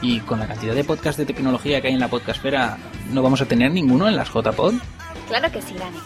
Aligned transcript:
Y 0.00 0.20
con 0.20 0.38
la 0.38 0.46
cantidad 0.46 0.74
de 0.74 0.84
podcasts 0.84 1.18
de 1.18 1.26
tecnología 1.26 1.80
que 1.80 1.88
hay 1.88 1.94
en 1.94 2.00
la 2.00 2.06
podcastfera, 2.08 2.78
¿no 3.10 3.20
vamos 3.20 3.40
a 3.40 3.46
tener 3.46 3.72
ninguno 3.72 4.08
en 4.08 4.14
las 4.14 4.28
JPod? 4.28 4.74
Claro 5.26 5.50
que 5.50 5.60
sí, 5.60 5.74
Dani. 5.74 5.98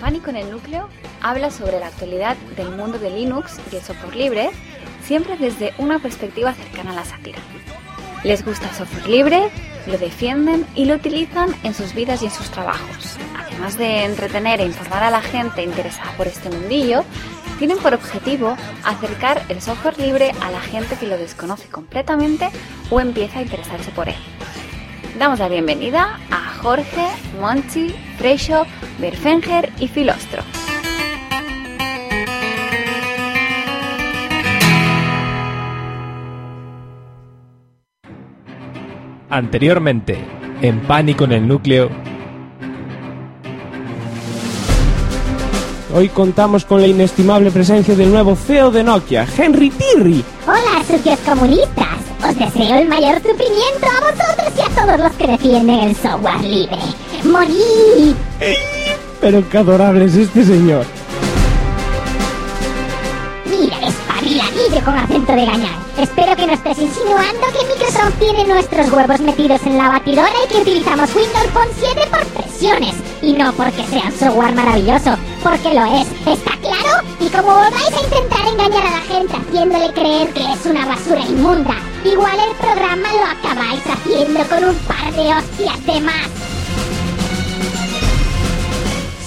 Pánico 0.00 0.30
en 0.30 0.36
el 0.36 0.50
núcleo 0.50 0.88
habla 1.20 1.50
sobre 1.50 1.80
la 1.80 1.88
actualidad 1.88 2.36
del 2.56 2.70
mundo 2.70 2.98
de 2.98 3.10
Linux 3.10 3.60
y 3.70 3.76
el 3.76 3.82
software 3.82 4.16
libre, 4.16 4.50
siempre 5.04 5.36
desde 5.36 5.74
una 5.76 5.98
perspectiva 5.98 6.54
cercana 6.54 6.92
a 6.92 6.94
la 6.94 7.04
sátira. 7.04 7.38
Les 8.24 8.42
gusta 8.42 8.68
el 8.68 8.74
software 8.74 9.08
libre, 9.08 9.50
lo 9.86 9.98
defienden 9.98 10.66
y 10.74 10.86
lo 10.86 10.94
utilizan 10.94 11.54
en 11.64 11.74
sus 11.74 11.94
vidas 11.94 12.22
y 12.22 12.26
en 12.26 12.30
sus 12.30 12.50
trabajos. 12.50 13.18
Además 13.36 13.76
de 13.76 14.04
entretener 14.04 14.60
e 14.60 14.64
informar 14.64 15.02
a 15.02 15.10
la 15.10 15.20
gente 15.20 15.62
interesada 15.62 16.12
por 16.16 16.26
este 16.26 16.48
mundillo, 16.48 17.04
tienen 17.58 17.78
por 17.78 17.94
objetivo 17.94 18.56
acercar 18.84 19.42
el 19.48 19.60
software 19.60 19.98
libre 19.98 20.32
a 20.40 20.50
la 20.50 20.60
gente 20.60 20.96
que 20.96 21.06
lo 21.06 21.18
desconoce 21.18 21.68
completamente 21.68 22.50
o 22.90 23.00
empieza 23.00 23.40
a 23.40 23.42
interesarse 23.42 23.90
por 23.90 24.08
él. 24.08 24.16
Damos 25.18 25.40
la 25.40 25.48
bienvenida 25.48 26.20
a 26.30 26.54
Jorge, 26.62 27.08
Monchi, 27.40 27.94
Freixo, 28.18 28.66
Berfenger 29.00 29.72
y 29.80 29.88
Filostro. 29.88 30.42
Anteriormente, 39.30 40.16
en 40.62 40.80
Pánico 40.80 41.24
en 41.24 41.32
el 41.32 41.48
Núcleo. 41.48 41.90
Hoy 45.98 46.10
contamos 46.10 46.64
con 46.64 46.80
la 46.80 46.86
inestimable 46.86 47.50
presencia 47.50 47.96
del 47.96 48.12
nuevo 48.12 48.36
CEO 48.36 48.70
de 48.70 48.84
Nokia, 48.84 49.26
Henry 49.36 49.68
Tirri. 49.68 50.24
Hola, 50.46 50.84
sucios 50.86 51.18
comunistas. 51.26 51.98
Os 52.24 52.38
deseo 52.38 52.78
el 52.78 52.86
mayor 52.86 53.16
sufrimiento 53.16 53.84
a 53.84 54.12
vosotros 54.12 54.52
y 54.56 54.60
a 54.60 54.80
todos 54.80 55.00
los 55.00 55.12
que 55.14 55.26
defienden 55.26 55.80
el 55.80 55.96
software 55.96 56.40
libre. 56.42 56.78
¡Morid! 57.24 58.14
Pero 59.20 59.48
qué 59.50 59.58
adorable 59.58 60.04
es 60.04 60.14
este 60.14 60.44
señor. 60.44 60.86
Mira, 63.46 63.78
espabila, 63.88 64.44
libre 64.52 64.80
con 64.84 64.94
acento 64.94 65.32
de 65.32 65.46
gañán. 65.46 65.88
Espero 66.00 66.36
que 66.36 66.46
no 66.46 66.52
estés 66.52 66.78
insinuando 66.78 67.46
que 67.48 67.74
Microsoft 67.74 68.20
tiene 68.20 68.44
nuestros 68.44 68.92
huevos 68.92 69.18
metidos 69.18 69.60
en 69.66 69.76
la 69.76 69.88
batidora 69.88 70.30
y 70.44 70.48
que 70.48 70.60
utilizamos 70.60 71.12
Windows 71.12 71.48
Phone 71.52 71.68
7 71.76 72.00
por 72.08 72.24
presiones. 72.40 72.94
Y 73.20 73.32
no 73.32 73.52
porque 73.54 73.84
sea 73.86 74.04
un 74.04 74.12
software 74.12 74.54
maravilloso, 74.54 75.16
porque 75.42 75.74
lo 75.74 75.84
es. 75.84 76.08
¿Está 76.26 76.56
claro? 76.60 77.06
Y 77.20 77.28
como 77.28 77.54
volváis 77.54 77.92
a 77.92 78.04
intentar 78.04 78.46
engañar 78.46 78.86
a 78.86 78.90
la 78.90 79.00
gente 79.00 79.36
haciéndole 79.36 79.92
creer 79.92 80.28
que 80.32 80.52
es 80.52 80.66
una 80.66 80.86
basura 80.86 81.20
inmunda, 81.20 81.76
igual 82.04 82.38
el 82.38 82.56
programa 82.56 83.08
lo 83.12 83.24
acabáis 83.24 83.82
haciendo 83.86 84.40
con 84.48 84.64
un 84.64 84.76
par 84.86 85.12
de 85.12 85.34
hostias 85.34 85.86
de 85.86 86.00
más. 86.00 86.28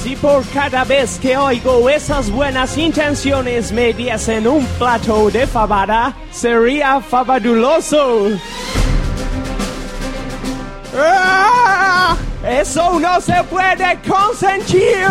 Si 0.03 0.16
por 0.16 0.44
cada 0.50 0.84
vez 0.84 1.20
que 1.20 1.38
oigo 1.38 1.88
esas 1.88 2.31
buenas 2.31 2.75
intenciones 2.78 3.72
me 3.72 3.94
diesen 3.94 4.48
un 4.48 4.66
plato 4.80 5.30
de 5.30 5.46
fabada, 5.46 6.16
sería 6.31 7.00
fabuloso. 7.02 8.30
¡Ah! 10.98 12.18
¡Eso 12.47 13.00
no 13.00 13.22
se 13.22 13.44
puede 13.44 14.00
consentir! 14.08 15.06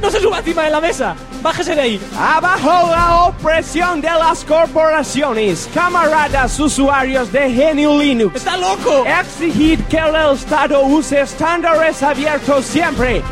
¡No 0.00 0.10
se 0.10 0.20
suba 0.20 0.38
encima 0.38 0.62
de 0.62 0.70
la 0.70 0.80
mesa! 0.80 1.16
¡Bájese 1.42 1.74
de 1.74 1.80
ahí! 1.80 2.00
Abajo 2.16 2.88
la 2.88 3.24
opresión 3.24 4.00
de 4.00 4.08
las 4.08 4.44
corporaciones, 4.44 5.68
camaradas 5.74 6.60
usuarios 6.60 7.32
de 7.32 7.48
GNU 7.48 7.98
Linux. 7.98 8.36
¡Está 8.36 8.56
loco! 8.56 9.04
Exigid 9.04 9.80
que 9.88 9.98
el 9.98 10.14
Estado 10.34 10.82
use 10.82 11.22
estándares 11.22 12.00
abiertos 12.00 12.64
siempre. 12.64 13.22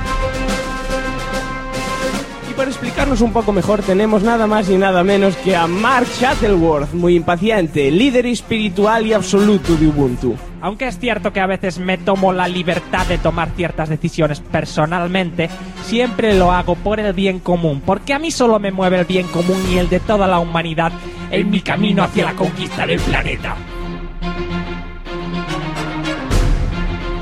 Y 2.50 2.54
para 2.54 2.68
explicarnos 2.68 3.20
un 3.20 3.32
poco 3.32 3.52
mejor 3.52 3.80
tenemos 3.82 4.24
nada 4.24 4.48
más 4.48 4.68
y 4.70 4.76
nada 4.76 5.04
menos 5.04 5.36
que 5.36 5.54
a 5.54 5.68
Mark 5.68 6.08
Shuttleworth, 6.18 6.92
muy 6.94 7.14
impaciente, 7.14 7.92
líder 7.92 8.26
espiritual 8.26 9.06
y 9.06 9.12
absoluto 9.12 9.76
de 9.76 9.86
Ubuntu. 9.86 10.36
Aunque 10.62 10.88
es 10.88 10.98
cierto 10.98 11.32
que 11.32 11.40
a 11.40 11.46
veces 11.46 11.78
me 11.78 11.96
tomo 11.98 12.32
la 12.32 12.46
libertad 12.46 13.06
de 13.06 13.18
tomar 13.18 13.50
ciertas 13.56 13.88
decisiones 13.88 14.40
personalmente, 14.40 15.48
siempre 15.84 16.34
lo 16.34 16.52
hago 16.52 16.74
por 16.74 17.00
el 17.00 17.12
bien 17.14 17.38
común, 17.40 17.82
porque 17.84 18.12
a 18.12 18.18
mí 18.18 18.30
solo 18.30 18.58
me 18.58 18.70
mueve 18.70 18.98
el 18.98 19.04
bien 19.06 19.26
común 19.28 19.62
y 19.72 19.78
el 19.78 19.88
de 19.88 20.00
toda 20.00 20.26
la 20.26 20.38
humanidad 20.38 20.92
en 21.30 21.50
mi 21.50 21.60
camino 21.60 22.02
hacia 22.02 22.24
la 22.26 22.34
conquista 22.34 22.86
del 22.86 23.00
planeta. 23.00 23.56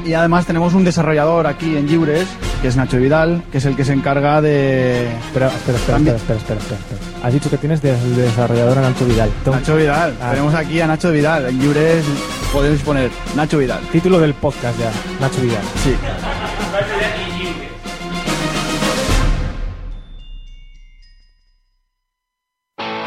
Y 0.05 0.15
además 0.15 0.47
tenemos 0.47 0.73
un 0.73 0.85
desarrollador 0.85 1.47
aquí 1.47 1.77
en 1.77 1.87
Lliures, 1.87 2.27
que 2.63 2.69
es 2.69 2.77
Nacho 2.77 2.97
Vidal, 2.97 3.43
que 3.53 3.59
es 3.59 3.65
el 3.67 3.77
que 3.77 3.85
se 3.85 3.93
encarga 3.93 4.41
de... 4.41 5.07
Espera, 5.07 5.49
espera, 5.49 5.77
espera, 5.79 5.99
espera, 5.99 6.17
espera, 6.17 6.39
espera, 6.39 6.59
espera, 6.61 6.81
espera. 6.81 7.27
Has 7.27 7.33
dicho 7.35 7.51
que 7.51 7.59
tienes 7.59 7.83
de, 7.83 7.93
de 7.93 8.23
desarrollador 8.23 8.79
a 8.79 8.81
Nacho 8.81 9.05
Vidal. 9.05 9.31
Tom- 9.45 9.55
Nacho 9.55 9.77
Vidal. 9.77 10.15
Ah. 10.23 10.31
Tenemos 10.31 10.55
aquí 10.55 10.81
a 10.81 10.87
Nacho 10.87 11.13
Vidal. 11.13 11.47
En 11.47 11.61
Lliures 11.61 12.05
podéis 12.53 12.83
poner 12.83 13.11
Nacho 13.35 13.59
Vidal. 13.59 13.83
Título 13.93 14.19
del 14.19 14.35
podcast 14.35 14.79
ya, 14.79 14.91
Nacho 15.21 15.41
Vidal. 15.41 15.63
Sí. 15.83 15.97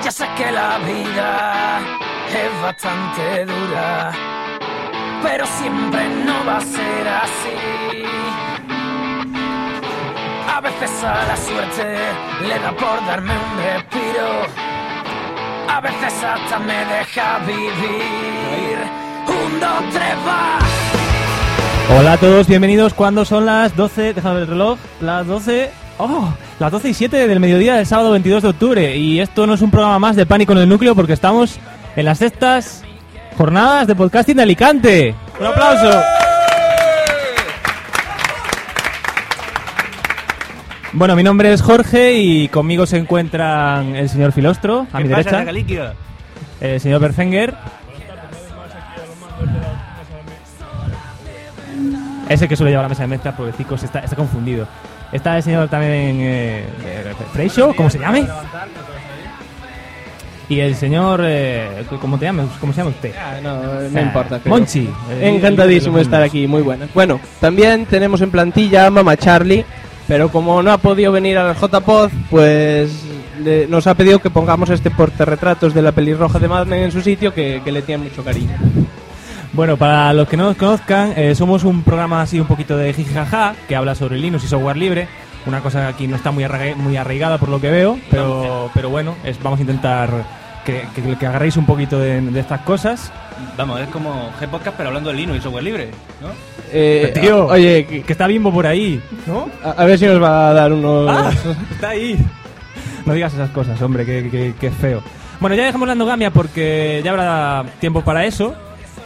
Ya 0.03 0.11
sé 0.11 0.27
que 0.37 0.51
la 0.51 0.77
vida 0.79 1.79
es 2.29 2.61
bastante 2.61 3.45
dura, 3.45 4.11
pero 5.23 5.45
siempre 5.45 6.09
no 6.25 6.45
va 6.45 6.57
a 6.57 6.61
ser 6.61 7.07
así. 7.07 8.05
A 10.53 10.61
veces 10.61 11.03
a 11.03 11.25
la 11.25 11.37
suerte 11.37 11.97
le 12.47 12.59
da 12.59 12.71
por 12.71 13.05
darme 13.05 13.33
un 13.33 13.63
respiro, 13.63 14.45
a 15.67 15.81
veces 15.81 16.23
hasta 16.23 16.59
me 16.59 16.85
deja 16.85 17.39
vivir. 17.39 19.00
Hola 21.97 22.13
a 22.13 22.17
todos, 22.17 22.47
bienvenidos 22.47 22.93
cuando 22.93 23.25
son 23.25 23.45
las 23.45 23.75
12, 23.75 24.13
déjame 24.13 24.35
ver 24.35 24.43
el 24.43 24.49
reloj, 24.49 24.79
las 25.01 25.27
12, 25.27 25.69
oh, 25.97 26.33
las 26.59 26.71
12 26.71 26.89
y 26.89 26.93
7 26.93 27.27
del 27.27 27.39
mediodía 27.39 27.75
del 27.75 27.85
sábado 27.85 28.11
22 28.11 28.43
de 28.43 28.49
octubre. 28.49 28.95
Y 28.95 29.19
esto 29.19 29.45
no 29.45 29.55
es 29.55 29.61
un 29.61 29.71
programa 29.71 29.99
más 29.99 30.15
de 30.15 30.25
Pánico 30.25 30.53
en 30.53 30.59
el 30.59 30.69
Núcleo 30.69 30.95
porque 30.95 31.13
estamos 31.13 31.59
en 31.95 32.05
las 32.05 32.19
sextas 32.19 32.83
jornadas 33.37 33.87
de 33.87 33.95
podcasting 33.95 34.37
de 34.37 34.43
Alicante. 34.43 35.15
Un 35.39 35.45
aplauso. 35.45 36.01
Bueno, 40.93 41.15
mi 41.15 41.23
nombre 41.23 41.53
es 41.53 41.61
Jorge 41.61 42.13
y 42.13 42.47
conmigo 42.47 42.85
se 42.85 42.97
encuentran 42.97 43.95
el 43.95 44.09
señor 44.09 44.31
Filostro, 44.31 44.87
a 44.91 44.99
mi 44.99 45.07
derecha, 45.07 45.45
el 46.59 46.79
señor 46.81 47.01
Ese 52.33 52.47
que 52.47 52.55
suele 52.55 52.71
llevar 52.71 52.85
la 52.85 52.89
mesa 52.89 53.03
de 53.03 53.07
mezclas, 53.07 53.35
pobrecicos, 53.35 53.83
está, 53.83 53.99
está 53.99 54.15
confundido. 54.15 54.67
Está 55.11 55.35
el 55.37 55.43
señor 55.43 55.67
también 55.67 56.17
eh, 56.21 56.63
eh, 56.85 57.13
Freixo, 57.33 57.73
¿cómo 57.75 57.89
se 57.89 57.99
llame? 57.99 58.25
Y 60.49 60.59
el 60.59 60.75
señor, 60.75 61.21
eh, 61.23 61.83
¿cómo 62.01 62.17
te 62.17 62.25
llamas? 62.25 62.47
¿Cómo 62.59 62.73
se 62.73 62.77
llama 62.79 62.89
usted? 62.89 63.13
no, 63.41 63.89
no 63.89 64.01
importa, 64.01 64.39
creo. 64.39 64.53
Monchi. 64.55 64.89
Eh, 65.11 65.29
Encantadísimo 65.35 65.97
eh, 65.97 66.01
estar 66.01 66.21
aquí, 66.21 66.45
muy 66.47 66.61
buenas. 66.61 66.93
Bueno, 66.93 67.19
también 67.39 67.85
tenemos 67.85 68.19
en 68.21 68.31
plantilla 68.31 68.85
a 68.87 68.89
Mama 68.89 69.15
Charlie, 69.15 69.63
pero 70.07 70.29
como 70.29 70.61
no 70.61 70.71
ha 70.73 70.77
podido 70.77 71.11
venir 71.13 71.37
al 71.37 71.55
JPod, 71.55 72.09
pues 72.29 72.91
le- 73.41 73.65
nos 73.67 73.87
ha 73.87 73.93
pedido 73.95 74.19
que 74.19 74.29
pongamos 74.29 74.69
este 74.69 74.91
portarretratos 74.91 75.73
de 75.73 75.81
la 75.81 75.93
pelirroja 75.93 76.37
de 76.37 76.47
Mad 76.49 76.65
Men 76.67 76.83
en 76.83 76.91
su 76.91 77.01
sitio, 77.01 77.33
que, 77.33 77.61
que 77.63 77.71
le 77.71 77.81
tiene 77.81 78.03
mucho 78.05 78.21
cariño. 78.23 78.57
Bueno, 79.53 79.75
para 79.77 80.13
los 80.13 80.27
que 80.29 80.37
no 80.37 80.45
nos 80.45 80.55
conozcan, 80.55 81.13
eh, 81.17 81.35
somos 81.35 81.63
un 81.65 81.83
programa 81.83 82.21
así 82.21 82.39
un 82.39 82.47
poquito 82.47 82.77
de 82.77 82.93
jijaja 82.93 83.53
que 83.67 83.75
habla 83.75 83.95
sobre 83.95 84.17
Linux 84.17 84.45
y 84.45 84.47
software 84.47 84.77
libre. 84.77 85.07
Una 85.45 85.59
cosa 85.59 85.81
que 85.81 85.87
aquí 85.87 86.07
no 86.07 86.15
está 86.15 86.31
muy, 86.31 86.43
arraiga- 86.43 86.75
muy 86.75 86.95
arraigada 86.95 87.37
por 87.37 87.49
lo 87.49 87.59
que 87.59 87.69
veo, 87.69 87.99
pero, 88.09 88.69
pero 88.73 88.89
bueno, 88.89 89.15
es, 89.25 89.41
vamos 89.41 89.59
a 89.59 89.63
intentar 89.63 90.09
que, 90.65 90.83
que, 90.95 91.17
que 91.17 91.25
agarréis 91.25 91.57
un 91.57 91.65
poquito 91.65 91.99
de, 91.99 92.21
de 92.21 92.39
estas 92.39 92.61
cosas. 92.61 93.11
Vamos, 93.57 93.81
es 93.81 93.87
como 93.89 94.31
G-Podcast, 94.39 94.77
pero 94.77 94.89
hablando 94.89 95.09
de 95.09 95.15
Linux 95.17 95.39
y 95.39 95.41
software 95.41 95.63
libre, 95.63 95.89
¿no? 96.21 96.27
Eh, 96.71 97.11
Tío, 97.19 97.47
oye, 97.47 97.85
que- 97.87 98.03
que 98.03 98.11
está 98.13 98.27
Bimbo 98.27 98.53
por 98.53 98.67
ahí, 98.67 99.01
¿no? 99.27 99.49
a, 99.63 99.71
a 99.71 99.85
ver 99.85 99.97
si 99.97 100.05
nos 100.05 100.21
va 100.21 100.49
a 100.51 100.53
dar 100.53 100.71
unos... 100.71 101.09
¡Ah! 101.11 101.31
Está 101.71 101.89
ahí. 101.89 102.17
No 103.05 103.13
digas 103.13 103.33
esas 103.33 103.49
cosas, 103.49 103.81
hombre, 103.81 104.05
que, 104.05 104.29
que, 104.29 104.53
que 104.59 104.69
feo. 104.71 105.01
Bueno, 105.39 105.55
ya 105.55 105.65
dejamos 105.65 105.87
la 105.87 105.93
endogamia 105.93 106.29
porque 106.31 107.01
ya 107.03 107.09
habrá 107.11 107.65
tiempo 107.79 108.01
para 108.03 108.25
eso. 108.25 108.53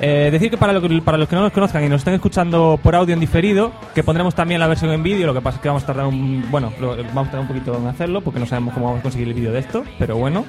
Eh, 0.02 0.30
decir 0.32 0.50
que 0.52 0.58
para, 0.58 0.74
lo 0.74 1.04
para 1.04 1.18
los 1.18 1.28
que 1.30 1.36
no 1.36 1.42
nos 1.44 1.52
conozcan 1.54 1.84
y 1.84 1.90
nos 1.90 2.02
estén 2.02 2.14
escuchando 2.16 2.78
por 2.84 2.96
audio 2.96 3.14
en 3.14 3.20
diferido, 3.20 3.72
que 3.94 4.04
pondremos 4.04 4.36
también 4.36 4.60
la 4.60 4.68
versión 4.68 4.92
en 4.92 5.02
vídeo, 5.04 5.26
lo 5.26 5.34
que 5.34 5.42
pasa 5.42 5.56
es 5.58 5.62
que 5.62 5.70
vamos 5.70 5.84
a 5.84 5.86
tardar 5.88 6.06
un... 6.08 6.46
Bueno, 6.52 6.74
lo- 6.82 6.96
vamos 6.98 7.28
a 7.28 7.32
tardar 7.32 7.40
un 7.42 7.48
poquito 7.48 7.78
en 7.78 7.88
hacerlo 7.88 8.22
porque 8.22 8.40
no 8.40 8.46
sabemos 8.46 8.74
cómo 8.74 8.88
vamos 8.88 9.00
a 9.00 9.04
conseguir 9.04 9.28
el 9.30 9.34
vídeo 9.34 9.52
de 9.54 9.60
esto, 9.60 9.84
pero 9.98 10.18
bueno. 10.18 10.46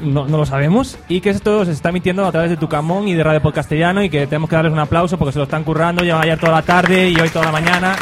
no, 0.00 0.26
no 0.26 0.36
lo 0.38 0.46
sabemos. 0.46 0.98
Y 1.08 1.20
que 1.20 1.30
esto 1.30 1.64
se 1.64 1.72
está 1.72 1.88
emitiendo 1.90 2.24
a 2.26 2.32
través 2.32 2.50
de 2.50 2.56
Tucamón 2.56 3.06
y 3.08 3.14
de 3.14 3.22
Radio 3.24 3.42
Podcastellano 3.42 4.02
y 4.02 4.10
que 4.10 4.26
tenemos 4.26 4.48
que 4.50 4.56
darles 4.56 4.72
un 4.72 4.78
aplauso 4.80 5.18
porque 5.18 5.32
se 5.32 5.38
lo 5.38 5.44
están 5.44 5.64
currando. 5.64 6.02
Llevan 6.04 6.22
ayer 6.22 6.38
toda 6.38 6.52
la 6.52 6.62
tarde 6.62 7.10
y 7.10 7.18
hoy 7.20 7.28
toda 7.30 7.46
la 7.46 7.52
mañana. 7.52 7.96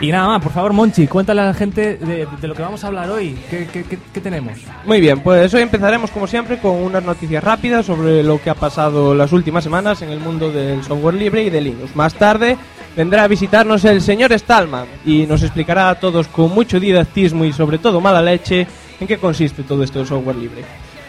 Y 0.00 0.12
nada 0.12 0.28
más, 0.28 0.42
por 0.42 0.52
favor, 0.52 0.72
Monchi, 0.72 1.08
cuéntale 1.08 1.40
a 1.40 1.46
la 1.46 1.54
gente 1.54 1.96
de, 1.96 2.24
de 2.40 2.48
lo 2.48 2.54
que 2.54 2.62
vamos 2.62 2.84
a 2.84 2.86
hablar 2.86 3.10
hoy. 3.10 3.36
¿Qué, 3.50 3.66
qué- 3.72 3.82
qué- 3.82 3.98
qué 4.14 4.20
tenemos? 4.20 4.52
Muy 4.86 5.00
bien, 5.00 5.18
pues 5.20 5.52
hoy 5.54 5.62
empezaremos 5.62 6.12
como 6.12 6.28
siempre 6.28 6.58
con 6.58 6.76
unas 6.76 7.02
noticias 7.02 7.42
rápidas 7.42 7.86
sobre 7.86 8.22
lo 8.22 8.40
que 8.40 8.48
ha 8.50 8.54
pasado 8.54 9.12
las 9.12 9.32
últimas 9.32 9.64
semanas 9.64 10.00
en 10.02 10.10
el 10.10 10.20
mundo 10.20 10.52
del 10.52 10.84
software 10.84 11.14
libre 11.16 11.42
y 11.42 11.50
de 11.50 11.60
Linux. 11.60 11.96
Más 11.96 12.14
tarde 12.14 12.56
vendrá 12.96 13.24
a 13.24 13.28
visitarnos 13.28 13.84
el 13.86 14.00
señor 14.00 14.32
Stallman 14.38 14.86
y 15.04 15.26
nos 15.26 15.42
explicará 15.42 15.90
a 15.90 15.96
todos 15.96 16.28
con 16.28 16.52
mucho 16.54 16.78
didactismo 16.78 17.44
y 17.44 17.52
sobre 17.52 17.78
todo 17.78 18.00
mala 18.00 18.22
leche 18.22 18.68
en 19.00 19.06
qué 19.08 19.18
consiste 19.18 19.64
todo 19.64 19.82
esto 19.82 19.98
del 19.98 20.06
software 20.06 20.36
libre. 20.36 20.62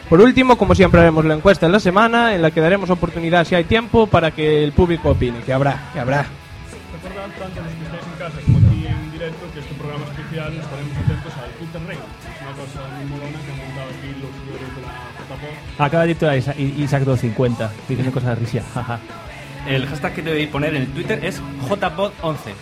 Por 0.09 0.19
último, 0.19 0.57
como 0.57 0.73
siempre 0.73 0.99
haremos 1.01 1.23
la 1.25 1.35
encuesta 1.35 1.67
en 1.67 1.71
la 1.73 1.79
semana 1.79 2.33
en 2.33 2.41
la 2.41 2.49
que 2.49 2.59
daremos 2.59 2.89
oportunidad 2.89 3.45
si 3.45 3.53
hay 3.53 3.65
tiempo 3.65 4.07
para 4.07 4.31
que 4.31 4.63
el 4.63 4.71
público 4.71 5.11
opine, 5.11 5.41
que 5.45 5.53
habrá, 5.53 5.91
que 5.93 5.99
habrá. 5.99 6.25
Tanto 7.19 7.59
los 7.61 7.73
que 7.75 7.83
estáis 7.85 8.03
en 8.07 8.17
casa 8.19 8.37
como 8.45 8.57
aquí 8.59 8.87
en 8.87 9.11
directo 9.11 9.43
que 9.53 9.59
este 9.59 9.73
programa 9.75 10.05
especial 10.05 10.53
estaremos 10.53 10.97
atentos 11.03 11.33
al 11.35 11.49
Twitter 11.59 11.81
Rail. 11.87 11.99
Es 11.99 12.41
una 12.41 12.51
cosa 12.55 12.79
muy 12.95 13.05
molona 13.11 13.39
que 13.43 13.51
han 13.51 13.57
montado 13.59 13.87
aquí 13.89 14.09
los 14.23 14.31
señores 14.39 14.69
de 14.75 14.81
la 14.81 14.93
JPO. 15.19 15.83
Acaba 15.83 16.03
de 16.03 16.07
dictar 16.09 16.37
Isa- 16.37 16.55
I- 16.57 16.75
Isaac 16.83 17.03
250, 17.03 17.71
que 17.87 17.95
tiene 17.95 18.11
cosas 18.11 18.29
de 18.29 18.35
risa. 18.45 18.99
El 19.67 19.85
hashtag 19.87 20.13
que 20.13 20.21
debéis 20.21 20.47
poner 20.49 20.75
en 20.75 20.83
el 20.83 20.87
Twitter 20.87 21.19
es 21.23 21.41
JPod11. 21.67 22.53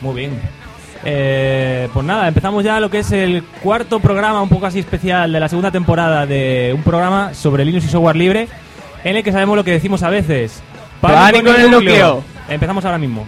Muy 0.00 0.14
bien. 0.14 0.40
Eh, 1.04 1.88
pues 1.92 2.06
nada, 2.06 2.26
empezamos 2.28 2.64
ya 2.64 2.80
lo 2.80 2.88
que 2.90 3.00
es 3.00 3.12
el 3.12 3.44
cuarto 3.62 4.00
programa, 4.00 4.40
un 4.42 4.48
poco 4.48 4.64
así 4.66 4.78
especial 4.78 5.30
de 5.30 5.38
la 5.40 5.48
segunda 5.50 5.70
temporada 5.70 6.24
de 6.26 6.72
un 6.74 6.82
programa 6.82 7.34
sobre 7.34 7.64
Linux 7.64 7.84
y 7.84 7.88
software 7.88 8.16
libre, 8.16 8.48
en 9.04 9.16
el 9.16 9.22
que 9.22 9.30
sabemos 9.32 9.56
lo 9.56 9.64
que 9.64 9.72
decimos 9.72 10.02
a 10.02 10.08
veces. 10.08 10.62
Pánico 11.02 11.50
en 11.50 11.60
el 11.60 11.70
núcleo. 11.70 12.24
Empezamos 12.48 12.84
ahora 12.86 12.98
mismo. 12.98 13.26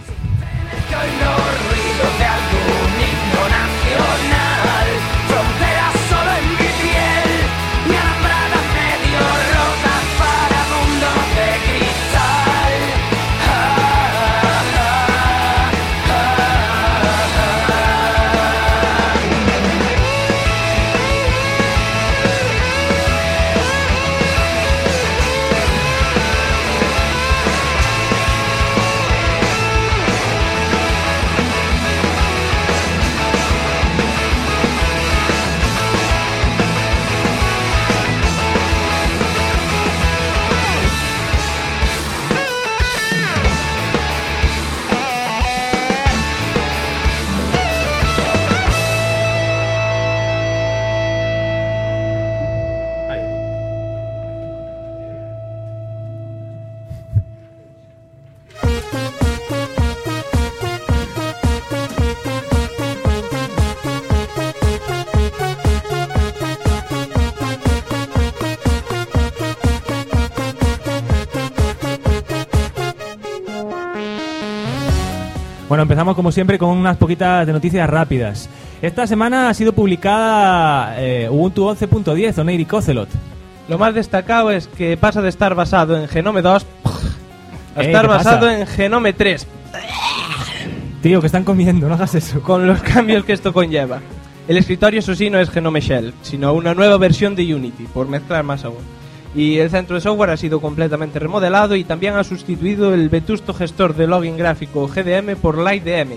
Bueno, 75.77 75.83
empezamos 75.91 76.15
como 76.15 76.31
siempre 76.31 76.57
con 76.57 76.69
unas 76.69 76.97
poquitas 76.97 77.45
de 77.45 77.53
noticias 77.53 77.87
rápidas. 77.87 78.49
Esta 78.81 79.05
semana 79.05 79.47
ha 79.47 79.53
sido 79.53 79.73
publicada 79.73 80.95
eh, 80.99 81.29
Ubuntu 81.29 81.65
11.10 81.69 82.35
o 82.39 82.43
Neighbor 82.43 82.77
Ocelot. 82.79 83.07
Lo 83.69 83.77
más 83.77 83.93
destacado 83.93 84.49
es 84.49 84.65
que 84.65 84.97
pasa 84.97 85.21
de 85.21 85.29
estar 85.29 85.53
basado 85.53 85.95
en 85.95 86.07
Genome 86.07 86.41
2 86.41 86.65
a 87.75 87.81
Eh, 87.83 87.85
estar 87.85 88.01
¿qué 88.01 88.07
pasa? 88.07 88.31
basado 88.31 88.49
en 88.49 88.65
Genome 88.65 89.13
3, 89.13 89.45
Tío, 91.03 91.21
que 91.21 91.27
están 91.27 91.43
comiendo, 91.43 91.87
no 91.87 91.93
hagas 91.93 92.15
eso. 92.15 92.41
con 92.41 92.65
los 92.65 92.81
cambios 92.81 93.23
que 93.23 93.33
esto 93.33 93.53
conlleva. 93.53 93.99
El 94.47 94.57
escritorio, 94.57 94.97
eso 95.01 95.13
sí, 95.13 95.29
no 95.29 95.37
es 95.39 95.51
Genome 95.51 95.81
Shell, 95.81 96.11
sino 96.23 96.53
una 96.53 96.73
nueva 96.73 96.97
versión 96.97 97.35
de 97.35 97.53
Unity, 97.53 97.83
por 97.93 98.07
mezclar 98.07 98.43
más 98.43 98.65
aún. 98.65 98.77
Y 99.37 99.59
el 99.59 99.69
centro 99.69 99.95
de 99.95 100.01
software 100.01 100.31
ha 100.31 100.37
sido 100.37 100.59
completamente 100.59 101.19
remodelado 101.19 101.75
y 101.75 101.83
también 101.83 102.15
ha 102.15 102.23
sustituido 102.23 102.95
el 102.95 103.07
vetusto 103.07 103.53
gestor 103.53 103.95
de 103.95 104.07
login 104.07 104.35
gráfico 104.35 104.87
GDM 104.87 105.35
por 105.39 105.59
LightDM. 105.59 106.13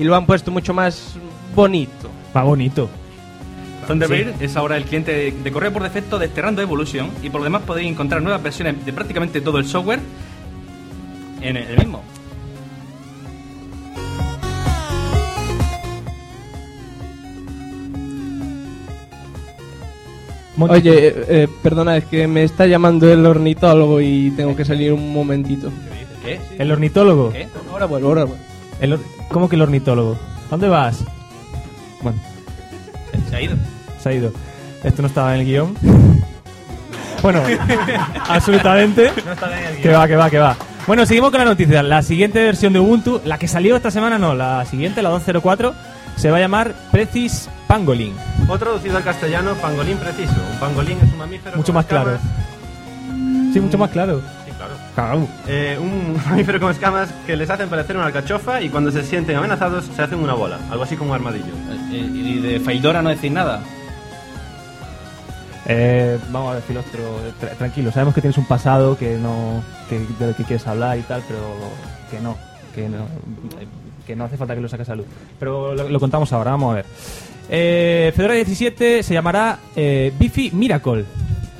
Y 0.00 0.02
lo 0.02 0.16
han 0.16 0.26
puesto 0.26 0.50
mucho 0.50 0.74
más 0.74 1.14
bonito. 1.54 2.10
Va 2.36 2.42
bonito. 2.42 2.90
Thunderbird 3.86 4.42
es 4.42 4.56
ahora 4.56 4.76
el 4.76 4.86
cliente 4.86 5.12
de, 5.12 5.30
de 5.30 5.52
correo 5.52 5.72
por 5.72 5.84
defecto 5.84 6.18
de 6.18 6.26
Terrando 6.26 6.62
Evolution 6.62 7.10
y 7.22 7.30
por 7.30 7.42
lo 7.42 7.44
demás 7.44 7.62
podéis 7.62 7.88
encontrar 7.88 8.20
nuevas 8.22 8.42
versiones 8.42 8.84
de 8.84 8.92
prácticamente 8.92 9.40
todo 9.40 9.58
el 9.58 9.66
software 9.66 10.00
en 11.42 11.56
el 11.56 11.78
mismo. 11.78 12.02
Oye, 20.58 21.08
eh, 21.08 21.24
eh, 21.28 21.48
perdona, 21.62 21.96
es 21.96 22.04
que 22.04 22.26
me 22.28 22.44
está 22.44 22.66
llamando 22.66 23.10
el 23.12 23.24
ornitólogo 23.26 24.00
y 24.00 24.30
tengo 24.36 24.54
que 24.54 24.64
salir 24.64 24.92
un 24.92 25.12
momentito. 25.12 25.70
¿Qué? 26.24 26.40
el 26.58 26.72
ornitólogo. 26.72 27.32
¿Qué? 27.32 27.48
Ahora 27.70 27.84
vuelvo, 27.86 28.08
ahora 28.08 28.24
vuelvo. 28.24 28.42
El 28.80 28.94
or- 28.94 29.00
¿Cómo 29.30 29.48
que 29.48 29.56
el 29.56 29.62
ornitólogo? 29.62 30.12
¿A 30.46 30.50
¿Dónde 30.50 30.68
vas? 30.68 31.04
Bueno, 32.02 32.18
Se 33.28 33.36
ha 33.36 33.42
ido. 33.42 33.56
se 34.02 34.08
ha 34.08 34.12
ido. 34.12 34.32
Esto 34.84 35.02
no 35.02 35.08
estaba 35.08 35.34
en 35.34 35.40
el 35.40 35.46
guion. 35.46 35.74
Bueno, 37.22 37.42
absolutamente. 38.28 39.10
Que 39.82 39.88
va, 39.90 40.06
que 40.06 40.16
va, 40.16 40.30
que 40.30 40.38
va. 40.38 40.56
Bueno, 40.86 41.04
seguimos 41.06 41.30
con 41.30 41.40
la 41.40 41.46
noticia. 41.46 41.82
La 41.82 42.02
siguiente 42.02 42.42
versión 42.42 42.72
de 42.72 42.80
Ubuntu, 42.80 43.20
la 43.24 43.38
que 43.38 43.48
salió 43.48 43.76
esta 43.76 43.90
semana, 43.90 44.18
no, 44.18 44.34
la 44.34 44.64
siguiente, 44.66 45.02
la 45.02 45.10
2.04, 45.10 45.72
se 46.16 46.30
va 46.30 46.36
a 46.36 46.40
llamar 46.40 46.74
Precis 46.92 47.48
Pangolin. 47.68 48.14
O 48.48 48.58
traducido 48.58 48.96
al 48.96 49.02
castellano, 49.04 49.54
pangolín 49.54 49.96
preciso. 49.98 50.34
Un 50.52 50.58
pangolín 50.60 50.98
es 51.02 51.10
un 51.12 51.18
mamífero. 51.18 51.56
Mucho 51.56 51.66
con 51.66 51.74
más 51.76 51.86
claro. 51.86 52.18
Sí, 53.52 53.60
mucho 53.60 53.78
más 53.78 53.90
claro. 53.90 54.20
Sí, 54.44 54.52
claro. 54.94 55.26
Eh, 55.46 55.78
un 55.80 56.16
mamífero 56.30 56.60
con 56.60 56.70
escamas 56.70 57.08
que 57.26 57.36
les 57.36 57.48
hacen 57.48 57.68
parecer 57.68 57.96
una 57.96 58.06
alcachofa 58.06 58.60
y 58.60 58.68
cuando 58.68 58.90
se 58.90 59.02
sienten 59.02 59.36
amenazados 59.36 59.84
se 59.86 60.02
hacen 60.02 60.18
una 60.18 60.34
bola. 60.34 60.58
Algo 60.70 60.84
así 60.84 60.96
como 60.96 61.10
un 61.10 61.16
armadillo. 61.16 61.52
Eh, 61.92 61.96
y 62.14 62.38
de 62.40 62.60
Faildora 62.60 63.00
no 63.02 63.08
decís 63.10 63.32
nada. 63.32 63.60
Eh, 65.66 66.18
vamos 66.30 66.50
a 66.50 66.54
ver, 66.54 66.62
Filostro, 66.64 67.00
tra- 67.40 67.56
tranquilo, 67.56 67.90
sabemos 67.90 68.14
que 68.14 68.20
tienes 68.20 68.36
un 68.36 68.44
pasado 68.44 68.98
que 68.98 69.16
no 69.16 69.62
que, 69.88 69.98
del 70.22 70.34
que 70.34 70.44
quieres 70.44 70.66
hablar 70.66 70.98
y 70.98 71.02
tal, 71.02 71.22
pero 71.26 71.38
que 72.10 72.20
no, 72.20 72.36
que 72.74 72.86
no, 72.86 73.04
eh, 73.58 73.66
que 74.06 74.16
no 74.16 74.24
hace 74.24 74.36
falta 74.36 74.54
que 74.54 74.60
lo 74.60 74.68
saques 74.68 74.88
a 74.88 74.94
luz. 74.94 75.06
Pero 75.38 75.74
lo, 75.74 75.88
lo 75.88 76.00
contamos 76.00 76.32
ahora, 76.32 76.52
vamos 76.52 76.72
a 76.72 76.76
ver. 76.76 76.86
Eh, 77.48 78.12
Fedora 78.14 78.34
17 78.34 79.02
se 79.02 79.14
llamará 79.14 79.58
eh, 79.76 80.12
Bifi 80.18 80.50
Miracle. 80.52 81.04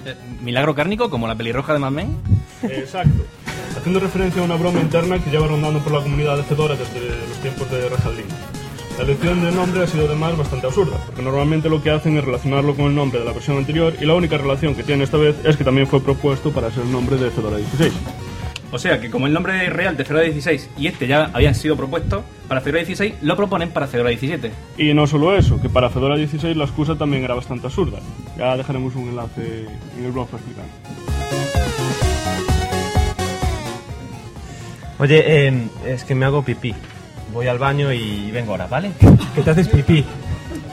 Eh, 0.06 0.14
Milagro 0.42 0.74
cárnico 0.74 1.10
como 1.10 1.26
la 1.26 1.34
pelirroja 1.34 1.72
de 1.72 1.78
Mad 1.78 1.90
Men. 1.90 2.16
Exacto. 2.62 3.24
Haciendo 3.76 4.00
referencia 4.00 4.40
a 4.40 4.44
una 4.44 4.56
broma 4.56 4.80
interna 4.80 5.18
que 5.22 5.30
lleva 5.30 5.46
rondando 5.46 5.80
por 5.80 5.92
la 5.92 6.00
comunidad 6.02 6.36
de 6.36 6.44
Fedora 6.44 6.76
desde 6.76 7.00
los 7.28 7.38
tiempos 7.42 7.70
de 7.70 7.82
Linux. 7.82 8.34
La 8.96 9.02
elección 9.02 9.42
del 9.42 9.54
nombre 9.56 9.82
ha 9.82 9.86
sido 9.88 10.06
además 10.06 10.38
bastante 10.38 10.68
absurda, 10.68 10.96
porque 11.04 11.20
normalmente 11.20 11.68
lo 11.68 11.82
que 11.82 11.90
hacen 11.90 12.16
es 12.16 12.24
relacionarlo 12.24 12.76
con 12.76 12.86
el 12.86 12.94
nombre 12.94 13.18
de 13.18 13.24
la 13.24 13.32
versión 13.32 13.56
anterior 13.56 13.92
y 14.00 14.04
la 14.04 14.14
única 14.14 14.38
relación 14.38 14.76
que 14.76 14.84
tiene 14.84 15.02
esta 15.02 15.16
vez 15.16 15.34
es 15.44 15.56
que 15.56 15.64
también 15.64 15.88
fue 15.88 16.00
propuesto 16.00 16.52
para 16.52 16.70
ser 16.70 16.84
el 16.84 16.92
nombre 16.92 17.16
de 17.16 17.30
Fedora 17.30 17.56
16. 17.56 17.92
O 18.75 18.78
sea 18.81 19.00
que 19.00 19.09
como 19.09 19.28
el 19.28 19.33
nombre 19.33 19.71
real 19.71 19.97
de 19.97 20.04
Fedora 20.04 20.25
16 20.25 20.71
y 20.76 20.88
este 20.88 21.07
ya 21.07 21.31
habían 21.33 21.54
sido 21.54 21.76
propuestos 21.76 22.25
para 22.49 22.61
Fedora 22.61 22.81
16, 22.81 23.14
lo 23.23 23.37
proponen 23.37 23.71
para 23.71 23.87
Fedora 23.87 24.11
17. 24.11 24.50
Y 24.78 24.93
no 24.95 25.07
solo 25.07 25.37
eso, 25.37 25.62
que 25.62 25.69
para 25.69 25.90
Fedora 25.90 26.16
16 26.16 26.57
la 26.57 26.64
excusa 26.64 26.97
también 26.97 27.23
era 27.23 27.35
bastante 27.35 27.69
absurda. 27.69 28.00
Ya 28.37 28.57
dejaremos 28.57 28.97
un 28.97 29.11
enlace 29.11 29.66
en 29.97 30.04
el 30.04 30.11
blog 30.11 30.26
para 30.26 30.43
explicar. 30.43 30.64
Oye, 34.99 35.23
eh, 35.25 35.69
es 35.87 36.02
que 36.02 36.16
me 36.16 36.25
hago 36.25 36.43
pipí. 36.43 36.75
Voy 37.33 37.47
al 37.47 37.61
baño 37.61 37.93
y 37.93 38.33
vengo 38.33 38.50
ahora, 38.50 38.66
¿vale? 38.66 38.90
Que 39.37 39.43
te 39.43 39.50
haces 39.50 39.69
pipí. 39.69 40.04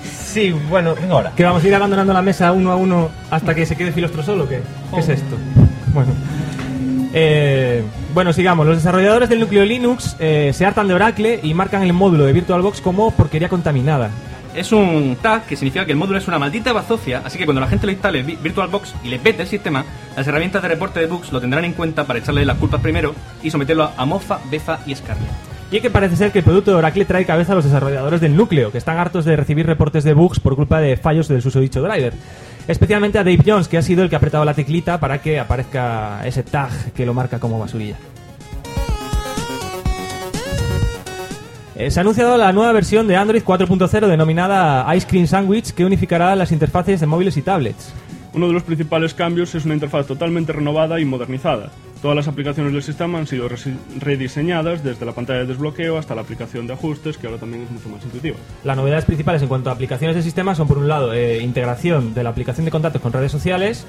Sí, 0.03 0.49
bueno, 0.49 0.95
venga 0.95 1.13
ahora. 1.13 1.33
¿Que 1.35 1.43
vamos 1.43 1.63
a 1.63 1.67
ir 1.67 1.75
abandonando 1.75 2.13
la 2.13 2.23
mesa 2.23 2.51
uno 2.51 2.71
a 2.71 2.77
uno 2.77 3.11
hasta 3.29 3.53
que 3.53 3.67
se 3.67 3.75
quede 3.75 3.91
filostro 3.91 4.23
solo? 4.23 4.49
¿Qué, 4.49 4.59
¿Qué 4.91 5.01
es 5.01 5.09
esto? 5.09 5.37
Bueno. 5.93 6.13
Eh, 7.13 7.83
bueno, 8.13 8.31
sigamos. 8.33 8.65
Los 8.65 8.77
desarrolladores 8.77 9.29
del 9.29 9.39
núcleo 9.39 9.65
Linux 9.65 10.15
eh, 10.19 10.51
se 10.53 10.65
hartan 10.65 10.87
de 10.87 10.93
Oracle 10.93 11.39
y 11.43 11.53
marcan 11.53 11.83
el 11.83 11.93
módulo 11.93 12.25
de 12.25 12.33
VirtualBox 12.33 12.81
como 12.81 13.11
porquería 13.11 13.49
contaminada. 13.49 14.09
Es 14.55 14.73
un 14.73 15.17
tag 15.21 15.45
que 15.45 15.55
significa 15.55 15.85
que 15.85 15.93
el 15.93 15.97
módulo 15.97 16.17
es 16.17 16.27
una 16.27 16.37
maldita 16.37 16.73
bazofia, 16.73 17.21
así 17.23 17.37
que 17.37 17.45
cuando 17.45 17.61
la 17.61 17.67
gente 17.67 17.85
lo 17.85 17.93
instale 17.93 18.21
Vi- 18.21 18.37
VirtualBox 18.41 18.95
y 19.03 19.07
le 19.07 19.17
pete 19.17 19.43
el 19.43 19.47
sistema, 19.47 19.85
las 20.17 20.27
herramientas 20.27 20.61
de 20.61 20.67
reporte 20.67 20.99
de 20.99 21.05
bugs 21.07 21.31
lo 21.31 21.39
tendrán 21.39 21.63
en 21.63 21.71
cuenta 21.71 22.03
para 22.05 22.19
echarle 22.19 22.43
las 22.45 22.57
culpas 22.57 22.81
primero 22.81 23.15
y 23.41 23.49
someterlo 23.49 23.91
a 23.95 24.05
Mofa, 24.05 24.39
Befa 24.51 24.79
y 24.85 24.93
Scarlet. 24.95 25.29
Y 25.71 25.79
que 25.79 25.89
parece 25.89 26.17
ser 26.17 26.33
que 26.33 26.39
el 26.39 26.43
producto 26.43 26.71
de 26.71 26.77
Oracle 26.77 27.05
trae 27.05 27.25
cabeza 27.25 27.53
a 27.53 27.55
los 27.55 27.63
desarrolladores 27.63 28.19
del 28.19 28.35
núcleo, 28.35 28.73
que 28.73 28.77
están 28.77 28.97
hartos 28.97 29.23
de 29.23 29.37
recibir 29.37 29.65
reportes 29.65 30.03
de 30.03 30.13
bugs 30.13 30.41
por 30.41 30.57
culpa 30.57 30.81
de 30.81 30.97
fallos 30.97 31.29
del 31.29 31.41
susodicho 31.41 31.81
driver. 31.81 32.13
Especialmente 32.67 33.17
a 33.17 33.23
Dave 33.23 33.41
Jones, 33.45 33.69
que 33.69 33.77
ha 33.77 33.81
sido 33.81 34.03
el 34.03 34.09
que 34.09 34.15
ha 34.15 34.17
apretado 34.17 34.43
la 34.43 34.53
teclita 34.53 34.99
para 34.99 35.21
que 35.21 35.39
aparezca 35.39 36.21
ese 36.25 36.43
tag 36.43 36.91
que 36.93 37.05
lo 37.05 37.13
marca 37.13 37.39
como 37.39 37.57
basurilla. 37.57 37.95
Eh, 41.75 41.89
se 41.89 41.99
ha 41.99 42.01
anunciado 42.01 42.37
la 42.37 42.51
nueva 42.51 42.73
versión 42.73 43.07
de 43.07 43.15
Android 43.15 43.41
4.0 43.41 44.07
denominada 44.07 44.93
Ice 44.93 45.07
Cream 45.07 45.25
Sandwich 45.25 45.71
que 45.71 45.85
unificará 45.85 46.35
las 46.35 46.51
interfaces 46.51 46.99
de 46.99 47.07
móviles 47.07 47.37
y 47.37 47.41
tablets. 47.41 47.93
Uno 48.33 48.47
de 48.47 48.53
los 48.53 48.63
principales 48.63 49.13
cambios 49.13 49.55
es 49.55 49.63
una 49.63 49.73
interfaz 49.73 50.05
totalmente 50.05 50.51
renovada 50.51 50.99
y 50.99 51.05
modernizada. 51.05 51.71
Todas 52.01 52.15
las 52.17 52.27
aplicaciones 52.27 52.73
del 52.73 52.81
sistema 52.81 53.19
han 53.19 53.27
sido 53.27 53.47
rediseñadas 53.99 54.83
desde 54.83 55.05
la 55.05 55.11
pantalla 55.11 55.39
de 55.41 55.45
desbloqueo 55.45 55.99
hasta 55.99 56.15
la 56.15 56.21
aplicación 56.21 56.65
de 56.65 56.73
ajustes, 56.73 57.17
que 57.17 57.27
ahora 57.27 57.39
también 57.39 57.61
es 57.63 57.69
mucho 57.69 57.89
más 57.89 58.03
intuitiva. 58.03 58.37
Las 58.63 58.75
novedades 58.75 59.05
principales 59.05 59.41
en 59.43 59.47
cuanto 59.47 59.69
a 59.69 59.73
aplicaciones 59.73 60.15
del 60.15 60.23
sistema 60.23 60.55
son, 60.55 60.67
por 60.67 60.79
un 60.79 60.87
lado, 60.87 61.13
eh, 61.13 61.43
integración 61.43 62.15
de 62.15 62.23
la 62.23 62.31
aplicación 62.31 62.65
de 62.65 62.71
contactos 62.71 63.03
con 63.03 63.13
redes 63.13 63.31
sociales, 63.31 63.85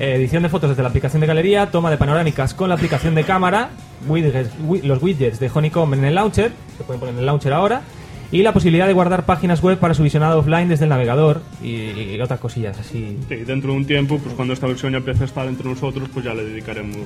eh, 0.00 0.14
edición 0.16 0.42
de 0.42 0.48
fotos 0.48 0.70
desde 0.70 0.82
la 0.82 0.88
aplicación 0.88 1.20
de 1.20 1.28
galería, 1.28 1.70
toma 1.70 1.90
de 1.92 1.96
panorámicas 1.96 2.54
con 2.54 2.68
la 2.70 2.74
aplicación 2.74 3.14
de 3.14 3.22
cámara, 3.22 3.70
widgets- 4.08 4.50
wi- 4.66 4.82
los 4.82 5.00
widgets 5.00 5.38
de 5.38 5.48
Honeycomb 5.54 5.94
en 5.94 6.04
el 6.06 6.16
launcher, 6.16 6.50
se 6.76 6.82
pueden 6.82 6.98
poner 6.98 7.14
en 7.14 7.20
el 7.20 7.26
launcher 7.26 7.52
ahora, 7.52 7.82
y 8.30 8.42
la 8.42 8.52
posibilidad 8.52 8.86
de 8.86 8.92
guardar 8.92 9.24
páginas 9.24 9.62
web 9.62 9.78
para 9.78 9.94
su 9.94 10.02
visionado 10.02 10.38
offline 10.40 10.68
desde 10.68 10.84
el 10.84 10.90
navegador 10.90 11.40
y, 11.62 11.90
y 12.14 12.20
otras 12.20 12.40
cosillas 12.40 12.78
así. 12.78 13.16
Sí, 13.28 13.34
dentro 13.36 13.72
de 13.72 13.78
un 13.78 13.86
tiempo, 13.86 14.18
pues 14.18 14.34
cuando 14.34 14.54
esta 14.54 14.66
versión 14.66 14.92
ya 14.92 14.98
empiece 14.98 15.22
a 15.22 15.26
estar 15.26 15.46
entre 15.46 15.68
nosotros, 15.68 16.08
pues 16.12 16.24
ya 16.24 16.34
le 16.34 16.44
dedicaremos 16.44 16.96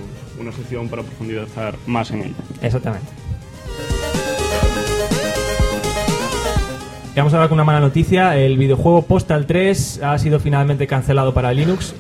una 0.41 0.53
sección 0.53 0.89
para 0.89 1.03
profundizar 1.03 1.75
más 1.87 2.11
en 2.11 2.23
ella. 2.23 2.35
Exactamente. 2.61 3.07
Y 7.15 7.19
vamos 7.19 7.35
a 7.35 7.37
hablar 7.37 7.51
con 7.51 7.57
una 7.57 7.65
mala 7.65 7.81
noticia. 7.81 8.39
El 8.39 8.57
videojuego 8.57 9.03
Postal 9.03 9.45
3 9.47 10.01
ha 10.03 10.19
sido 10.19 10.41
finalmente 10.41 10.87
cancelado 10.87 11.35
para 11.35 11.53
Linux. 11.53 11.95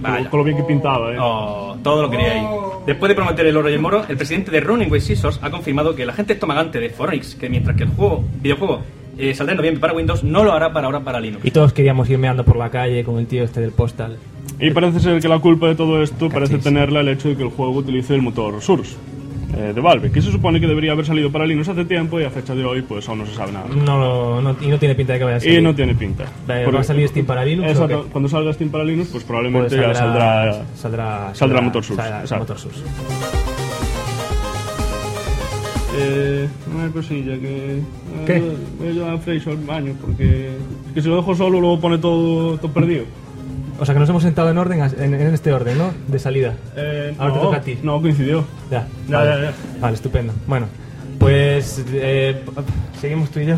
Vaya. 0.00 0.30
Con 0.30 0.38
lo 0.38 0.44
bien 0.44 0.56
que 0.56 0.62
pintaba, 0.62 1.12
¿eh? 1.12 1.16
Oh, 1.20 1.76
todo 1.82 2.02
lo 2.02 2.10
quería 2.10 2.32
ahí. 2.32 2.46
Después 2.86 3.08
de 3.10 3.14
prometer 3.14 3.46
el 3.46 3.56
oro 3.56 3.70
y 3.70 3.74
el 3.74 3.80
moro, 3.80 4.04
el 4.08 4.16
presidente 4.16 4.50
de 4.50 4.60
Running 4.60 4.90
Way 4.90 5.00
Scissors 5.00 5.38
ha 5.40 5.50
confirmado 5.50 5.94
que 5.94 6.02
el 6.02 6.10
agente 6.10 6.32
estomagante 6.32 6.80
de 6.80 6.90
Foronix, 6.90 7.36
que 7.36 7.48
mientras 7.48 7.76
que 7.76 7.84
el 7.84 7.90
juego, 7.90 8.24
videojuego 8.42 8.82
eh, 9.18 9.32
saldrá 9.34 9.52
en 9.52 9.58
noviembre 9.58 9.80
para 9.80 9.92
Windows, 9.92 10.24
no 10.24 10.42
lo 10.42 10.52
hará 10.52 10.72
para 10.72 10.86
ahora 10.86 10.98
para 10.98 11.20
Linux. 11.20 11.44
Y 11.44 11.52
todos 11.52 11.72
queríamos 11.72 12.10
ir 12.10 12.18
meando 12.18 12.44
por 12.44 12.56
la 12.56 12.70
calle 12.70 13.04
con 13.04 13.20
el 13.20 13.28
tío 13.28 13.44
este 13.44 13.60
del 13.60 13.70
Postal. 13.70 14.16
Y 14.58 14.72
parece 14.72 14.98
ser 14.98 15.20
que 15.20 15.28
la 15.28 15.38
culpa 15.38 15.68
de 15.68 15.76
todo 15.76 16.02
esto 16.02 16.28
parece 16.28 16.58
tenerla 16.58 17.00
el 17.00 17.08
hecho 17.08 17.28
de 17.28 17.36
que 17.36 17.44
el 17.44 17.50
juego 17.50 17.72
utilice 17.72 18.16
el 18.16 18.22
motor 18.22 18.60
Source 18.60 18.96
eh, 19.56 19.72
de 19.74 19.80
Valve, 19.80 20.10
que 20.10 20.22
se 20.22 20.30
supone 20.32 20.60
que 20.60 20.66
debería 20.66 20.92
haber 20.92 21.04
salido 21.06 21.30
para 21.30 21.44
Linux 21.46 21.68
hace 21.68 21.84
tiempo 21.84 22.20
y 22.20 22.24
a 22.24 22.30
fecha 22.30 22.54
de 22.54 22.64
hoy 22.64 22.82
pues 22.82 23.08
aún 23.08 23.18
no 23.18 23.26
se 23.26 23.34
sabe 23.34 23.52
nada. 23.52 23.66
No, 23.68 23.98
lo- 23.98 24.40
no- 24.42 24.56
y 24.60 24.66
no 24.68 24.78
tiene 24.78 24.94
pinta 24.94 25.12
de 25.14 25.18
que 25.18 25.24
vaya 25.24 25.36
a 25.36 25.40
salir. 25.40 25.58
Y 25.58 25.62
no 25.62 25.74
tiene 25.74 25.94
pinta. 25.94 26.24
¿Va 26.48 26.80
a 26.80 26.84
salir 26.84 27.08
Steam 27.08 27.26
para 27.26 27.44
Linux 27.44 27.68
o 27.68 27.70
Exacto, 27.72 28.04
qué? 28.04 28.10
Cuando 28.10 28.28
salga 28.28 28.52
Steam 28.52 28.70
para 28.70 28.84
Linux, 28.84 29.08
pues 29.10 29.24
probablemente 29.24 29.68
Pues 29.76 29.80
ya 29.80 29.94
saldrá, 29.94 30.64
saldrá, 30.74 31.34
saldrá 31.34 31.60
Motor 31.60 31.84
Source. 31.84 32.02
saldrá. 32.02 32.38
Motor 32.38 32.58
Source. 32.58 32.80
Eh, 35.94 36.48
una 36.74 36.88
cosilla 36.90 37.38
que... 37.38 37.76
eh, 37.76 37.82
¿Qué? 38.26 38.42
Voy 38.78 38.88
a 38.88 38.92
llevar 38.92 39.10
a 39.14 39.18
Freixo 39.18 39.50
al 39.50 39.58
baño 39.58 39.94
porque... 40.00 40.48
Es 40.88 40.92
que 40.94 41.02
si 41.02 41.08
lo 41.08 41.16
dejo 41.16 41.34
solo 41.34 41.60
luego 41.60 41.78
pone 41.80 41.98
todo, 41.98 42.56
todo 42.58 42.72
perdido. 42.72 43.04
O 43.82 43.84
sea 43.84 43.96
que 43.96 43.98
nos 43.98 44.08
hemos 44.08 44.22
sentado 44.22 44.48
en 44.48 44.58
orden, 44.58 44.80
en, 44.80 45.12
en 45.12 45.34
este 45.34 45.52
orden, 45.52 45.76
¿no? 45.76 45.90
De 46.06 46.20
salida. 46.20 46.54
Eh, 46.76 47.16
Ahora 47.18 47.34
te 47.34 47.40
toca 47.40 47.56
a 47.56 47.60
ti. 47.62 47.78
No, 47.82 48.00
coincidió. 48.00 48.44
Ya, 48.70 48.86
Ya, 49.08 49.16
vale. 49.18 49.30
ya, 49.30 49.40
ya. 49.50 49.54
Vale, 49.80 49.94
estupendo. 49.96 50.32
Bueno, 50.46 50.68
pues 51.18 51.84
eh, 51.92 52.44
seguimos 53.00 53.30
tú 53.32 53.40
y 53.40 53.46
yo. 53.46 53.56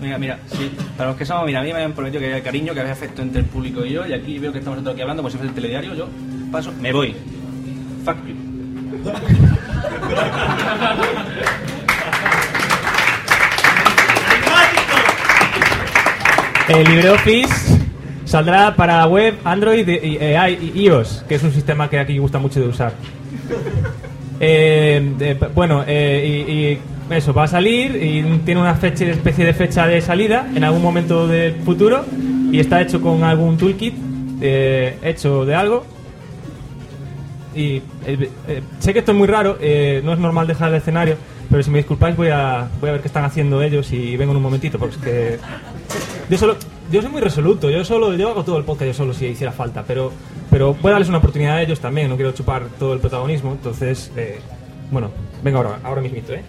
Mira, 0.00 0.16
mira, 0.16 0.38
sí. 0.50 0.72
Para 0.96 1.10
los 1.10 1.18
que 1.18 1.26
somos, 1.26 1.44
mira, 1.44 1.60
a 1.60 1.62
mí 1.62 1.68
me 1.68 1.74
habían 1.74 1.92
prometido 1.92 2.20
que 2.20 2.26
había 2.32 2.42
cariño, 2.42 2.72
que 2.72 2.80
había 2.80 2.94
afecto 2.94 3.20
entre 3.20 3.40
el 3.42 3.46
público 3.46 3.84
y 3.84 3.92
yo, 3.92 4.06
y 4.06 4.14
aquí 4.14 4.38
veo 4.38 4.50
que 4.50 4.60
estamos 4.60 4.78
nosotros 4.78 4.94
aquí 4.94 5.02
hablando, 5.02 5.22
como 5.22 5.30
si 5.30 5.36
fuese 5.36 5.50
el 5.50 5.54
telediario, 5.54 5.94
yo 5.94 6.08
paso, 6.50 6.72
me 6.80 6.90
voy. 6.90 7.14
Fuck 8.02 8.16
you. 8.26 8.34
El 16.68 16.84
LibreOffice 16.84 17.78
saldrá 18.34 18.74
para 18.74 19.06
web, 19.06 19.36
Android 19.44 19.86
y, 19.88 20.18
eh, 20.20 20.58
y 20.74 20.86
iOS, 20.86 21.24
que 21.28 21.36
es 21.36 21.42
un 21.44 21.52
sistema 21.52 21.88
que 21.88 22.00
aquí 22.00 22.18
gusta 22.18 22.40
mucho 22.40 22.60
de 22.60 22.66
usar. 22.68 22.92
Eh, 24.40 25.12
de- 25.16 25.34
bueno, 25.54 25.84
eh, 25.86 26.44
y, 26.48 26.52
y 26.52 26.78
eso, 27.16 27.32
va 27.32 27.44
a 27.44 27.46
salir 27.46 27.94
y 27.94 28.20
tiene 28.44 28.60
una 28.60 28.74
fecha, 28.74 29.04
especie 29.04 29.44
de 29.44 29.54
fecha 29.54 29.86
de 29.86 30.00
salida 30.00 30.48
en 30.54 30.64
algún 30.64 30.82
momento 30.82 31.28
del 31.28 31.54
futuro 31.62 32.04
y 32.50 32.58
está 32.58 32.82
hecho 32.82 33.00
con 33.00 33.22
algún 33.22 33.56
toolkit 33.56 33.94
eh, 34.40 34.98
hecho 35.04 35.44
de 35.46 35.54
algo. 35.54 35.86
Y 37.54 37.76
eh, 38.06 38.28
eh, 38.48 38.62
sé 38.80 38.92
que 38.92 38.98
esto 38.98 39.12
es 39.12 39.16
muy 39.18 39.28
raro, 39.28 39.56
eh, 39.60 40.02
no 40.04 40.12
es 40.12 40.18
normal 40.18 40.48
dejar 40.48 40.70
el 40.70 40.74
escenario, 40.78 41.16
pero 41.48 41.62
si 41.62 41.70
me 41.70 41.78
disculpáis 41.78 42.16
voy 42.16 42.28
a, 42.28 42.68
voy 42.80 42.88
a 42.90 42.92
ver 42.94 43.00
qué 43.00 43.06
están 43.08 43.24
haciendo 43.24 43.62
ellos 43.62 43.92
y 43.92 44.16
vengo 44.16 44.32
en 44.32 44.38
un 44.38 44.42
momentito, 44.42 44.78
porque 44.80 45.38
yo 46.28 46.36
solo 46.38 46.56
yo 46.90 47.02
soy 47.02 47.10
muy 47.10 47.20
resoluto 47.20 47.70
yo 47.70 47.84
solo 47.84 48.14
yo 48.14 48.30
hago 48.30 48.44
todo 48.44 48.58
el 48.58 48.64
podcast 48.64 48.86
yo 48.88 48.94
solo 48.94 49.14
si 49.14 49.26
hiciera 49.26 49.52
falta 49.52 49.84
pero 49.86 50.12
pero 50.50 50.74
voy 50.74 50.90
a 50.90 50.92
darles 50.92 51.08
una 51.08 51.18
oportunidad 51.18 51.56
a 51.56 51.62
ellos 51.62 51.80
también 51.80 52.08
no 52.08 52.16
quiero 52.16 52.32
chupar 52.32 52.64
todo 52.78 52.92
el 52.92 53.00
protagonismo 53.00 53.52
entonces 53.52 54.12
eh, 54.16 54.40
bueno 54.90 55.10
venga 55.42 55.58
ahora 55.58 55.80
ahora 55.82 56.00
mismito 56.00 56.32
eh 56.34 56.42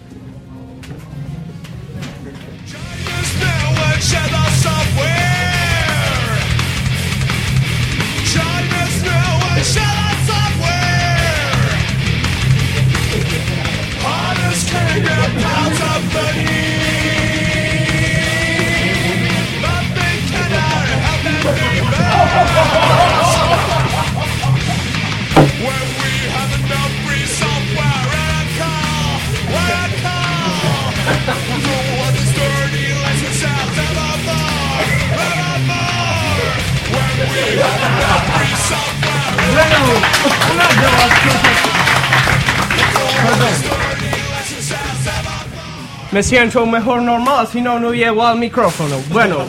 Me 46.16 46.22
siento 46.22 46.64
mejor 46.64 47.02
normal 47.02 47.46
si 47.46 47.60
no, 47.60 47.78
no 47.78 47.92
llego 47.92 48.26
al 48.26 48.38
micrófono. 48.38 48.96
Bueno, 49.10 49.44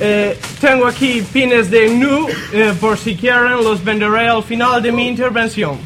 eh, 0.00 0.38
tengo 0.60 0.86
aquí 0.86 1.22
pines 1.32 1.70
de 1.70 1.88
GNU, 1.88 2.26
eh, 2.52 2.74
por 2.80 2.98
si 2.98 3.16
quieren 3.16 3.62
los 3.62 3.82
venderé 3.82 4.28
al 4.28 4.42
final 4.42 4.82
de 4.82 4.90
mi 4.92 5.06
intervención. 5.08 5.78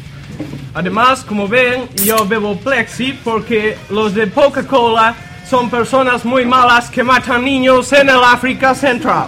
Además, 0.73 1.23
como 1.23 1.47
ven, 1.47 1.89
yo 2.03 2.25
bebo 2.25 2.57
plexi 2.57 3.13
porque 3.23 3.77
los 3.89 4.13
de 4.13 4.29
Coca-Cola 4.29 5.15
son 5.49 5.69
personas 5.69 6.25
muy 6.25 6.45
malas 6.45 6.89
que 6.89 7.03
matan 7.03 7.43
niños 7.43 7.91
en 7.93 8.09
el 8.09 8.23
África 8.23 8.75
Central. 8.75 9.27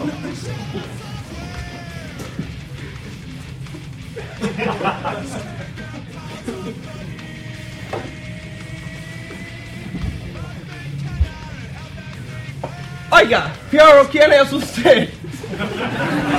Oiga, 13.21 13.53
Piero, 13.69 14.07
¿quién 14.11 14.33
es 14.33 14.51
usted? 14.51 15.09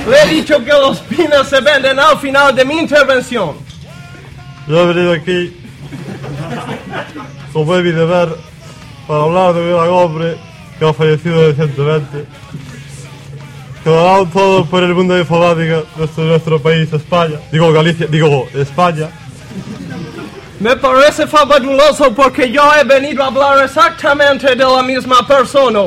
Le 0.09 0.21
he 0.21 0.27
dicho 0.35 0.61
que 0.65 0.71
los 0.71 0.99
pines 0.99 1.47
se 1.47 1.61
venden 1.61 1.97
al 1.97 2.17
final 2.17 2.53
de 2.53 2.65
mi 2.65 2.77
intervención. 2.77 3.55
Yo 4.67 4.81
he 4.81 4.93
venido 4.93 5.13
aquí, 5.13 5.57
como 7.53 7.77
es 7.77 7.83
mi 7.85 7.91
deber, 7.91 8.35
para 9.07 9.23
hablar 9.23 9.53
de 9.53 9.61
un 9.61 9.69
gran 9.69 9.89
hombre 9.89 10.37
que 10.77 10.85
ha 10.85 10.93
fallecido 10.93 11.47
recientemente. 11.47 12.25
Que 13.83 13.89
lo 13.89 13.99
ha 13.99 14.03
dado 14.03 14.25
todo 14.27 14.65
por 14.65 14.83
el 14.83 14.93
mundo 14.93 15.13
de 15.13 15.21
informática 15.21 15.83
de 15.95 16.23
nuestro 16.23 16.61
país, 16.61 16.91
España. 16.91 17.37
Digo 17.49 17.71
Galicia, 17.71 18.07
digo 18.07 18.45
España. 18.53 19.09
Me 20.59 20.75
parece 20.75 21.27
fabuloso 21.27 22.13
porque 22.13 22.51
yo 22.51 22.63
he 22.73 22.83
venido 22.83 23.23
a 23.23 23.27
hablar 23.27 23.63
exactamente 23.63 24.53
de 24.53 24.65
la 24.65 24.83
misma 24.83 25.25
persona. 25.25 25.79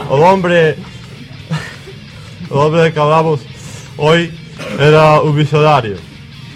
El 0.00 0.22
hombre, 0.22 0.70
el 2.50 2.56
hombre 2.56 2.82
del 2.82 2.92
que 2.92 3.00
hablamos 3.00 3.40
hoy 3.96 4.32
era 4.78 5.20
un 5.20 5.36
visionario. 5.36 5.96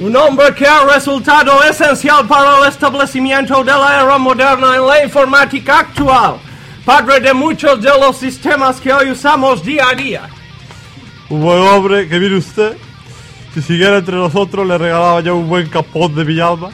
Un 0.00 0.14
hombre 0.16 0.54
que 0.54 0.66
ha 0.66 0.84
resultado 0.84 1.62
esencial 1.64 2.26
para 2.26 2.58
el 2.58 2.68
establecimiento 2.68 3.64
de 3.64 3.72
la 3.72 4.02
era 4.02 4.18
moderna 4.18 4.76
en 4.76 4.86
la 4.86 5.04
informática 5.04 5.80
actual. 5.80 6.36
Padre 6.84 7.20
de 7.20 7.34
muchos 7.34 7.80
de 7.80 7.90
los 8.00 8.16
sistemas 8.16 8.80
que 8.80 8.92
hoy 8.92 9.10
usamos 9.10 9.62
día 9.64 9.88
a 9.88 9.94
día. 9.94 10.28
Un 11.28 11.42
buen 11.42 11.58
hombre 11.58 12.08
que 12.08 12.18
mire 12.18 12.36
usted, 12.36 12.76
si 13.54 13.60
siguiera 13.60 13.98
entre 13.98 14.16
nosotros 14.16 14.66
le 14.66 14.78
regalaba 14.78 15.20
ya 15.20 15.32
un 15.32 15.48
buen 15.48 15.68
capón 15.68 16.14
de 16.14 16.24
Villalba, 16.24 16.70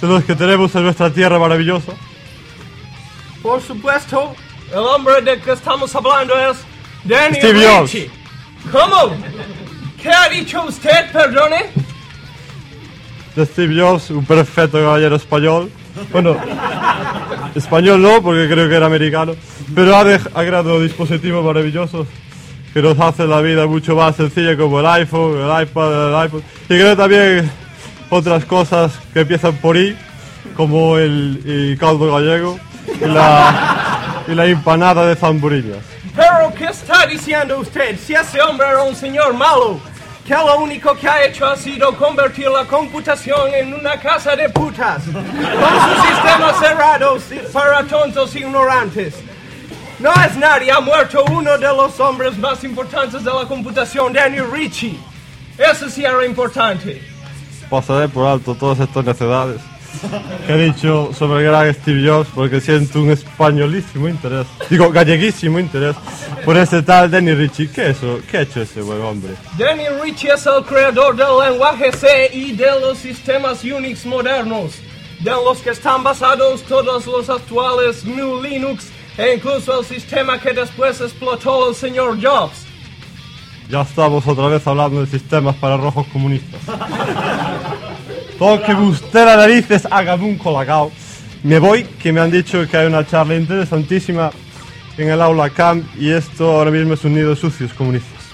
de 0.00 0.06
los 0.06 0.24
que 0.24 0.34
tenemos 0.34 0.74
en 0.74 0.84
nuestra 0.84 1.12
tierra 1.12 1.38
maravillosa. 1.38 1.92
Por 3.42 3.60
supuesto, 3.60 4.34
el 4.72 4.78
hombre 4.78 5.20
del 5.22 5.40
que 5.40 5.52
estamos 5.52 5.94
hablando 5.94 6.34
es 6.38 6.58
Danny 7.04 7.36
Steve 7.36 7.66
Jobs. 7.66 7.92
Ritchie. 7.92 8.10
¿Cómo? 8.70 9.14
¿Qué 10.00 10.10
ha 10.10 10.28
dicho 10.28 10.64
usted, 10.64 11.12
perdone? 11.12 11.66
de 13.34 13.46
Steve 13.46 13.80
Jobs, 13.80 14.10
un 14.10 14.24
perfecto 14.24 14.78
caballero 14.78 15.16
español. 15.16 15.70
Bueno, 16.12 16.36
español 17.54 18.02
no, 18.02 18.22
porque 18.22 18.48
creo 18.48 18.68
que 18.68 18.74
era 18.74 18.86
americano, 18.86 19.34
pero 19.74 19.96
ha, 19.96 20.00
ha 20.00 20.46
creado 20.46 20.80
dispositivos 20.80 21.44
maravillosos 21.44 22.06
que 22.72 22.82
nos 22.82 22.98
hacen 22.98 23.28
la 23.28 23.40
vida 23.40 23.66
mucho 23.66 23.96
más 23.96 24.16
sencilla, 24.16 24.56
como 24.56 24.80
el 24.80 24.86
iPhone, 24.86 25.38
el 25.38 25.62
iPad, 25.62 26.22
el 26.22 26.26
iPod. 26.26 26.42
Y 26.64 26.68
creo 26.68 26.96
también 26.96 27.50
otras 28.08 28.44
cosas 28.44 28.92
que 29.12 29.20
empiezan 29.20 29.54
por 29.56 29.76
I, 29.76 29.96
como 30.56 30.98
el, 30.98 31.42
el 31.44 31.78
caldo 31.78 32.12
gallego 32.12 32.58
y 33.00 33.06
la, 33.06 33.89
y 34.30 34.34
la 34.34 34.46
empanada 34.46 35.06
de 35.06 35.16
zamburiñas. 35.16 35.84
Pero, 36.14 36.52
¿qué 36.56 36.66
está 36.66 37.06
diciendo 37.06 37.58
usted? 37.58 37.98
Si 37.98 38.14
ese 38.14 38.40
hombre 38.40 38.68
era 38.68 38.82
un 38.82 38.94
señor 38.94 39.34
malo, 39.34 39.80
que 40.24 40.34
lo 40.34 40.60
único 40.60 40.94
que 40.94 41.08
ha 41.08 41.24
hecho 41.24 41.46
ha 41.46 41.56
sido 41.56 41.96
convertir 41.96 42.48
la 42.48 42.64
computación 42.64 43.52
en 43.52 43.74
una 43.74 43.98
casa 43.98 44.36
de 44.36 44.48
putas, 44.48 45.02
con 45.04 45.24
sus 45.24 46.06
sistemas 46.06 46.58
cerrados 46.60 47.22
para 47.52 47.82
tontos 47.84 48.36
ignorantes. 48.36 49.14
No 49.98 50.12
es 50.24 50.36
nadie, 50.36 50.70
ha 50.70 50.80
muerto 50.80 51.24
uno 51.30 51.58
de 51.58 51.66
los 51.66 51.98
hombres 51.98 52.38
más 52.38 52.62
importantes 52.64 53.24
de 53.24 53.32
la 53.32 53.46
computación, 53.46 54.12
Danny 54.12 54.40
Ritchie. 54.40 54.98
Eso 55.58 55.90
sí 55.90 56.04
era 56.04 56.24
importante. 56.24 57.02
Pasaré 57.68 58.08
por 58.08 58.26
alto 58.26 58.54
todas 58.54 58.80
estas 58.80 59.04
necedades 59.04 59.60
que 60.46 60.52
he 60.54 60.72
dicho 60.72 61.10
sobre 61.12 61.44
el 61.44 61.50
gran 61.50 61.74
Steve 61.74 62.08
Jobs 62.08 62.28
porque 62.34 62.60
siento 62.60 63.00
un 63.00 63.10
españolísimo 63.10 64.08
interés, 64.08 64.46
digo 64.68 64.90
galleguísimo 64.90 65.58
interés 65.58 65.96
por 66.44 66.56
ese 66.56 66.82
tal 66.82 67.10
Danny 67.10 67.34
Ritchie. 67.34 67.70
¿Qué, 67.70 67.90
es 67.90 67.98
eso? 67.98 68.20
¿Qué 68.30 68.38
ha 68.38 68.42
hecho 68.42 68.62
ese 68.62 68.82
buen 68.82 69.00
hombre? 69.00 69.34
Danny 69.58 69.88
Ritchie 70.02 70.32
es 70.32 70.46
el 70.46 70.64
creador 70.64 71.16
del 71.16 71.50
lenguaje 71.50 71.92
C 71.92 72.30
y 72.32 72.52
de 72.52 72.80
los 72.80 72.98
sistemas 72.98 73.64
Unix 73.64 74.06
modernos, 74.06 74.72
de 75.20 75.30
los 75.30 75.58
que 75.58 75.70
están 75.70 76.02
basados 76.02 76.62
todos 76.62 77.06
los 77.06 77.28
actuales 77.28 78.04
GNU 78.04 78.42
Linux 78.42 78.88
e 79.16 79.34
incluso 79.34 79.80
el 79.80 79.86
sistema 79.86 80.38
que 80.38 80.52
después 80.52 81.00
explotó 81.00 81.68
el 81.68 81.74
señor 81.74 82.18
Jobs. 82.22 82.66
Ya 83.68 83.82
estamos 83.82 84.26
otra 84.26 84.48
vez 84.48 84.66
hablando 84.66 85.00
de 85.00 85.06
sistemas 85.06 85.54
para 85.56 85.76
rojos 85.76 86.06
comunistas. 86.08 86.60
Toque 88.40 88.72
usted 88.72 89.26
las 89.26 89.36
narices, 89.36 89.86
hágame 89.90 90.24
un 90.24 90.38
colacao. 90.38 90.90
Me 91.42 91.58
voy, 91.58 91.84
que 91.84 92.10
me 92.10 92.22
han 92.22 92.30
dicho 92.30 92.66
que 92.66 92.74
hay 92.74 92.86
una 92.86 93.06
charla 93.06 93.34
interesantísima 93.34 94.30
en 94.96 95.10
el 95.10 95.20
aula 95.20 95.50
CAMP 95.50 95.84
y 95.98 96.10
esto 96.10 96.50
ahora 96.50 96.70
mismo 96.70 96.94
es 96.94 97.04
un 97.04 97.16
nido 97.16 97.36
sucios 97.36 97.74
comunistas. 97.74 98.24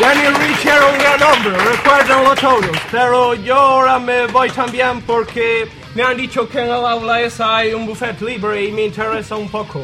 Danny 0.00 0.28
Ritchie 0.28 0.70
era 0.70 0.86
un 0.86 0.98
gran 0.98 1.20
hombre, 1.20 1.58
recuérdenlo 1.58 2.36
todos, 2.36 2.78
pero 2.92 3.34
yo 3.34 3.56
ahora 3.56 3.98
me 3.98 4.28
voy 4.28 4.50
también 4.50 5.00
porque 5.00 5.68
me 5.96 6.04
han 6.04 6.16
dicho 6.16 6.48
que 6.48 6.60
en 6.60 6.66
el 6.66 6.86
aula 6.86 7.22
esa 7.22 7.56
hay 7.56 7.74
un 7.74 7.86
buffet 7.86 8.20
libre 8.20 8.66
y 8.66 8.70
me 8.70 8.84
interesa 8.84 9.34
un 9.34 9.48
poco. 9.48 9.82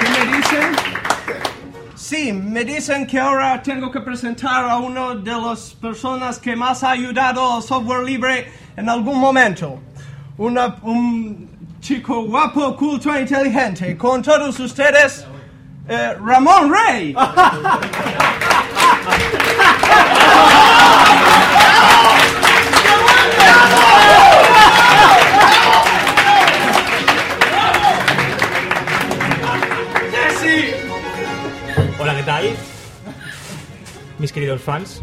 ¿Qué 0.00 0.08
me 0.08 0.36
dicen? 0.36 0.76
Sí, 1.94 2.32
me 2.32 2.64
dicen 2.64 3.06
que 3.06 3.18
ahora 3.18 3.60
tengo 3.62 3.90
que 3.90 4.00
presentar 4.00 4.64
a 4.68 4.76
uno 4.76 5.16
de 5.16 5.32
las 5.32 5.74
personas 5.74 6.38
que 6.38 6.54
más 6.56 6.82
ha 6.84 6.90
ayudado 6.92 7.56
al 7.56 7.62
software 7.62 8.04
libre 8.04 8.50
en 8.76 8.88
algún 8.88 9.18
momento. 9.18 9.80
Una- 10.38 10.76
un 10.82 11.48
chico 11.80 12.22
guapo, 12.24 12.76
culto 12.76 13.12
e 13.14 13.22
inteligente. 13.22 13.96
Con 13.96 14.22
todos 14.22 14.58
ustedes, 14.60 15.26
eh, 15.88 16.14
Ramón 16.24 16.72
Rey. 16.72 17.14
tal? 32.26 32.44
Mis 34.18 34.32
queridos 34.32 34.60
fans. 34.60 35.00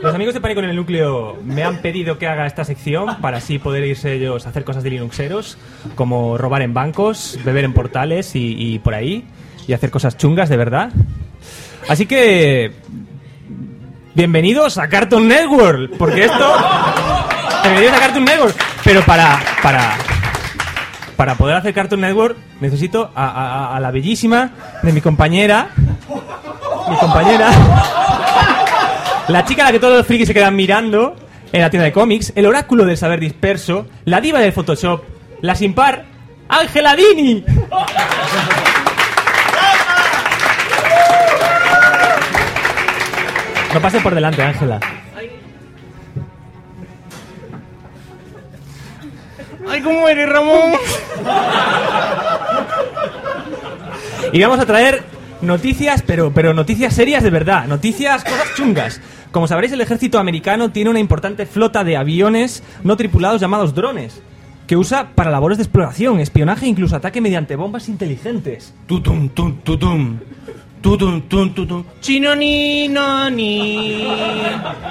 Los 0.00 0.14
amigos 0.14 0.32
de 0.32 0.40
Pánico 0.40 0.60
en 0.60 0.70
el 0.70 0.76
Núcleo 0.76 1.38
me 1.44 1.62
han 1.62 1.82
pedido 1.82 2.18
que 2.18 2.26
haga 2.26 2.46
esta 2.46 2.64
sección 2.64 3.20
para 3.20 3.36
así 3.36 3.58
poder 3.58 3.84
irse 3.84 4.14
ellos 4.14 4.46
a 4.46 4.48
hacer 4.48 4.64
cosas 4.64 4.82
de 4.82 4.90
Linuxeros, 4.90 5.58
como 5.94 6.38
robar 6.38 6.62
en 6.62 6.72
bancos, 6.72 7.38
beber 7.44 7.64
en 7.64 7.74
portales 7.74 8.34
y, 8.34 8.56
y 8.58 8.78
por 8.78 8.94
ahí, 8.94 9.26
y 9.68 9.74
hacer 9.74 9.90
cosas 9.90 10.16
chungas 10.16 10.48
de 10.48 10.56
verdad. 10.56 10.90
Así 11.88 12.06
que... 12.06 12.72
Bienvenidos 14.14 14.78
a 14.78 14.88
Cartoon 14.88 15.28
Network, 15.28 15.92
porque 15.98 16.24
esto... 16.24 16.56
Bienvenidos 17.62 17.96
a 17.96 18.00
Cartoon 18.00 18.24
Network, 18.24 18.56
pero 18.82 19.02
para... 19.02 19.40
para 19.62 20.11
para 21.22 21.36
poder 21.36 21.54
hacer 21.54 21.72
Cartoon 21.72 22.00
Network 22.00 22.36
necesito 22.58 23.12
a, 23.14 23.78
la 23.80 23.92
bellísima 23.92 24.50
de 24.82 24.92
mi 24.92 25.00
compañera. 25.00 25.68
Mi 26.90 26.96
compañera. 26.96 27.48
La 29.28 29.44
chica 29.44 29.62
a 29.62 29.66
la 29.66 29.70
que 29.70 29.78
todos 29.78 29.98
los 29.98 30.04
frikis 30.04 30.26
se 30.26 30.34
quedan 30.34 30.56
mirando 30.56 31.14
en 31.52 31.60
la 31.60 31.70
tienda 31.70 31.84
de 31.84 31.92
cómics. 31.92 32.32
El 32.34 32.46
oráculo 32.46 32.84
del 32.86 32.96
saber 32.96 33.20
disperso. 33.20 33.86
La 34.04 34.20
diva 34.20 34.40
del 34.40 34.52
Photoshop. 34.52 35.04
La 35.42 35.54
sin 35.54 35.74
par. 35.74 36.06
Ángela 36.48 36.96
Dini. 36.96 37.44
No 43.72 43.80
pase 43.80 44.00
por 44.00 44.12
delante, 44.12 44.42
Ángela. 44.42 44.80
Ay, 49.68 49.80
¿cómo 49.80 50.08
eres, 50.08 50.28
Ramón? 50.28 50.72
Y 54.32 54.40
vamos 54.40 54.60
a 54.60 54.66
traer 54.66 55.02
noticias, 55.40 56.02
pero, 56.02 56.32
pero 56.32 56.54
noticias 56.54 56.94
serias 56.94 57.22
de 57.22 57.30
verdad, 57.30 57.66
noticias, 57.66 58.24
cosas 58.24 58.54
chungas. 58.56 59.00
Como 59.30 59.46
sabréis, 59.46 59.72
el 59.72 59.80
ejército 59.80 60.18
americano 60.18 60.70
tiene 60.70 60.90
una 60.90 61.00
importante 61.00 61.46
flota 61.46 61.84
de 61.84 61.96
aviones 61.96 62.62
no 62.82 62.96
tripulados 62.96 63.40
llamados 63.40 63.74
drones, 63.74 64.22
que 64.66 64.76
usa 64.76 65.10
para 65.14 65.30
labores 65.30 65.58
de 65.58 65.64
exploración, 65.64 66.20
espionaje 66.20 66.66
e 66.66 66.68
incluso 66.68 66.96
ataque 66.96 67.20
mediante 67.20 67.56
bombas 67.56 67.88
inteligentes. 67.88 68.74
Tutum, 68.86 69.28
tum, 69.28 69.58
tutum. 69.58 70.18
Tutum, 70.82 71.22
tum, 71.28 71.54
tutum. 71.54 71.84
Chino 72.00 72.34
ni 72.34 72.88
no 72.88 73.30
ni. 73.30 74.04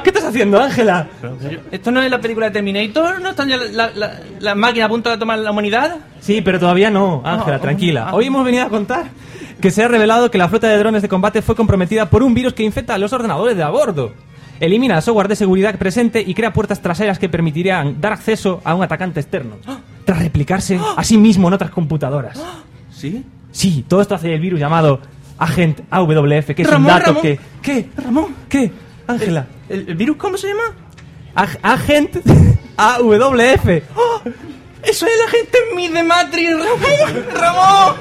¿Qué 0.03 0.09
estás 0.09 0.23
haciendo, 0.23 0.59
Ángela? 0.61 1.07
¿Esto 1.69 1.91
no 1.91 2.01
es 2.01 2.09
la 2.09 2.21
película 2.21 2.45
de 2.45 2.53
Terminator? 2.53 3.19
¿No 3.19 3.29
están 3.31 3.49
ya 3.49 3.57
las 3.57 3.95
la, 3.97 4.19
la- 4.39 4.55
máquinas 4.55 4.85
a 4.85 4.89
punto 4.89 5.09
de 5.09 5.17
tomar 5.17 5.39
la 5.39 5.51
humanidad? 5.51 5.97
Sí, 6.21 6.41
pero 6.41 6.59
todavía 6.59 6.89
no, 6.89 7.21
Ángela, 7.25 7.57
Ah, 7.57 7.59
tranquila. 7.59 8.05
ah. 8.07 8.15
Hoy 8.15 8.27
hemos 8.27 8.45
venido 8.45 8.63
a 8.63 8.69
contar 8.69 9.07
que 9.59 9.69
se 9.69 9.83
ha 9.83 9.89
revelado 9.89 10.31
que 10.31 10.37
la 10.37 10.47
flota 10.47 10.67
de 10.69 10.77
drones 10.77 11.01
de 11.01 11.09
combate 11.09 11.41
fue 11.41 11.55
comprometida 11.55 12.09
por 12.09 12.23
un 12.23 12.33
virus 12.33 12.53
que 12.53 12.63
infecta 12.63 12.95
a 12.95 12.97
los 12.97 13.11
ordenadores 13.11 13.57
de 13.57 13.63
a 13.63 13.69
bordo. 13.69 14.13
Elimina 14.61 14.95
el 14.95 15.01
software 15.01 15.27
de 15.27 15.35
seguridad 15.35 15.77
presente 15.77 16.23
y 16.25 16.33
crea 16.33 16.53
puertas 16.53 16.81
traseras 16.81 17.19
que 17.19 17.27
permitirían 17.27 17.99
dar 17.99 18.13
acceso 18.13 18.61
a 18.63 18.75
un 18.75 18.83
atacante 18.83 19.19
externo, 19.19 19.55
tras 20.05 20.19
replicarse 20.19 20.79
a 20.95 21.03
sí 21.03 21.17
mismo 21.17 21.49
en 21.49 21.55
otras 21.55 21.71
computadoras. 21.71 22.41
¿Sí? 22.91 23.25
Sí, 23.51 23.83
todo 23.87 24.01
esto 24.01 24.15
hace 24.15 24.33
el 24.33 24.39
virus 24.39 24.59
llamado 24.59 25.01
Agent 25.41 25.81
AWF, 25.89 26.53
que 26.55 26.61
es 26.61 26.69
Ramón, 26.69 26.81
un 26.81 26.87
dato 26.99 27.05
Ramón. 27.07 27.21
que... 27.21 27.39
¿Qué? 27.61 27.89
Ramón. 27.97 28.35
¿Qué? 28.47 28.71
Ángela. 29.07 29.47
¿El, 29.69 29.89
el 29.89 29.95
virus 29.95 30.17
cómo 30.17 30.37
se 30.37 30.47
llama? 30.49 30.75
Ag- 31.35 31.57
Agent 31.63 32.17
AWF. 32.77 33.67
¡Oh! 33.95 34.21
¡Eso 34.83 35.05
es 35.05 35.11
la 35.25 35.29
gente 35.31 35.57
en 35.69 35.75
mi 35.75 35.87
de 35.89 36.03
Matrix, 36.03 36.51
Ramón! 36.51 37.25
¡Ramón! 37.39 37.95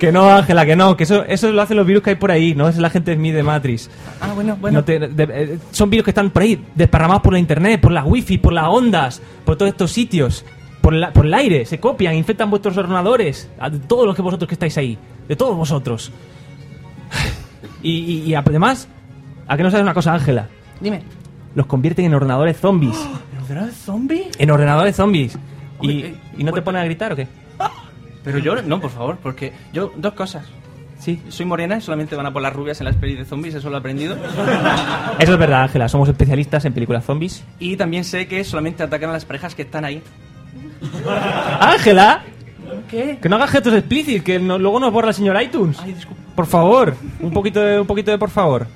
Que 0.00 0.10
no, 0.10 0.30
Ángela, 0.30 0.64
que 0.64 0.74
no, 0.76 0.96
que 0.96 1.04
eso, 1.04 1.24
eso 1.24 1.50
lo 1.52 1.60
hacen 1.60 1.76
los 1.76 1.86
virus 1.86 2.02
que 2.02 2.10
hay 2.10 2.16
por 2.16 2.30
ahí, 2.30 2.54
no 2.54 2.68
es 2.68 2.78
la 2.78 2.88
gente 2.88 3.14
Smith 3.14 3.34
de 3.34 3.42
Matrix. 3.42 3.90
Ah, 4.20 4.32
bueno, 4.34 4.56
bueno. 4.60 4.78
No 4.78 4.84
te- 4.84 4.98
de- 4.98 5.28
eh, 5.30 5.58
son 5.72 5.90
virus 5.90 6.04
que 6.04 6.10
están 6.10 6.30
por 6.30 6.42
ahí, 6.42 6.64
desparramados 6.74 7.22
por 7.22 7.32
la 7.34 7.38
internet, 7.38 7.80
por 7.80 7.92
las 7.92 8.04
wifi, 8.06 8.38
por 8.38 8.52
las 8.54 8.64
ondas, 8.68 9.20
por 9.44 9.56
todos 9.56 9.70
estos 9.70 9.92
sitios, 9.92 10.44
por, 10.80 10.94
la- 10.94 11.12
por 11.12 11.26
el 11.26 11.34
aire, 11.34 11.66
se 11.66 11.78
copian, 11.78 12.14
infectan 12.14 12.48
vuestros 12.48 12.76
ordenadores, 12.78 13.50
a 13.60 13.70
todos 13.70 14.06
los 14.06 14.16
que 14.16 14.22
vosotros 14.22 14.48
que 14.48 14.54
estáis 14.54 14.76
ahí, 14.78 14.98
de 15.28 15.36
todos 15.36 15.56
vosotros. 15.56 16.12
Y, 17.82 17.90
y- 17.90 18.22
y 18.30 18.34
además, 18.34 18.88
¿a 19.48 19.56
qué 19.56 19.62
no 19.62 19.70
sabes 19.70 19.82
una 19.82 19.94
cosa, 19.94 20.14
Ángela? 20.14 20.48
Dime. 20.80 21.02
Los 21.54 21.66
convierten 21.66 22.04
en 22.06 22.14
ordenadores 22.14 22.58
zombies. 22.58 22.96
¿El 23.32 23.42
ordenador 23.42 23.72
zombie? 23.72 24.30
En 24.38 24.50
ordenadores 24.50 24.96
zombies. 24.96 25.38
Y, 25.80 25.90
eh, 26.02 26.14
¿y 26.38 26.44
no 26.44 26.52
te 26.52 26.62
ponen 26.62 26.80
a 26.80 26.84
gritar 26.84 27.12
o 27.12 27.16
qué? 27.16 27.26
Pero 28.24 28.38
yo, 28.38 28.62
no, 28.62 28.80
por 28.80 28.90
favor, 28.90 29.18
porque 29.22 29.52
yo, 29.72 29.92
dos 29.96 30.12
cosas. 30.14 30.44
Sí. 31.00 31.20
Soy 31.30 31.44
morena 31.44 31.76
y 31.76 31.80
solamente 31.80 32.14
van 32.14 32.26
a 32.26 32.32
por 32.32 32.40
las 32.40 32.52
rubias 32.52 32.80
en 32.80 32.84
las 32.84 32.94
pelis 32.94 33.18
de 33.18 33.24
zombies, 33.24 33.56
eso 33.56 33.68
lo 33.68 33.76
he 33.76 33.80
aprendido. 33.80 34.16
Eso 35.18 35.32
es 35.32 35.38
verdad, 35.38 35.62
Ángela, 35.62 35.88
somos 35.88 36.08
especialistas 36.08 36.64
en 36.64 36.72
películas 36.72 37.04
zombies. 37.04 37.42
Y 37.58 37.76
también 37.76 38.04
sé 38.04 38.28
que 38.28 38.44
solamente 38.44 38.84
atacan 38.84 39.10
a 39.10 39.14
las 39.14 39.24
parejas 39.24 39.56
que 39.56 39.62
están 39.62 39.84
ahí. 39.84 40.00
¡Ángela! 41.60 42.22
¿Qué? 42.92 43.18
Que 43.20 43.28
no 43.28 43.36
hagas 43.36 43.50
gestos 43.50 43.72
explícitos, 43.74 44.22
que 44.22 44.38
no- 44.38 44.58
luego 44.58 44.78
nos 44.78 44.92
borra 44.92 45.08
el 45.08 45.14
señor 45.14 45.40
iTunes. 45.42 45.78
Ay, 45.80 45.94
disculpa. 45.94 46.22
Por 46.36 46.46
favor, 46.46 46.94
un 47.20 47.32
poquito 47.32 47.60
de, 47.60 47.80
un 47.80 47.86
poquito 47.86 48.10
de 48.12 48.18
por 48.18 48.30
favor. 48.30 48.66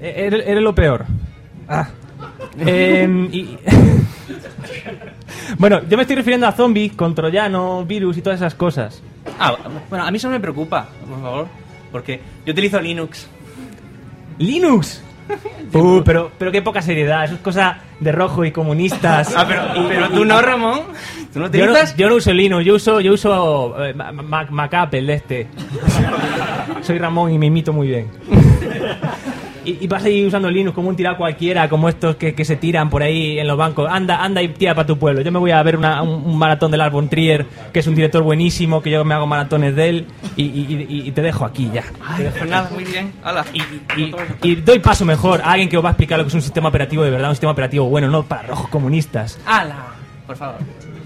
E- 0.00 0.26
Eres, 0.26 0.44
eres 0.46 0.62
lo 0.62 0.74
peor. 0.74 1.04
Ah. 1.68 1.88
Em, 2.58 3.28
y- 3.32 3.56
bueno, 5.58 5.80
yo 5.88 5.96
me 5.96 6.02
estoy 6.02 6.16
refiriendo 6.16 6.46
a 6.46 6.52
zombies, 6.52 6.92
con 6.94 7.14
troyanos, 7.14 7.86
virus 7.86 8.16
y 8.16 8.22
todas 8.22 8.40
esas 8.40 8.54
cosas. 8.54 9.02
Ah, 9.38 9.56
bueno, 9.88 10.04
a 10.04 10.10
mí 10.10 10.16
eso 10.16 10.28
no 10.28 10.32
me 10.34 10.40
preocupa, 10.40 10.88
por 11.08 11.20
favor. 11.20 11.46
Porque 11.92 12.20
yo 12.44 12.52
utilizo 12.52 12.80
Linux. 12.80 13.28
¡Linux! 14.38 15.02
Uh, 15.74 16.02
pero, 16.04 16.30
pero 16.38 16.50
qué 16.50 16.62
poca 16.62 16.80
seriedad, 16.82 17.24
eso 17.24 17.34
es 17.34 17.40
cosa 17.40 17.78
de 18.00 18.12
rojo 18.12 18.44
y 18.44 18.50
comunistas. 18.52 19.32
Ah, 19.36 19.44
pero, 19.46 19.62
Y- 19.76 19.88
pero 19.88 20.08
tú 20.10 20.22
y- 20.24 20.26
no, 20.28 20.40
Ramón. 20.40 20.80
¿Tú 21.32 21.40
no 21.40 21.50
Yo 21.50 21.66
no, 21.66 21.74
yo 21.96 22.08
no 22.08 22.14
uso 22.16 22.32
Linux, 22.32 22.64
yo 22.64 22.74
uso, 22.76 23.00
yo 23.00 23.12
uso 23.12 23.84
eh, 23.84 23.92
Ma- 23.94 24.12
Ma- 24.12 24.46
Mac 24.50 24.72
Apple 24.74 25.02
de 25.02 25.14
este. 25.14 25.46
Soy 26.82 26.98
Ramón 26.98 27.32
y 27.32 27.38
me 27.38 27.46
imito 27.46 27.72
muy 27.72 27.88
bien. 27.88 28.08
Y, 29.64 29.84
y 29.84 29.86
vas 29.86 30.04
ahí 30.04 30.24
usando 30.24 30.50
Linux 30.50 30.74
como 30.74 30.88
un 30.88 30.96
tirado 30.96 31.16
cualquiera, 31.16 31.68
como 31.68 31.88
estos 31.88 32.16
que, 32.16 32.34
que 32.34 32.44
se 32.44 32.56
tiran 32.56 32.90
por 32.90 33.02
ahí 33.02 33.38
en 33.38 33.46
los 33.46 33.56
bancos. 33.56 33.88
Anda, 33.90 34.22
anda 34.22 34.42
y 34.42 34.48
tira 34.48 34.74
para 34.74 34.86
tu 34.86 34.98
pueblo. 34.98 35.20
Yo 35.22 35.32
me 35.32 35.38
voy 35.38 35.50
a 35.50 35.62
ver 35.62 35.76
una- 35.76 36.02
un, 36.02 36.24
un 36.24 36.38
maratón 36.38 36.70
del 36.70 36.80
Albon 36.80 37.08
Trier, 37.08 37.46
que 37.72 37.80
es 37.80 37.86
un 37.86 37.94
director 37.94 38.22
buenísimo, 38.22 38.82
que 38.82 38.90
yo 38.90 39.04
me 39.04 39.14
hago 39.14 39.26
maratones 39.26 39.74
de 39.76 39.88
él, 39.88 40.06
y, 40.36 40.44
y- 40.44 40.86
y- 40.88 41.08
y 41.08 41.12
te 41.12 41.22
dejo 41.22 41.44
aquí 41.44 41.70
ya. 41.72 41.84
Ay, 42.06 42.28
pues 42.38 42.48
nada, 42.48 42.70
muy 42.72 42.84
bien. 42.84 43.12
Y, 44.42 44.54
doy 44.56 44.78
paso 44.78 45.04
mejor 45.04 45.40
a 45.42 45.52
alguien 45.52 45.68
que 45.68 45.76
os 45.76 45.84
va 45.84 45.88
a 45.88 45.92
explicar 45.92 46.18
lo 46.18 46.24
que 46.24 46.28
es 46.28 46.34
un 46.34 46.42
sistema 46.42 46.68
operativo 46.68 47.02
de 47.02 47.10
verdad, 47.10 47.28
un 47.28 47.34
sistema 47.34 47.52
operativo 47.52 47.86
bueno, 47.88 48.08
no 48.08 48.22
para 48.22 48.42
rojos 48.42 48.68
comunistas. 48.68 49.38
¡Hala! 49.46 49.76
Por 50.26 50.36
favor. 50.36 50.56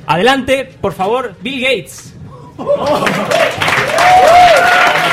Adelante, 0.06 0.70
por 0.80 0.92
favor, 0.92 1.34
Bill 1.42 1.62
Gates. 1.62 2.14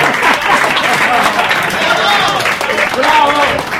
Nada. 3.01 3.79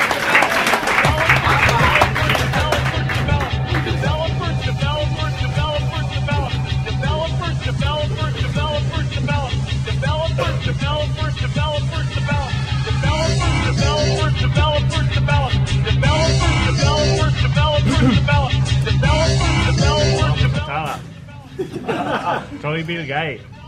Soy 22.62 22.84
Bill 22.84 23.06
Gates. 23.06 23.59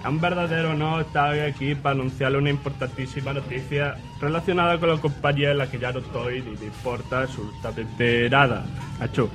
Es 0.00 0.06
un 0.06 0.20
verdadero 0.20 0.70
honor 0.70 1.02
estar 1.02 1.30
hoy 1.30 1.40
aquí 1.40 1.74
para 1.74 1.94
anunciarle 1.94 2.38
una 2.38 2.50
importantísima 2.50 3.34
noticia 3.34 3.96
relacionada 4.20 4.78
con 4.78 4.88
la 4.88 4.96
compañía 4.96 5.50
en 5.50 5.58
la 5.58 5.70
que 5.70 5.78
ya 5.78 5.92
no 5.92 5.98
estoy 5.98 6.38
y 6.38 6.42
me 6.42 6.66
importa 6.66 7.22
absolutamente 7.22 8.30
nada. 8.30 8.64
Hacho. 8.98 9.28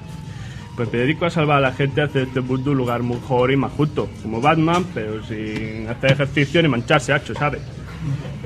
Pues 0.75 0.91
me 0.91 0.99
dedico 0.99 1.25
a 1.25 1.29
salvar 1.29 1.59
a 1.59 1.61
la 1.61 1.71
gente 1.71 2.01
y 2.01 2.03
hacer 2.03 2.23
este 2.23 2.41
mundo 2.41 2.71
un 2.71 2.77
lugar 2.77 3.01
mejor 3.01 3.51
y 3.51 3.55
más 3.55 3.71
justo. 3.73 4.09
Como 4.21 4.41
Batman, 4.41 4.85
pero 4.93 5.23
sin 5.23 5.87
hacer 5.87 6.13
ejercicio 6.13 6.61
ni 6.61 6.67
mancharse, 6.67 7.13
hacho, 7.13 7.33
¿sabes? 7.33 7.61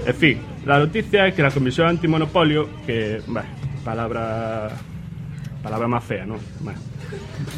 En 0.05 0.15
fin, 0.15 0.39
la 0.65 0.77
noticia 0.77 1.25
es 1.27 1.33
que 1.33 1.41
la 1.41 1.51
Comisión 1.51 1.87
Antimonopolio, 1.87 2.69
que, 2.85 3.21
bueno, 3.27 3.49
palabra, 3.83 4.69
palabra 5.63 5.87
más 5.87 6.03
fea, 6.03 6.25
¿no? 6.25 6.35
Bueno, 6.59 6.79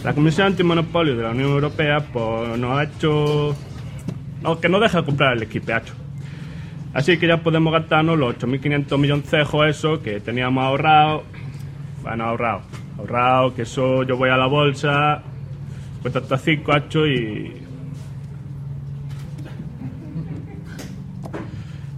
la 0.03 0.13
Comisión 0.13 0.47
Antimonopolio 0.47 1.17
de 1.17 1.23
la 1.23 1.31
Unión 1.31 1.49
Europea, 1.49 1.99
pues 1.99 2.57
nos 2.57 2.77
ha 2.77 2.83
hecho, 2.83 3.55
no, 4.41 4.59
que 4.59 4.69
no 4.69 4.79
deja 4.79 4.99
de 4.99 5.05
comprar 5.05 5.37
el 5.37 5.43
equipacho. 5.43 5.93
Así 6.93 7.17
que 7.17 7.27
ya 7.27 7.37
podemos 7.37 7.71
gastarnos 7.71 8.17
los 8.17 8.35
8.500 8.37 8.97
milloncejos 8.97 9.67
eso 9.67 10.01
que 10.01 10.19
teníamos 10.19 10.63
ahorrado. 10.63 11.23
Bueno, 12.01 12.25
ahorrado. 12.25 12.61
Ahorrado, 12.97 13.55
que 13.55 13.61
eso 13.61 14.03
yo 14.03 14.17
voy 14.17 14.29
a 14.29 14.37
la 14.37 14.47
bolsa, 14.47 15.23
cuesta 16.01 16.19
hasta 16.19 16.37
5 16.37 16.71
hacho 16.73 17.07
y... 17.07 17.57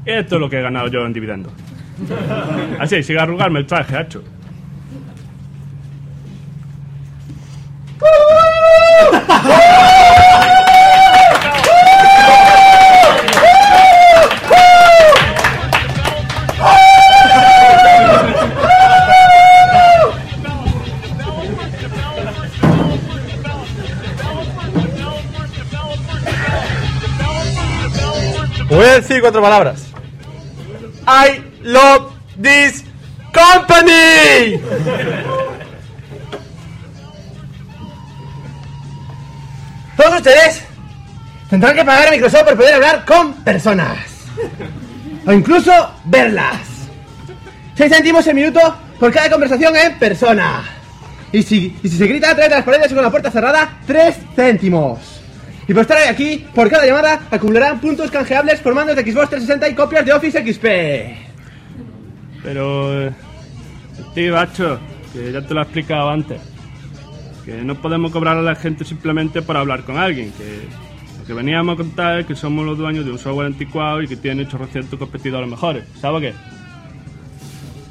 Y 0.05 0.09
esto 0.09 0.35
es 0.35 0.41
lo 0.41 0.49
que 0.49 0.59
he 0.59 0.61
ganado 0.61 0.87
yo 0.89 1.05
en 1.05 1.13
dividendos. 1.13 1.53
Así, 2.79 3.15
a 3.15 3.23
arrugarme 3.23 3.59
el 3.59 3.65
traje, 3.65 3.95
hacho. 3.95 4.21
Cuatro 29.23 29.41
palabras. 29.41 29.85
I 31.07 31.41
love 31.63 32.11
this 32.41 32.83
company. 33.31 34.59
Todos 39.95 40.15
ustedes 40.17 40.61
tendrán 41.49 41.73
que 41.73 41.85
pagar 41.85 42.09
a 42.09 42.11
Microsoft 42.11 42.43
por 42.43 42.57
poder 42.57 42.73
hablar 42.73 43.05
con 43.05 43.33
personas. 43.45 43.97
O 45.25 45.31
incluso 45.31 45.71
verlas. 46.03 46.59
6 47.77 47.93
céntimos 47.93 48.27
el 48.27 48.35
minuto 48.35 48.59
por 48.99 49.13
cada 49.13 49.29
conversación 49.29 49.73
en 49.77 49.97
persona. 49.97 50.63
Y 51.31 51.43
si, 51.43 51.77
y 51.81 51.87
si 51.87 51.97
se 51.97 52.07
grita 52.07 52.31
a 52.31 52.35
través 52.35 52.49
de 52.49 52.55
las 52.57 52.65
paredes 52.65 52.91
y 52.91 52.93
con 52.93 53.03
la 53.03 53.09
puerta 53.09 53.31
cerrada, 53.31 53.77
3 53.87 54.15
céntimos. 54.35 55.12
Y 55.67 55.73
por 55.73 55.81
estar 55.81 55.97
aquí, 56.09 56.45
por 56.53 56.69
cada 56.69 56.85
llamada, 56.85 57.21
acumularán 57.31 57.79
puntos 57.79 58.11
canjeables 58.11 58.59
por 58.59 58.75
mandos 58.75 58.95
de 58.95 59.03
Xbox 59.03 59.29
360 59.29 59.69
y 59.69 59.75
copias 59.75 60.05
de 60.05 60.13
Office 60.13 60.53
XP. 60.53 60.65
Pero, 62.43 63.07
eh, 63.07 63.11
tío, 64.13 64.33
Bacho, 64.33 64.79
que 65.13 65.31
ya 65.31 65.41
te 65.41 65.53
lo 65.53 65.61
he 65.61 65.63
explicado 65.63 66.09
antes. 66.09 66.41
Que 67.45 67.61
no 67.63 67.75
podemos 67.75 68.11
cobrar 68.11 68.37
a 68.37 68.41
la 68.41 68.55
gente 68.55 68.83
simplemente 68.83 69.41
por 69.41 69.55
hablar 69.55 69.83
con 69.83 69.97
alguien. 69.97 70.31
Que 70.31 70.67
lo 71.19 71.25
que 71.25 71.33
veníamos 71.33 71.75
a 71.75 71.77
contar 71.77 72.19
es 72.19 72.25
que 72.25 72.35
somos 72.35 72.65
los 72.65 72.77
dueños 72.77 73.05
de 73.05 73.11
un 73.11 73.19
software 73.19 73.47
anticuado 73.47 74.01
y 74.01 74.07
que 74.07 74.17
tiene 74.17 74.43
800 74.43 74.99
competidores 74.99 75.49
mejores. 75.49 75.85
¿Sabes 76.01 76.21
qué? 76.21 76.33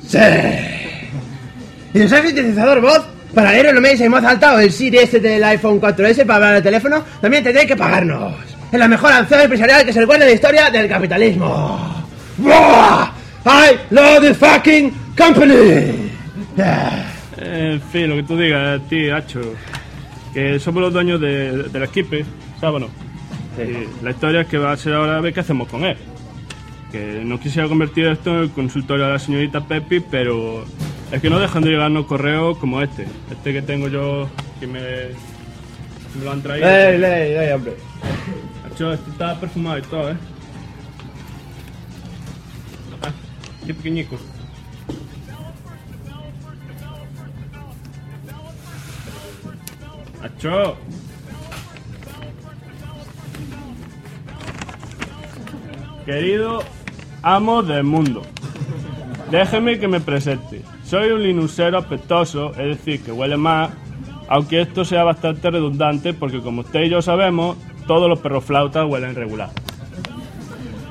Sí. 0.06 1.98
¿Y 1.98 2.04
usar 2.04 2.26
sintetizador 2.26 2.80
voz? 2.82 3.02
Para 3.34 3.52
leer 3.52 3.66
el 3.66 3.78
Omeis 3.78 4.00
en 4.00 4.12
voz 4.12 4.24
alta 4.24 4.54
o 4.54 4.58
el 4.58 4.70
Siri 4.70 4.98
este 4.98 5.18
del 5.20 5.42
iPhone 5.44 5.80
4S 5.80 6.26
para 6.26 6.34
hablar 6.34 6.54
al 6.56 6.62
teléfono, 6.62 7.02
también 7.20 7.42
tendréis 7.42 7.66
que 7.68 7.76
pagarnos. 7.76 8.34
Es 8.70 8.78
la 8.78 8.88
mejor 8.88 9.12
acción 9.12 9.40
empresarial 9.40 9.84
que 9.84 9.92
se 9.92 10.00
recuerda 10.00 10.24
en 10.24 10.30
la 10.30 10.34
historia 10.34 10.70
del 10.70 10.88
capitalismo. 10.88 12.06
¡Buah! 12.38 13.10
I 13.44 13.76
love 13.90 14.22
the 14.22 14.34
fucking 14.34 14.92
company. 15.16 16.10
Yeah. 16.56 17.08
En 17.38 17.80
fin, 17.80 18.08
lo 18.08 18.16
que 18.16 18.22
tú 18.22 18.36
digas, 18.36 18.80
tío, 18.88 19.16
Hacho. 19.16 19.40
Que 20.32 20.58
somos 20.58 20.82
los 20.82 20.92
dueños 20.92 21.20
de, 21.20 21.64
del 21.64 21.82
equipo, 21.82 22.16
¿sabes 22.60 22.76
o 22.76 22.78
no? 22.78 22.88
Y 23.62 24.04
la 24.04 24.10
historia 24.10 24.42
es 24.42 24.46
que 24.46 24.58
va 24.58 24.72
a 24.72 24.76
ser 24.76 24.94
ahora 24.94 25.18
a 25.18 25.20
ver 25.20 25.34
qué 25.34 25.40
hacemos 25.40 25.68
con 25.68 25.84
él. 25.84 25.96
que 26.90 27.22
no 27.24 27.40
quisiera 27.40 27.68
convertir 27.68 28.06
esto 28.06 28.30
en 28.30 28.42
el 28.44 28.50
consultorio 28.50 29.06
de 29.06 29.12
la 29.12 29.18
señorita 29.18 29.60
Pepi, 29.62 30.00
pero 30.00 30.64
es 31.12 31.20
que 31.20 31.28
no 31.28 31.38
dejan 31.38 31.62
de 31.62 31.70
llegarnos 31.70 32.06
correos 32.06 32.56
como 32.56 32.80
este. 32.80 33.06
Este 33.30 33.52
que 33.52 33.60
tengo 33.60 33.88
yo, 33.88 34.28
que 34.58 34.66
me, 34.66 34.80
lo 36.24 36.32
han 36.32 36.42
traído. 36.42 36.66
Ley, 36.66 36.98
ley, 36.98 37.34
ley, 37.34 37.52
hombre. 37.52 37.76
Macho, 38.62 38.94
este 38.94 39.10
está 39.10 39.38
perfumado 39.38 39.78
y 39.78 39.82
todo, 39.82 40.10
¿eh? 40.10 40.16
Ah, 43.02 43.10
qué 43.66 43.74
pequeñico. 43.74 44.16
Macho. 50.22 50.76
Querido 56.06 56.64
amo 57.22 57.62
del 57.62 57.84
mundo, 57.84 58.22
déjeme 59.30 59.78
que 59.78 59.86
me 59.86 60.00
presente. 60.00 60.62
Soy 60.92 61.10
un 61.10 61.22
linuxero 61.22 61.78
apetoso, 61.78 62.50
es 62.50 62.76
decir, 62.76 63.02
que 63.02 63.10
huele 63.10 63.38
más, 63.38 63.70
aunque 64.28 64.60
esto 64.60 64.84
sea 64.84 65.04
bastante 65.04 65.50
redundante 65.50 66.12
porque 66.12 66.40
como 66.40 66.60
usted 66.60 66.82
y 66.82 66.90
yo 66.90 67.00
sabemos, 67.00 67.56
todos 67.86 68.10
los 68.10 68.18
perros 68.18 68.44
flautas 68.44 68.86
huelen 68.86 69.14
regular. 69.14 69.48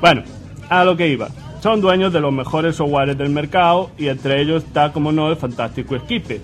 Bueno, 0.02 0.24
a 0.70 0.84
lo 0.86 0.98
que 0.98 1.08
iba. 1.08 1.30
Son 1.62 1.82
dueños 1.82 2.12
de 2.12 2.20
los 2.20 2.34
mejores 2.34 2.78
softwares 2.78 3.16
del 3.16 3.30
mercado 3.30 3.92
y 3.96 4.08
entre 4.08 4.42
ellos 4.42 4.64
está, 4.64 4.92
como 4.92 5.12
no, 5.12 5.30
el 5.30 5.36
fantástico 5.36 5.96
Esquipe. 5.96 6.42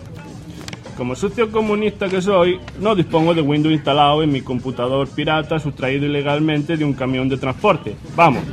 Como 0.95 1.15
sucio 1.15 1.51
comunista 1.51 2.07
que 2.09 2.21
soy, 2.21 2.59
no 2.79 2.93
dispongo 2.93 3.33
de 3.33 3.41
Windows 3.41 3.73
instalado 3.73 4.21
en 4.21 4.31
mi 4.31 4.41
computador 4.41 5.07
pirata 5.07 5.57
sustraído 5.57 6.05
ilegalmente 6.05 6.77
de 6.77 6.85
un 6.85 6.93
camión 6.93 7.27
de 7.27 7.37
transporte. 7.37 7.95
Vamos, 8.15 8.43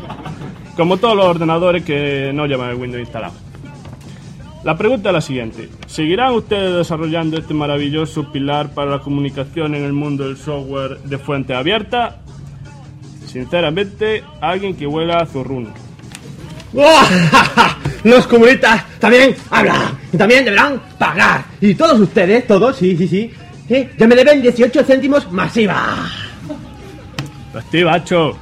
como 0.75 0.97
todos 0.97 1.15
los 1.15 1.27
ordenadores 1.27 1.85
que 1.85 2.33
no 2.33 2.47
llevan 2.47 2.71
el 2.71 2.77
Windows 2.77 3.03
instalado. 3.03 3.44
La 4.65 4.79
pregunta 4.79 5.11
es 5.11 5.13
la 5.13 5.21
siguiente. 5.21 5.69
¿Seguirán 5.87 6.33
ustedes 6.33 6.75
desarrollando 6.75 7.37
este 7.37 7.53
maravilloso 7.53 8.33
pilar 8.33 8.73
para 8.73 8.93
la 8.93 8.99
comunicación 9.01 9.75
en 9.75 9.85
el 9.85 9.93
mundo 9.93 10.27
del 10.27 10.39
software 10.39 10.99
de 11.01 11.19
fuente 11.19 11.55
abierta? 11.55 12.23
Sinceramente, 13.27 14.25
alguien 14.41 14.75
que 14.75 14.87
huela 14.87 15.19
a 15.19 15.27
zurruno. 15.27 15.69
Los 18.05 18.27
comunistas 18.27 18.85
también 18.99 19.37
hablan 19.51 19.99
y 20.11 20.17
también 20.17 20.45
deberán 20.47 20.81
pagar. 20.99 21.45
Y 21.61 21.75
todos 21.75 22.01
ustedes, 22.01 22.47
todos, 22.47 22.77
sí, 22.77 22.97
sí, 22.97 23.07
sí, 23.07 23.31
¿eh? 23.69 23.91
ya 23.99 24.07
me 24.07 24.15
deben 24.15 24.41
18 24.41 24.83
céntimos 24.83 25.31
masiva. 25.31 26.09
Hostia, 27.55 27.85
macho. 27.85 28.39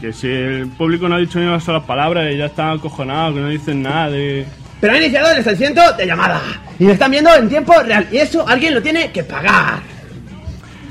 Que 0.00 0.12
si 0.12 0.28
el 0.28 0.68
público 0.68 1.08
no 1.08 1.14
ha 1.14 1.18
dicho 1.18 1.38
ni 1.38 1.46
una 1.46 1.60
sola 1.60 1.84
palabra 1.86 2.30
y 2.30 2.38
ya 2.38 2.46
están 2.46 2.78
acojonados, 2.78 3.34
que 3.34 3.40
no 3.40 3.48
dicen 3.48 3.82
nada 3.82 4.10
de... 4.10 4.46
Pero 4.80 4.92
han 4.92 5.02
iniciado 5.02 5.30
el 5.30 5.38
estacionamiento 5.38 5.96
de 5.96 6.06
llamada. 6.06 6.40
Y 6.78 6.84
me 6.84 6.92
están 6.92 7.10
viendo 7.10 7.34
en 7.34 7.48
tiempo 7.48 7.72
real. 7.82 8.06
Y 8.12 8.18
eso 8.18 8.46
alguien 8.46 8.74
lo 8.74 8.82
tiene 8.82 9.10
que 9.10 9.24
pagar. 9.24 9.80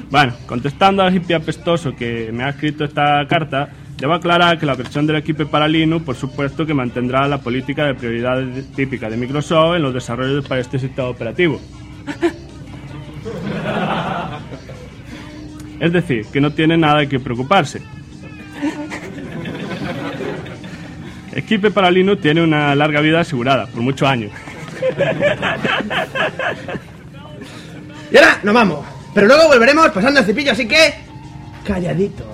Bueno, 0.10 0.34
contestando 0.45 1.04
al 1.04 1.15
hippie 1.15 1.36
apestoso 1.36 1.95
que 1.95 2.30
me 2.32 2.43
ha 2.43 2.50
escrito 2.50 2.84
esta 2.86 3.26
carta, 3.28 3.69
debo 3.98 4.13
aclarar 4.13 4.58
que 4.60 4.65
la 4.65 4.76
versión 4.76 5.06
del 5.06 5.17
equipo 5.17 5.45
para 5.48 5.67
Linux, 5.67 6.06
por 6.06 6.15
supuesto, 6.15 6.65
que 6.65 6.74
mantendrá 6.74 7.28
la 7.28 7.39
política 7.39 7.86
de 7.86 7.95
prioridades 7.95 8.71
típica 8.74 9.10
de 9.10 9.17
Microsoft 9.17 9.76
en 9.76 9.82
los 9.82 9.93
desarrollos 9.93 10.48
para 10.48 10.62
este 10.62 10.80
sistema 10.80 11.10
operativo. 11.10 11.60
Es 15.80 15.91
decir, 15.91 16.26
que 16.32 16.39
no 16.39 16.52
tiene 16.52 16.78
nada 16.78 17.00
de 17.00 17.10
que 17.10 17.19
preocuparse. 17.19 17.82
Esquipe 21.36 21.69
para 21.69 21.91
Linux 21.91 22.21
tiene 22.21 22.41
una 22.41 22.74
larga 22.76 23.02
vida 23.02 23.19
asegurada, 23.19 23.67
por 23.67 23.82
muchos 23.82 24.08
años. 24.08 24.32
Y 28.12 28.17
ahora 28.17 28.39
nos 28.43 28.54
vamos. 28.54 28.86
Pero 29.13 29.28
luego 29.28 29.48
volveremos 29.50 29.89
pasando 29.89 30.21
el 30.21 30.26
cepillo, 30.26 30.54
así 30.54 30.67
que... 30.67 30.93
Calladitos. 31.65 32.28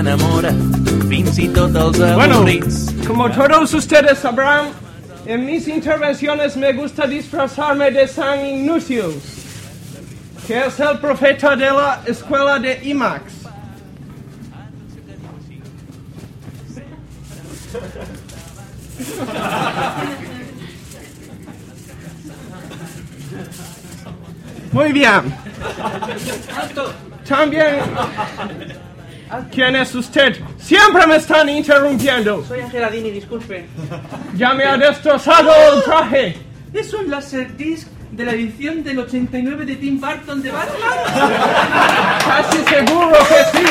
Enamora 0.00 0.52
Bueno, 2.14 2.44
como 3.06 3.30
todos 3.30 3.74
ustedes 3.74 4.18
sabrán, 4.18 4.70
en 5.26 5.46
mis 5.46 5.68
intervenciones 5.68 6.56
me 6.56 6.72
gusta 6.72 7.06
disfrazarme 7.06 7.90
de 7.90 8.08
San 8.08 8.44
Ignacius, 8.44 9.14
que 10.46 10.66
es 10.66 10.80
el 10.80 10.98
profeta 10.98 11.54
de 11.54 11.66
la 11.66 12.00
escuela 12.06 12.58
de 12.58 12.80
IMAX. 12.82 13.22
Muy 24.72 24.92
bien. 24.92 25.34
También 27.28 27.80
¿Quién 29.50 29.76
es 29.76 29.94
usted? 29.94 30.36
Siempre 30.58 31.06
me 31.06 31.16
están 31.16 31.48
interrumpiendo. 31.48 32.44
Soy 32.46 32.60
Angeladini, 32.60 33.10
disculpe. 33.10 33.66
Ya 34.36 34.54
me 34.54 34.64
ha 34.64 34.76
destrozado 34.76 35.52
el 35.74 35.82
traje. 35.82 36.36
Es 36.72 36.92
un 36.94 37.10
Laserdisc 37.10 37.86
de 38.12 38.24
la 38.24 38.32
edición 38.32 38.82
del 38.82 38.98
89 38.98 39.66
de 39.66 39.76
Tim 39.76 40.00
Burton 40.00 40.42
de 40.42 40.50
Batman. 40.50 40.76
Casi 42.26 42.58
seguro 42.64 43.10
que 43.28 43.58
sí. 43.58 43.64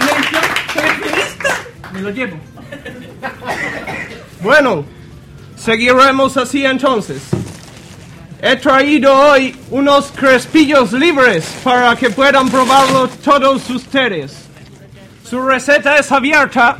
¿La 0.00 0.12
edición 0.16 0.44
coleccionista? 0.74 1.48
Me 1.92 2.00
lo 2.00 2.10
llevo. 2.10 2.36
Bueno, 4.42 4.84
seguiremos 5.56 6.36
así 6.36 6.64
entonces. 6.64 7.22
He 8.44 8.56
traído 8.56 9.16
hoy 9.16 9.56
unos 9.70 10.10
crespillos 10.10 10.92
libres 10.92 11.60
para 11.62 11.94
que 11.94 12.10
puedan 12.10 12.48
probarlo 12.50 13.06
todos 13.06 13.70
ustedes. 13.70 14.48
Su 15.22 15.40
receta 15.40 15.96
es 15.96 16.10
abierta 16.10 16.78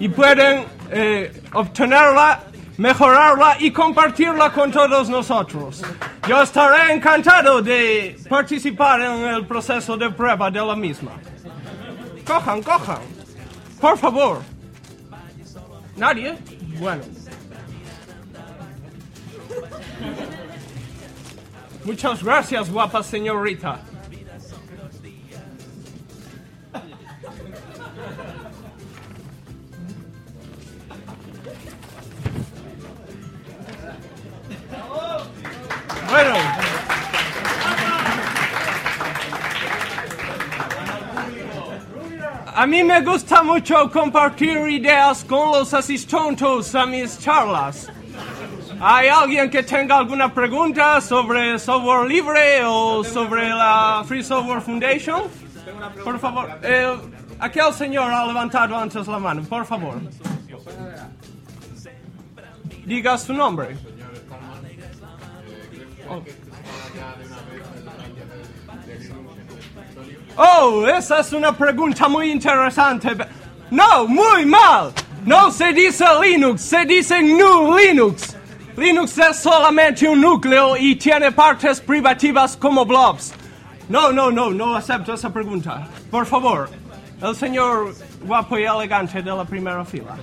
y 0.00 0.08
pueden 0.08 0.64
eh, 0.90 1.40
obtenerla, 1.52 2.42
mejorarla 2.78 3.58
y 3.60 3.70
compartirla 3.70 4.52
con 4.52 4.72
todos 4.72 5.08
nosotros. 5.08 5.84
Yo 6.28 6.42
estaré 6.42 6.92
encantado 6.92 7.62
de 7.62 8.18
participar 8.28 9.00
en 9.00 9.24
el 9.26 9.46
proceso 9.46 9.96
de 9.96 10.10
prueba 10.10 10.50
de 10.50 10.66
la 10.66 10.74
misma. 10.74 11.12
Cojan, 12.26 12.60
cojan. 12.60 13.02
Por 13.80 13.96
favor. 13.96 14.42
¿Nadie? 15.96 16.36
Bueno. 16.80 17.04
Muchas 21.84 22.22
gracias, 22.24 22.70
guapa 22.70 23.02
señorita. 23.02 23.78
Bueno. 36.10 36.36
A 42.56 42.66
mí 42.66 42.84
me 42.84 43.02
gusta 43.02 43.42
mucho 43.42 43.90
compartir 43.90 44.56
ideas 44.68 45.24
con 45.24 45.50
los 45.50 45.74
asistentes 45.74 46.74
a 46.74 46.86
mis 46.86 47.18
charlas. 47.18 47.90
¿Hay 48.80 49.08
alguien 49.08 49.50
que 49.50 49.62
tenga 49.62 49.98
alguna 49.98 50.32
pregunta 50.32 51.00
sobre 51.00 51.58
software 51.58 52.08
libre 52.08 52.64
o 52.64 53.04
sobre 53.04 53.48
la 53.48 54.04
Free 54.06 54.22
Software 54.22 54.60
Foundation? 54.60 55.22
Por 56.02 56.18
favor, 56.18 56.58
eh, 56.62 56.96
aquel 57.38 57.72
señor 57.72 58.12
ha 58.12 58.26
levantado 58.26 58.76
antes 58.76 59.06
la 59.06 59.18
mano, 59.18 59.42
por 59.42 59.64
favor. 59.64 60.00
Diga 62.84 63.16
su 63.16 63.32
nombre. 63.32 63.76
Oh, 70.36 70.86
esa 70.86 71.20
es 71.20 71.32
una 71.32 71.56
pregunta 71.56 72.08
muy 72.08 72.30
interesante. 72.30 73.16
No, 73.70 74.06
muy 74.06 74.44
mal. 74.44 74.92
No 75.24 75.50
se 75.50 75.72
dice 75.72 76.04
Linux, 76.20 76.60
se 76.60 76.84
dice 76.84 77.22
GNU 77.22 77.78
Linux. 77.78 78.36
Linux 78.76 79.18
es 79.18 79.36
solamente 79.36 80.08
un 80.08 80.20
núcleo 80.20 80.76
y 80.76 80.96
tiene 80.96 81.30
partes 81.30 81.80
privativas 81.80 82.56
como 82.56 82.84
blobs. 82.84 83.32
No, 83.88 84.10
no, 84.10 84.30
no, 84.30 84.50
no 84.50 84.74
acepto 84.74 85.14
esa 85.14 85.32
pregunta. 85.32 85.86
Por 86.10 86.26
favor, 86.26 86.68
el 87.22 87.36
señor 87.36 87.94
guapo 88.24 88.58
y 88.58 88.64
elegante 88.64 89.22
de 89.22 89.30
la 89.30 89.44
primera 89.44 89.84
fila. 89.84 90.16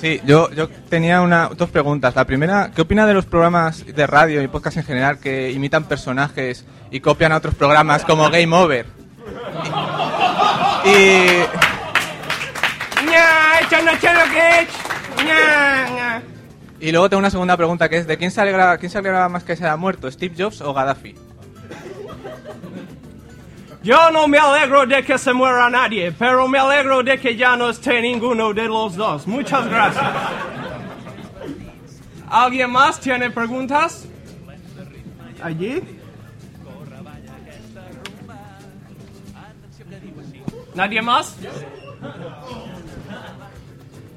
Sí, 0.00 0.20
yo, 0.24 0.50
yo 0.50 0.68
tenía 0.68 1.20
una, 1.20 1.48
dos 1.48 1.70
preguntas. 1.70 2.14
La 2.16 2.26
primera, 2.26 2.72
¿qué 2.74 2.82
opina 2.82 3.06
de 3.06 3.14
los 3.14 3.24
programas 3.24 3.86
de 3.86 4.06
radio 4.06 4.42
y 4.42 4.48
podcast 4.48 4.78
en 4.78 4.84
general 4.84 5.18
que 5.18 5.52
imitan 5.52 5.84
personajes 5.84 6.66
y 6.90 7.00
copian 7.00 7.32
a 7.32 7.36
otros 7.36 7.54
programas 7.54 8.04
como 8.04 8.28
Game 8.28 8.54
Over? 8.54 8.86
Y... 10.84 11.44
Ña, 15.24 16.22
Y 16.82 16.90
luego 16.90 17.08
tengo 17.08 17.20
una 17.20 17.30
segunda 17.30 17.56
pregunta 17.56 17.88
que 17.88 17.98
es, 17.98 18.08
¿de 18.08 18.18
quién 18.18 18.32
se 18.32 18.42
quién 18.80 18.90
se 18.90 18.98
alegra 18.98 19.28
más 19.28 19.44
que 19.44 19.54
se 19.54 19.64
haya 19.64 19.76
muerto, 19.76 20.10
Steve 20.10 20.34
Jobs 20.36 20.60
o 20.60 20.74
Gaddafi? 20.74 21.14
Yo 23.84 24.10
no 24.10 24.26
me 24.26 24.36
alegro 24.36 24.84
de 24.84 25.04
que 25.04 25.16
se 25.16 25.32
muera 25.32 25.70
nadie, 25.70 26.10
pero 26.10 26.48
me 26.48 26.58
alegro 26.58 27.04
de 27.04 27.18
que 27.20 27.36
ya 27.36 27.56
no 27.56 27.70
esté 27.70 28.00
ninguno 28.00 28.52
de 28.52 28.64
los 28.64 28.96
dos. 28.96 29.28
Muchas 29.28 29.68
gracias. 29.68 30.04
¿Alguien 32.28 32.70
más 32.72 32.98
tiene 32.98 33.30
preguntas? 33.30 34.08
¿Allí? 35.40 35.82
¿Nadie 40.74 41.00
más? 41.00 41.36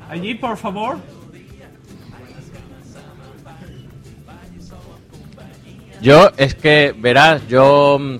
Allí, 0.09 0.33
por 0.33 0.57
favor. 0.57 0.97
Yo, 6.05 6.29
es 6.37 6.53
que, 6.53 6.93
verás, 6.95 7.47
yo 7.47 7.97
mm, 7.99 8.19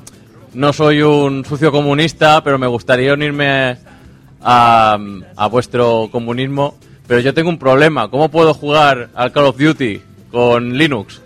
no 0.55 0.73
soy 0.73 1.03
un 1.03 1.45
sucio 1.45 1.71
comunista, 1.71 2.43
pero 2.43 2.57
me 2.57 2.65
gustaría 2.65 3.13
unirme 3.13 3.77
a, 4.41 4.97
a 5.37 5.47
vuestro 5.47 6.09
comunismo. 6.11 6.79
Pero 7.07 7.19
yo 7.19 7.31
tengo 7.35 7.49
un 7.49 7.59
problema. 7.59 8.09
¿Cómo 8.09 8.29
puedo 8.29 8.55
jugar 8.55 9.09
al 9.13 9.31
Call 9.31 9.45
of 9.45 9.59
Duty 9.59 10.01
con 10.31 10.75
Linux? 10.75 11.21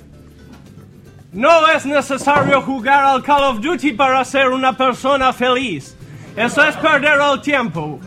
No 1.32 1.66
es 1.70 1.86
necesario 1.86 2.62
jugar 2.62 3.06
al 3.06 3.24
Call 3.24 3.44
of 3.46 3.62
Duty 3.62 3.94
para 3.94 4.26
ser 4.26 4.50
una 4.50 4.76
persona 4.76 5.32
feliz. 5.32 5.96
Eso 6.36 6.62
es 6.62 6.76
perder 6.76 7.22
el 7.22 7.40
tiempo. 7.40 8.02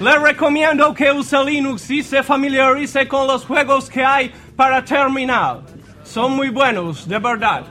Le 0.00 0.18
recomiendo 0.18 0.92
que 0.92 1.12
use 1.12 1.36
Linux 1.44 1.88
y 1.88 2.02
se 2.02 2.24
familiarice 2.24 3.06
con 3.06 3.28
los 3.28 3.46
juegos 3.46 3.88
que 3.88 4.04
hay 4.04 4.32
para 4.56 4.84
terminal. 4.84 5.62
Son 6.10 6.32
muy 6.32 6.48
buenos, 6.48 7.06
de 7.06 7.18
verdad. 7.20 7.62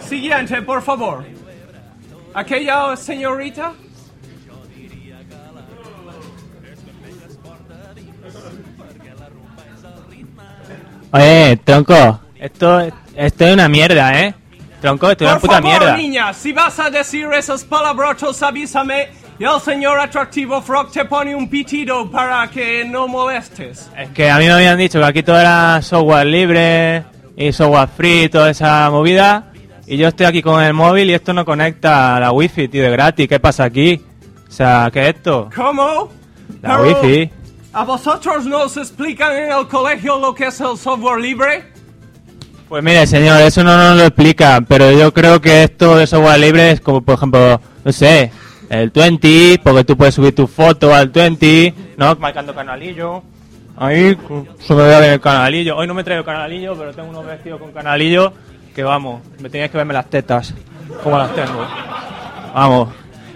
Siguiente, 0.00 0.60
por 0.62 0.82
favor. 0.82 1.24
Aquella 2.34 2.96
señorita. 2.96 3.72
Oye, 11.12 11.56
tronco, 11.62 12.20
esto, 12.34 12.80
esto 13.14 13.44
es 13.44 13.54
una 13.54 13.68
mierda, 13.68 14.20
¿eh? 14.20 14.34
Tronco, 14.80 15.08
esto 15.12 15.24
es 15.24 15.30
una 15.30 15.40
puta 15.40 15.62
favor, 15.62 15.68
mierda. 15.68 15.96
niña, 15.96 16.34
si 16.34 16.52
vas 16.52 16.80
a 16.80 16.90
decir 16.90 17.28
esos 17.32 17.62
palabrotos, 17.62 18.42
avísame 18.42 19.10
y 19.38 19.44
el 19.44 19.60
señor 19.60 19.98
atractivo 19.98 20.62
Frog 20.62 20.90
te 20.92 21.04
pone 21.04 21.34
un 21.34 21.48
pitido 21.48 22.10
para 22.10 22.48
que 22.48 22.84
no 22.84 23.08
molestes. 23.08 23.90
Es 23.96 24.10
que 24.10 24.30
a 24.30 24.38
mí 24.38 24.46
me 24.46 24.52
habían 24.52 24.78
dicho 24.78 25.00
que 25.00 25.04
aquí 25.06 25.22
todo 25.22 25.40
era 25.40 25.80
software 25.82 26.26
libre 26.26 27.04
y 27.36 27.52
software 27.52 27.88
free, 27.88 28.28
toda 28.28 28.50
esa 28.50 28.88
movida. 28.90 29.50
Y 29.86 29.96
yo 29.96 30.08
estoy 30.08 30.26
aquí 30.26 30.40
con 30.40 30.62
el 30.62 30.72
móvil 30.72 31.10
y 31.10 31.14
esto 31.14 31.32
no 31.32 31.44
conecta 31.44 32.16
a 32.16 32.20
la 32.20 32.32
wifi, 32.32 32.68
tío, 32.68 32.82
de 32.82 32.90
gratis. 32.90 33.28
¿Qué 33.28 33.40
pasa 33.40 33.64
aquí? 33.64 34.00
O 34.48 34.52
sea, 34.52 34.88
¿qué 34.92 35.08
es 35.08 35.16
esto? 35.16 35.50
¿Cómo? 35.54 36.10
La 36.62 36.78
Pero, 36.78 37.00
wifi. 37.00 37.30
¿A 37.72 37.84
vosotros 37.84 38.46
no 38.46 38.62
os 38.62 38.76
explican 38.76 39.36
en 39.36 39.52
el 39.52 39.66
colegio 39.66 40.18
lo 40.18 40.32
que 40.34 40.46
es 40.46 40.60
el 40.60 40.78
software 40.78 41.20
libre? 41.20 41.64
Pues 42.68 42.82
mire, 42.82 43.06
señor, 43.06 43.42
eso 43.42 43.62
no 43.62 43.76
nos 43.76 43.96
lo 43.96 44.04
explica, 44.04 44.60
pero 44.66 44.90
yo 44.92 45.12
creo 45.12 45.40
que 45.40 45.64
esto 45.64 45.96
de 45.96 46.06
software 46.06 46.38
libre 46.38 46.70
es 46.70 46.80
como, 46.80 47.02
por 47.02 47.16
ejemplo, 47.16 47.60
no 47.84 47.92
sé, 47.92 48.30
el 48.80 48.90
20, 48.90 49.60
porque 49.62 49.84
tú 49.84 49.96
puedes 49.96 50.14
subir 50.14 50.34
tu 50.34 50.46
foto 50.46 50.94
al 50.94 51.08
20, 51.08 51.74
¿no? 51.96 52.14
Marcando 52.16 52.54
canalillo. 52.54 53.22
Ahí, 53.76 54.16
se 54.60 54.74
me 54.74 54.82
ve 54.82 55.00
bien 55.00 55.12
el 55.12 55.20
canalillo. 55.20 55.76
Hoy 55.76 55.86
no 55.86 55.94
me 55.94 56.04
traigo 56.04 56.24
canalillo, 56.24 56.76
pero 56.76 56.92
tengo 56.92 57.08
unos 57.08 57.26
vestidos 57.26 57.60
con 57.60 57.72
canalillo 57.72 58.32
que 58.74 58.82
vamos, 58.82 59.22
me 59.40 59.48
tenías 59.48 59.70
que 59.70 59.76
verme 59.76 59.94
las 59.94 60.10
tetas, 60.10 60.52
como 61.02 61.16
las 61.16 61.32
tengo. 61.34 61.64
Vamos. 62.52 62.88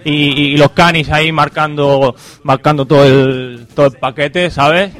Y, 0.03 0.53
y 0.53 0.57
los 0.57 0.71
canis 0.71 1.09
ahí 1.09 1.31
marcando 1.31 2.15
marcando 2.43 2.85
todo 2.85 3.05
el 3.05 3.67
todo 3.73 3.87
el 3.87 3.93
paquete, 3.93 4.49
¿sabes? 4.49 4.91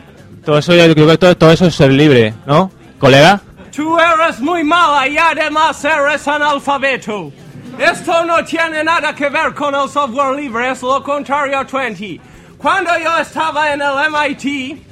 Todo 0.45 0.57
eso 0.57 0.73
yo 0.73 0.93
creo 0.93 1.07
que 1.07 1.17
todo, 1.17 1.37
todo 1.37 1.51
eso 1.51 1.65
es 1.67 1.75
ser 1.75 1.91
libre, 1.91 2.33
¿no? 2.45 2.71
Colega? 2.97 3.41
Tú 3.75 3.97
eres 3.97 4.39
muy 4.39 4.63
mala 4.63 5.07
y 5.07 5.17
además 5.17 5.83
eres 5.85 6.27
analfabeto. 6.27 7.31
Esto 7.79 8.25
no 8.25 8.43
tiene 8.43 8.83
nada 8.83 9.15
que 9.15 9.29
ver 9.29 9.53
con 9.53 9.73
el 9.73 9.87
software 9.89 10.35
libre, 10.35 10.71
es 10.71 10.81
lo 10.81 11.01
contrario 11.03 11.59
a 11.59 11.63
20. 11.63 12.19
Cuando 12.57 12.91
yo 12.99 13.17
estaba 13.19 13.71
en 13.73 13.81
el 13.81 13.93
MIT, 14.11 14.83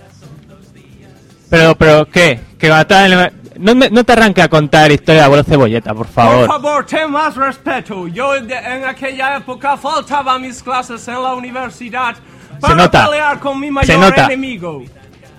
Pero, 1.49 1.75
pero, 1.75 2.05
¿qué? 2.09 2.39
Que 2.57 2.69
va 2.69 2.79
a 2.79 2.81
estar 2.81 3.05
en 3.11 3.19
el- 3.19 3.31
no, 3.57 3.73
no 3.89 4.03
te 4.03 4.13
arranque 4.13 4.41
a 4.41 4.49
contar 4.49 4.91
historia 4.91 5.21
de 5.21 5.25
abuelo 5.25 5.43
cebolleta, 5.43 5.93
por 5.93 6.05
por 6.05 6.13
favor. 6.13 6.47
favor, 6.47 6.85
ten 6.85 7.09
más 7.11 7.35
respeto. 7.35 8.07
Yo 8.07 8.33
de- 8.41 8.53
en 8.55 8.85
aquella 8.85 9.37
época 9.37 9.75
faltaba 9.77 10.33
a 10.33 10.39
mis 10.39 10.61
clases 10.61 11.07
en 11.07 11.21
la 11.23 11.33
universidad 11.35 12.15
para 12.61 12.75
nota. 12.75 13.05
pelear 13.05 13.39
con 13.39 13.59
mi 13.59 13.67
Se 13.67 13.71
mayor 13.73 13.99
nota. 13.99 14.25
enemigo. 14.25 14.83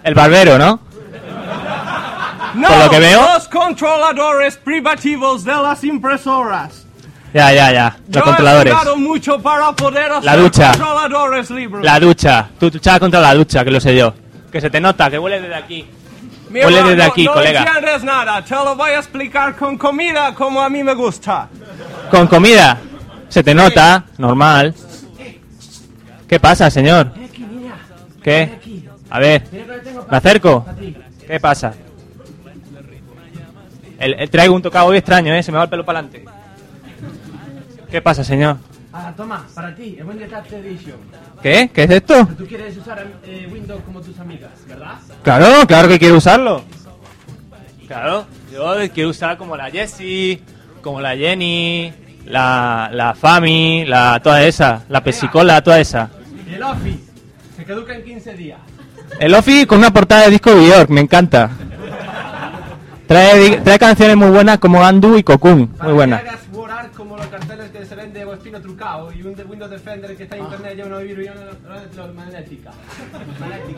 El 0.03 0.15
barbero, 0.15 0.59
¿no? 0.59 0.81
No, 2.55 2.69
Por 2.69 2.79
lo 2.79 2.91
que 2.91 2.99
veo- 3.01 3.21
los 3.35 3.49
controladores 3.49 4.57
privativos 4.57 5.45
de 5.45 5.53
las 5.55 5.85
impresoras. 5.85 6.78
Ya, 7.35 7.53
ya, 7.53 7.73
ya. 7.73 7.97
Los 8.07 8.17
Yo 8.17 8.23
controladores. 8.25 8.75
he 8.75 8.97
mucho 8.97 9.38
para 9.43 9.73
poder 9.73 10.11
hacer 10.12 10.25
La 10.25 10.37
ducha. 10.37 10.69
controladores 10.71 11.51
libres. 11.51 11.85
La 11.85 12.01
ducha. 12.01 12.49
Tú 12.59 12.71
luchabas 12.73 13.01
contra 13.01 13.21
la 13.21 13.35
ducha, 13.35 13.64
que 13.64 13.71
lo 13.71 13.81
sé 13.81 13.95
yo. 13.97 14.14
Que 14.51 14.61
se 14.61 14.71
te 14.71 14.81
nota, 14.81 15.11
que 15.11 15.19
huele 15.19 15.41
desde 15.41 15.55
aquí. 15.55 15.87
Mi 16.51 16.61
Huele 16.64 16.83
desde 16.83 17.03
aquí, 17.03 17.25
no 17.27 17.35
colega. 17.35 17.62
entiendes 17.62 18.05
nada. 18.05 18.43
Te 18.43 18.55
lo 18.55 18.75
voy 18.75 18.91
a 18.93 18.99
explicar 18.99 19.55
con 19.57 19.77
comida 19.77 20.35
como 20.35 20.62
a 20.62 20.71
mí 20.71 20.83
me 20.83 20.95
gusta. 20.95 21.49
Con 22.11 22.27
comida. 22.27 22.79
Se 23.29 23.43
te 23.45 23.55
nota, 23.55 24.05
normal. 24.17 24.75
¿Qué 26.27 26.41
pasa, 26.41 26.71
señor? 26.71 27.12
¿Qué? 28.23 28.59
A 29.11 29.19
ver, 29.19 29.45
¿me 30.11 30.17
acerco? 30.17 30.64
¿Qué 31.27 31.38
pasa? 31.38 31.75
El, 33.99 34.14
el- 34.14 34.31
traigo 34.31 34.55
un 34.55 34.62
tocado 34.62 34.87
hoy 34.87 34.97
extraño, 34.99 35.35
¿eh? 35.35 35.43
Se 35.43 35.51
me 35.53 35.59
va 35.59 35.64
el 35.64 35.71
pelo 35.71 35.85
para 35.85 35.99
adelante. 35.99 36.25
¿Qué 37.90 38.03
pasa, 38.03 38.22
señor? 38.22 38.59
Ah, 38.92 39.12
toma, 39.16 39.46
para 39.55 39.74
ti, 39.74 39.96
el 39.98 40.05
Windows 40.05 40.31
Cat 40.31 40.53
Edition. 40.53 40.96
¿Qué? 41.42 41.70
¿Qué 41.72 41.85
es 41.85 41.90
esto? 41.90 42.27
Tú 42.37 42.46
quieres 42.46 42.77
usar 42.77 43.07
eh, 43.24 43.48
Windows 43.51 43.83
como 43.85 44.01
tus 44.01 44.18
amigas, 44.18 44.51
¿verdad? 44.66 44.94
Claro, 45.22 45.66
claro 45.66 45.88
que 45.88 45.98
quiero 45.98 46.16
usarlo. 46.16 46.64
Claro, 47.87 48.27
yo 48.53 48.74
quiero 48.92 49.11
usar 49.11 49.38
como 49.38 49.57
la 49.57 49.70
Jessie, 49.70 50.42
como 50.83 51.01
la 51.01 51.16
Jenny, 51.16 51.92
la, 52.27 52.90
la 52.92 53.14
Fami, 53.14 53.87
la, 53.87 54.20
toda 54.22 54.42
esa, 54.44 54.85
la 54.88 55.03
Pesicola, 55.03 55.62
toda 55.62 55.80
esa. 55.80 56.11
Y 56.51 56.55
el 56.55 56.62
Office, 56.62 56.99
se 57.57 57.64
caduca 57.64 57.95
en 57.95 58.05
15 58.05 58.34
días. 58.34 58.59
El 59.18 59.34
Office 59.34 59.66
con 59.66 59.78
una 59.78 59.91
portada 59.91 60.24
de 60.24 60.32
disco 60.32 60.55
de 60.55 60.66
Bjork, 60.66 60.91
me 60.91 61.01
encanta. 61.01 61.51
Trae, 63.07 63.62
trae 63.62 63.78
canciones 63.78 64.16
muy 64.16 64.28
buenas 64.28 64.59
como 64.59 64.84
Andu 64.84 65.16
y 65.16 65.22
Cocoon, 65.22 65.74
muy 65.82 65.93
buenas. 65.95 66.22
Que 67.79 67.87
se 67.87 67.95
ven 67.95 68.12
de 68.12 68.22
Espino 68.22 68.61
trucado 68.61 69.12
y 69.12 69.22
un 69.22 69.35
de 69.35 69.45
Windows 69.45 69.70
Defender 69.70 70.16
que 70.16 70.24
está 70.24 70.37
en 70.37 70.43
internet 70.45 70.74
lleva 70.76 70.89
una 70.89 70.99
virus 70.99 71.26
magnética. 72.14 72.70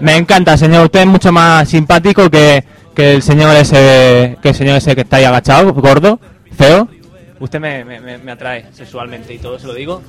Me 0.01 0.17
encanta, 0.17 0.57
señor. 0.57 0.85
Usted 0.87 1.01
es 1.01 1.07
mucho 1.07 1.33
más 1.33 1.69
simpático 1.69 2.29
que, 2.31 2.65
que 2.95 3.15
el 3.15 3.23
señor 3.23 3.55
ese 3.57 4.37
que 4.43 4.49
el 4.51 4.55
señor 4.55 4.77
ese 4.77 4.95
que 4.95 5.03
está 5.03 5.17
ahí 5.17 5.25
agachado, 5.25 5.73
gordo, 5.75 6.19
feo. 6.57 6.89
Usted 7.39 7.59
me, 7.59 7.85
me, 7.85 8.01
me- 8.01 8.19
me 8.19 8.33
atrae 8.33 8.67
sexualmente 8.73 9.33
y 9.33 9.39
todo 9.39 9.59
se 9.59 9.67
lo 9.67 9.75
digo. 9.75 10.03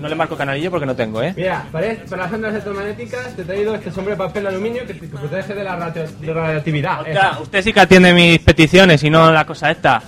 No 0.00 0.08
le 0.08 0.14
marco 0.14 0.34
canalillo 0.36 0.70
porque 0.70 0.86
no 0.86 0.96
tengo, 0.96 1.22
¿eh? 1.22 1.34
Mira, 1.36 1.66
para, 1.70 1.88
para 2.08 2.22
las 2.24 2.32
ondas 2.32 2.50
electromagnéticas 2.52 3.36
te 3.36 3.42
he 3.42 3.44
traído 3.44 3.74
este 3.74 3.90
sombrero 3.92 4.16
de 4.22 4.26
papel 4.28 4.46
aluminio 4.46 4.86
que 4.86 4.94
te 4.94 5.06
protege 5.06 5.54
de 5.54 5.62
la 5.62 5.76
radio- 5.76 6.06
de 6.20 6.26
la 6.26 6.32
radioactividad. 6.32 7.40
Usted 7.42 7.62
sí 7.62 7.72
que 7.72 7.80
atiende 7.80 8.12
mis 8.14 8.38
peticiones 8.40 9.02
y 9.04 9.10
no 9.10 9.30
la 9.30 9.44
cosa 9.44 9.70
esta. 9.70 10.02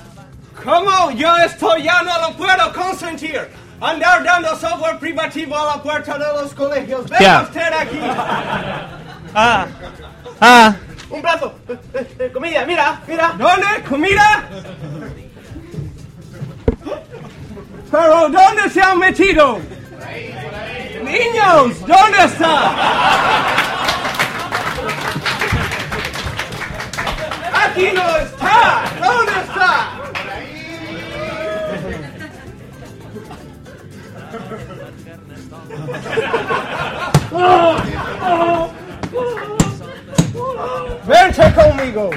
¿Cómo? 0.64 1.10
Yo 1.12 1.36
esto 1.38 1.76
ya 1.76 2.02
no 2.02 2.28
lo 2.28 2.36
puedo 2.36 2.72
consentir. 2.72 3.48
Andar 3.80 4.22
dando 4.22 4.56
software 4.56 4.98
privativo 4.98 5.56
a 5.56 5.76
la 5.76 5.82
puerta 5.82 6.16
de 6.16 6.24
los 6.40 6.54
colegios. 6.54 7.08
Venga 7.10 7.42
usted 7.42 7.72
aquí. 7.72 8.00
Ah. 9.34 9.66
Ah. 10.40 10.74
Un 11.10 11.20
plato. 11.20 11.54
Eh, 11.68 12.16
eh, 12.18 12.30
comida, 12.32 12.64
mira, 12.64 13.00
mira. 13.08 13.34
¿Dónde? 13.36 13.66
¿Comida? 13.88 14.48
¿Pero 17.90 18.28
dónde 18.28 18.70
se 18.70 18.80
han 18.80 18.98
metido? 18.98 19.58
Niños, 21.02 21.80
¿dónde 21.80 22.24
está? 22.24 22.72
Aquí 27.64 27.90
no 27.92 28.16
está. 28.16 28.82
¿Dónde 29.00 29.32
está? 29.32 30.11
Vente 41.06 41.54
conmigo. 41.54 42.10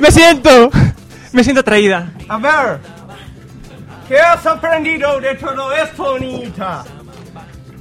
Me 0.00 0.10
siento. 0.10 0.70
Me 1.32 1.44
siento 1.44 1.60
atraída. 1.60 2.10
A 2.28 2.38
ver, 2.38 2.78
¿qué 4.08 4.18
has 4.18 4.46
aprendido 4.46 5.20
de 5.20 5.34
todo 5.34 5.72
esto, 5.72 6.18
niñita? 6.18 6.84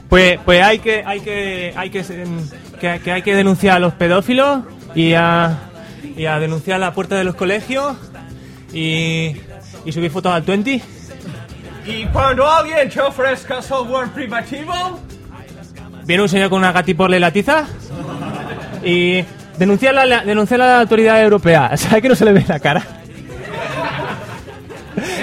Pues, 0.10 0.40
pues 0.44 0.64
hay 0.64 0.80
que, 0.80 1.04
hay 1.06 1.20
que, 1.20 1.74
hay 1.76 1.90
que, 1.90 2.04
que, 2.80 3.00
que 3.00 3.12
hay 3.12 3.22
que 3.22 3.36
denunciar 3.36 3.78
a 3.78 3.80
los 3.80 3.94
pedófilos 3.94 4.62
y 4.96 5.14
a, 5.14 5.67
y 6.16 6.26
a 6.26 6.40
denunciar 6.40 6.80
la 6.80 6.94
puerta 6.94 7.16
de 7.16 7.24
los 7.24 7.36
colegios 7.36 7.96
y, 8.74 9.36
y 9.86 9.92
subir 9.92 10.12
fotos 10.12 10.32
al 10.34 10.42
20. 10.42 10.82
Y 11.86 12.06
cuando 12.08 12.50
alguien 12.50 12.90
te 12.90 13.00
ofrezca 13.02 13.62
software 13.62 14.10
privativo, 14.10 15.00
Viene 16.06 16.24
un 16.24 16.30
señor 16.30 16.50
con 16.50 16.60
una 16.60 16.72
gatiporle 16.72 17.20
la 17.20 17.32
tiza 17.32 17.66
y 18.82 19.26
denunciar 19.58 19.94
la, 19.94 20.06
la- 20.06 20.24
denunciar 20.24 20.60
la 20.60 20.80
autoridad 20.80 21.22
europea. 21.22 21.76
¿Sabe 21.78 22.02
que 22.02 22.08
no 22.10 22.16
se 22.16 22.24
le 22.24 22.32
ve 22.32 22.46
la 22.48 22.60
cara? 22.62 22.82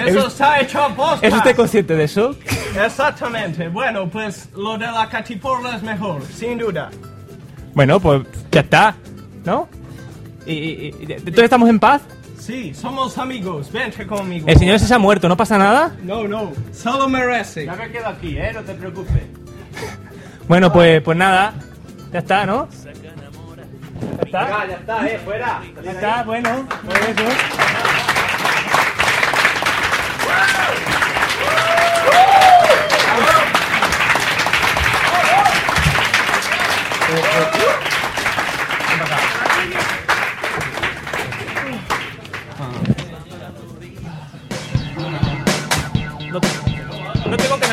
eso 0.05 0.27
está 0.27 0.59
hecho 0.61 0.81
a 0.81 0.89
posta. 0.95 1.25
¿Es 1.27 1.33
usted 1.33 1.55
consciente 1.55 1.95
de 1.95 2.03
eso? 2.03 2.35
Exactamente. 2.83 3.67
Bueno, 3.69 4.07
pues 4.09 4.49
lo 4.55 4.77
de 4.77 4.85
la 4.85 5.09
catiporla 5.09 5.75
es 5.77 5.81
mejor, 5.83 6.21
sin 6.31 6.57
duda. 6.59 6.91
Bueno, 7.73 7.99
pues 7.99 8.21
ya 8.51 8.61
está, 8.61 8.95
¿no? 9.43 9.67
Y, 10.45 10.53
y- 10.53 10.95
y- 10.99 11.11
entonces 11.13 11.43
estamos 11.43 11.69
en 11.69 11.79
paz. 11.79 12.01
Sí, 12.39 12.73
somos 12.75 13.17
amigos. 13.17 13.71
Vente 13.71 14.05
conmigo. 14.05 14.47
El 14.47 14.57
señor 14.59 14.75
ese 14.75 14.85
se 14.87 14.93
ha 14.93 14.99
muerto, 14.99 15.27
¿no 15.27 15.35
pasa 15.37 15.57
nada? 15.57 15.95
No, 16.03 16.27
no, 16.27 16.51
solo 16.73 17.09
merece. 17.09 17.65
Ya 17.65 17.75
me 17.75 17.89
quedo 17.91 18.07
aquí, 18.07 18.37
¿eh? 18.37 18.51
No 18.53 18.61
te 18.61 18.73
preocupes. 18.75 19.23
Bueno, 20.47 20.71
pues, 20.71 21.01
pues 21.01 21.17
nada, 21.17 21.53
ya 22.13 22.19
está, 22.19 22.45
¿no? 22.45 22.67
¿Ya 22.83 22.91
está? 24.23 24.47
Ya, 24.49 24.67
ya 24.67 24.75
está, 24.75 25.07
¿eh? 25.07 25.19
Fuera. 25.25 25.61
Ya 25.83 25.91
está, 25.91 26.23
bueno, 26.23 26.67
pues 26.85 26.99
eso. 27.09 28.04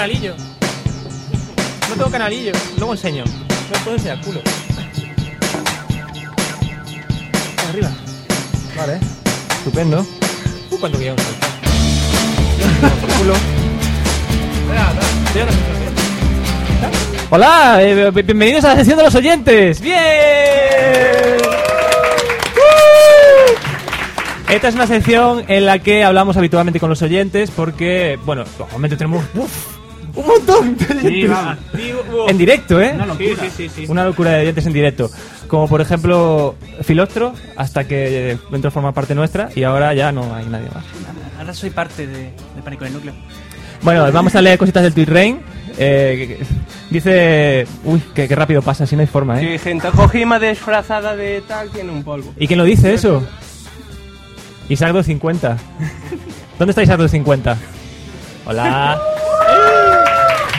Canalillo. 0.03 0.35
No 1.89 1.95
tengo 1.95 2.11
canalillo. 2.11 2.53
Luego 2.77 2.93
enseño. 2.95 3.23
No 3.25 3.79
puedo 3.85 3.97
enseñar 3.97 4.21
culo. 4.23 4.41
Arriba. 7.69 7.89
Vale. 8.77 8.99
Estupendo. 9.59 10.05
Uh, 10.71 10.77
cuánto 10.81 10.99
guion. 10.99 11.15
culo. 13.19 13.35
Hola, 17.31 17.79
eh, 17.81 18.11
bienvenidos 18.11 18.65
a 18.65 18.71
la 18.71 18.77
sesión 18.77 18.99
de 18.99 19.05
los 19.05 19.15
oyentes. 19.15 19.81
¡Bien! 19.81 20.01
¡Uh! 22.57 23.53
Esta 24.51 24.67
es 24.67 24.75
una 24.75 24.89
sección 24.89 25.45
en 25.47 25.65
la 25.65 25.79
que 25.79 26.03
hablamos 26.03 26.37
habitualmente 26.37 26.81
con 26.81 26.91
los 26.91 27.03
oyentes 27.03 27.53
porque, 27.53 28.19
bueno, 28.25 28.43
normalmente 28.59 28.97
tenemos 28.97 29.25
uf, 29.35 29.82
un 30.15 30.27
montón 30.27 30.77
de 30.77 31.29
va. 31.29 31.57
En 32.29 32.39
directo, 32.39 32.81
¿eh? 32.81 32.93
Una 32.95 33.07
locura. 33.07 33.27
Sí, 33.29 33.37
sí, 33.41 33.51
sí, 33.57 33.69
sí. 33.69 33.87
Una 33.89 34.05
locura 34.05 34.33
de 34.33 34.43
oyentes 34.43 34.67
en 34.67 34.73
directo. 34.73 35.11
Como 35.49 35.69
por 35.69 35.81
ejemplo 35.81 36.55
Filostro, 36.83 37.35
hasta 37.57 37.85
que 37.85 38.39
entró 38.53 38.69
a 38.69 38.71
formar 38.71 38.95
parte 38.95 39.15
nuestra 39.15 39.51
y 39.55 39.65
ahora 39.65 39.93
ya 39.95 40.13
no 40.13 40.35
hay 40.35 40.47
nadie 40.47 40.69
más. 40.75 40.85
Ahora 41.39 41.55
soy 41.55 41.71
parte 41.71 42.07
de, 42.07 42.25
de 42.25 42.63
Pánico 42.65 42.85
en 42.85 42.89
el 42.89 42.95
Núcleo. 42.95 43.15
Bueno, 43.83 44.11
vamos 44.13 44.35
a 44.35 44.41
leer 44.43 44.59
cositas 44.59 44.83
del 44.83 44.95
Twitterrain. 44.95 45.41
Eh, 45.77 46.39
dice... 46.91 47.67
Uy, 47.85 48.01
que, 48.15 48.29
que 48.29 48.37
rápido 48.37 48.63
pasa, 48.63 48.87
si 48.87 48.95
no 48.95 49.01
hay 49.01 49.09
forma, 49.09 49.41
¿eh? 49.41 49.47
Que 49.47 49.59
gente 49.59 49.89
Kojima 49.91 50.39
disfrazada 50.39 51.17
de 51.17 51.41
tal 51.43 51.71
tiene 51.71 51.91
un 51.91 52.05
polvo. 52.05 52.33
¿Y 52.39 52.47
quién 52.47 52.59
lo 52.59 52.65
dice 52.65 52.95
eso? 52.95 53.27
Isaac 54.69 54.93
250. 54.93 55.57
¿Dónde 56.59 56.71
está 56.71 56.83
Isaac 56.83 56.99
250? 56.99 57.57
Hola. 58.47 59.01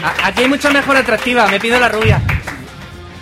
A- 0.03 0.27
Aquí 0.27 0.41
hay 0.43 0.49
mucho 0.49 0.69
mejor 0.71 0.97
atractiva, 0.97 1.47
me 1.47 1.59
pido 1.59 1.79
la 1.79 1.89
rubia. 1.89 2.21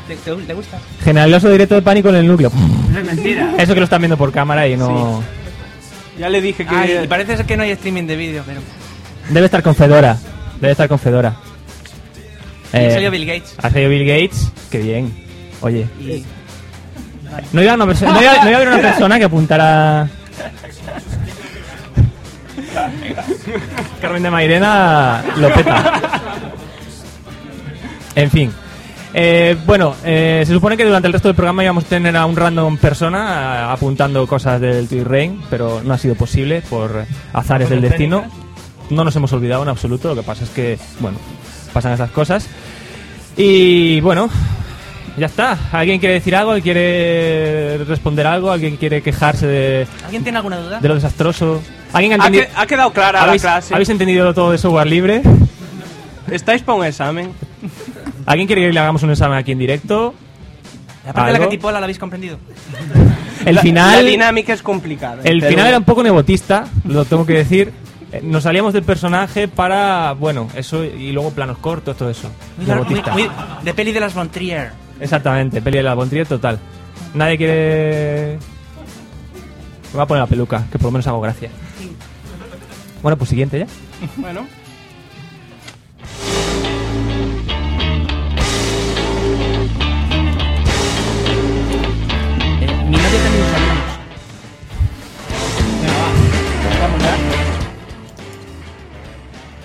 ¿Te, 0.08 0.16
te- 0.16 0.36
te 0.36 0.54
gusta? 0.54 0.78
Generaloso 1.04 1.50
directo 1.50 1.76
de 1.76 1.82
pánico 1.82 2.10
en 2.10 2.16
el 2.16 2.28
núcleo. 2.28 2.52
Es 2.98 3.06
mentira. 3.06 3.54
Eso 3.58 3.74
que 3.74 3.80
lo 3.80 3.84
están 3.86 4.02
viendo 4.02 4.18
por 4.18 4.32
cámara 4.32 4.68
y 4.68 4.76
no... 4.76 5.24
Ya 6.20 6.28
le 6.30 6.42
dije 6.42 6.66
que. 6.66 6.76
Ay, 6.76 7.00
y 7.04 7.08
parece 7.08 7.38
ser 7.38 7.46
que 7.46 7.56
no 7.56 7.64
hay 7.64 7.72
streaming 7.72 8.04
de 8.06 8.16
vídeo, 8.16 8.44
pero. 8.46 8.60
Debe 9.30 9.46
estar 9.46 9.64
con 9.64 9.74
Fedora. 9.74 10.18
Debe 10.60 10.72
estar 10.72 10.88
con 10.90 11.00
Fedora. 11.00 11.34
Eh, 12.74 12.88
ha 12.88 12.92
salido 12.92 13.12
Bill 13.12 13.26
Gates. 13.26 13.54
Ha 13.58 13.70
salido 13.70 13.90
Bill 13.90 14.06
Gates. 14.06 14.52
Qué 14.70 14.80
bien. 14.80 15.12
Oye. 15.62 15.88
Y... 16.00 16.24
No 17.54 17.62
iba, 17.64 17.72
a 17.74 17.76
iba- 17.78 17.86
no 17.86 18.22
iba 18.22 18.32
a 18.34 18.56
haber 18.56 18.68
una 18.68 18.82
persona 18.82 19.18
que 19.18 19.26
apuntara... 19.26 20.10
Carmen 24.02 24.24
de 24.24 24.30
Mairena 24.32 25.24
lo 25.38 25.54
peta. 25.54 26.51
En 28.16 28.30
fin. 28.32 28.52
Eh, 29.14 29.58
bueno, 29.66 29.94
eh, 30.06 30.44
se 30.48 30.54
supone 30.54 30.78
que 30.78 30.86
durante 30.86 31.08
el 31.08 31.14
resto 31.14 31.28
del 31.28 31.36
programa 31.36 31.64
íbamos 31.64 31.84
a 31.84 31.88
tener 31.88 32.16
a 32.16 32.26
un 32.26 32.36
random 32.36 32.78
persona 32.78 33.72
apuntando 33.72 34.26
cosas 34.26 34.62
del 34.62 34.88
Twitterrain, 34.88 35.42
pero 35.50 35.82
no 35.84 35.94
ha 35.94 35.98
sido 35.98 36.16
posible 36.16 36.62
por 36.70 37.06
azares 37.34 37.70
del 37.70 37.82
destino. 37.82 38.24
No 38.90 39.04
nos 39.04 39.16
hemos 39.16 39.32
olvidado 39.34 39.64
en 39.64 39.70
absoluto, 39.70 40.10
lo 40.10 40.16
que 40.16 40.24
pasa 40.26 40.44
es 40.46 40.50
que, 40.50 40.78
bueno, 41.00 41.18
pasan 41.74 41.94
esas 41.94 42.12
cosas. 42.12 42.48
Y 43.38 44.00
bueno, 44.02 44.30
ya 45.18 45.26
está. 45.28 45.58
¿Alguien 45.74 46.00
quiere 46.00 46.16
decir 46.16 46.36
algo? 46.36 46.52
¿Alguien 46.52 46.64
quiere 46.74 47.78
responder 47.86 48.28
algo? 48.28 48.52
¿Alguien 48.52 48.78
quiere 48.78 49.02
quejarse 49.02 49.46
de, 49.48 49.88
¿Alguien 50.06 50.24
tiene 50.24 50.38
alguna 50.38 50.58
duda? 50.58 50.80
de 50.80 50.88
lo 50.88 50.96
desastroso? 50.96 51.62
¿Alguien 51.94 52.14
ha 52.14 52.16
Ha, 52.24 52.28
entendido? 52.28 52.46
que- 52.46 52.62
ha 52.62 52.66
quedado 52.66 52.92
clara 52.94 53.20
la 53.20 53.26
¿Habéis, 53.26 53.42
clase. 53.42 53.74
¿Habéis 53.74 53.90
entendido 53.90 54.34
todo 54.34 54.52
de 54.52 54.58
software 54.58 54.88
libre? 54.88 55.22
¿Estáis 56.30 56.62
para 56.62 56.78
un 56.78 56.86
examen? 56.86 57.32
¿Alguien 58.26 58.48
quiere 58.48 58.62
que 58.64 58.74
le 58.74 58.80
hagamos 58.80 59.04
un 59.04 59.12
examen 59.12 59.38
aquí 59.38 59.52
en 59.52 59.60
directo? 59.60 60.14
La 61.06 61.14
parte 61.14 61.34
de 61.34 61.40
la 61.40 61.46
catipola 61.46 61.80
la 61.80 61.86
habéis 61.86 61.98
comprendido. 62.00 62.38
El 63.46 63.58
final, 63.60 64.04
La 64.06 64.12
dinámica 64.12 64.54
es 64.54 64.62
complicada. 64.62 65.22
el 65.24 65.40
pero- 65.40 65.50
final 65.50 65.68
era 65.68 65.78
un 65.80 65.84
poco 65.84 66.04
nebotista, 66.04 66.68
lo 66.86 67.06
tengo 67.06 67.26
que 67.26 67.34
decir. 67.34 67.72
Eh, 68.12 68.20
Nos 68.24 68.44
salíamos 68.44 68.72
del 68.74 68.84
personaje 68.84 69.48
para, 69.48 70.12
bueno, 70.14 70.48
eso 70.56 70.84
y 70.84 71.12
luego 71.12 71.32
planos 71.32 71.58
cortos, 71.58 71.98
todo 71.98 72.10
eso. 72.12 72.30
Muy, 72.58 72.68
Nebotista. 72.68 73.14
muy- 73.14 73.30
de 73.64 73.74
peli 73.74 73.92
de 73.94 74.00
las 74.00 74.14
Von 74.14 74.30
Trier. 74.30 74.72
Exactamente, 75.00 75.60
peli 75.62 75.78
de 75.78 75.84
la 75.84 75.96
Bontrier 75.96 76.28
total. 76.28 76.60
Nadie 77.16 77.38
quiere... 77.38 78.38
Me 79.86 79.94
voy 79.94 80.02
a 80.02 80.06
poner 80.06 80.22
la 80.22 80.28
peluca, 80.28 80.66
que 80.72 80.78
por 80.78 80.86
lo 80.86 80.92
menos 80.92 81.08
hago 81.08 81.20
gracia. 81.22 81.50
Bueno, 83.02 83.18
pues 83.18 83.30
siguiente 83.32 83.58
ya. 83.60 83.66
Bueno. 84.18 84.46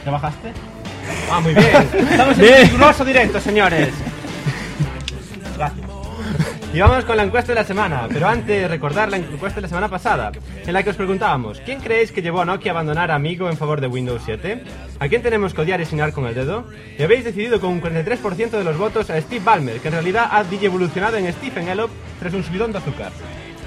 ¿Ya 0.07 0.13
bajaste? 0.13 0.53
Ah, 1.29 1.41
muy 1.41 1.53
bien. 1.53 1.67
Estamos 2.11 2.39
en 2.39 2.45
un 2.45 2.61
riguroso 2.63 3.05
directo, 3.05 3.41
señores. 3.41 3.93
Gracias. 5.57 5.87
Y 6.73 6.79
vamos 6.79 7.05
con 7.05 7.17
la 7.17 7.25
encuesta 7.25 7.51
de 7.51 7.57
la 7.57 7.65
semana, 7.65 8.07
pero 8.13 8.29
antes 8.29 8.71
recordar 8.71 9.09
la 9.09 9.17
encuesta 9.17 9.57
de 9.57 9.63
la 9.63 9.69
semana 9.69 9.89
pasada, 9.89 10.31
en 10.65 10.73
la 10.73 10.85
que 10.85 10.91
os 10.91 10.97
preguntábamos, 10.97 11.61
¿quién 11.65 11.81
creéis 11.81 12.13
que 12.13 12.23
llevó 12.23 12.43
a 12.43 12.45
Nokia 12.45 12.71
a 12.71 12.75
abandonar 12.75 13.11
a 13.11 13.17
Amigo 13.17 13.51
en 13.51 13.57
favor 13.57 13.81
de 13.81 13.89
Windows 13.89 14.23
7? 14.25 14.63
¿A 15.01 15.09
quién 15.09 15.23
tenemos 15.23 15.55
que 15.55 15.63
odiar 15.63 15.81
y 15.81 15.87
señalar 15.87 16.13
con 16.13 16.27
el 16.27 16.35
dedo? 16.37 16.67
Y 16.97 17.03
habéis 17.03 17.25
decidido 17.25 17.61
con 17.61 17.71
un 17.71 17.83
43% 17.83 18.51
de 18.51 18.63
los 18.63 18.79
votos 18.79 19.11
a 19.11 19.21
Steve 19.21 19.43
Ballmer, 19.45 19.81
que 19.81 19.89
en 19.89 19.95
realidad 19.95 20.29
ha 20.31 20.45
evolucionado 20.63 21.17
en 21.17 21.33
Stephen 21.33 21.67
Elop 21.67 21.91
tras 22.21 22.33
un 22.33 22.45
subidón 22.45 22.71
de 22.71 22.79
azúcar. 22.79 23.11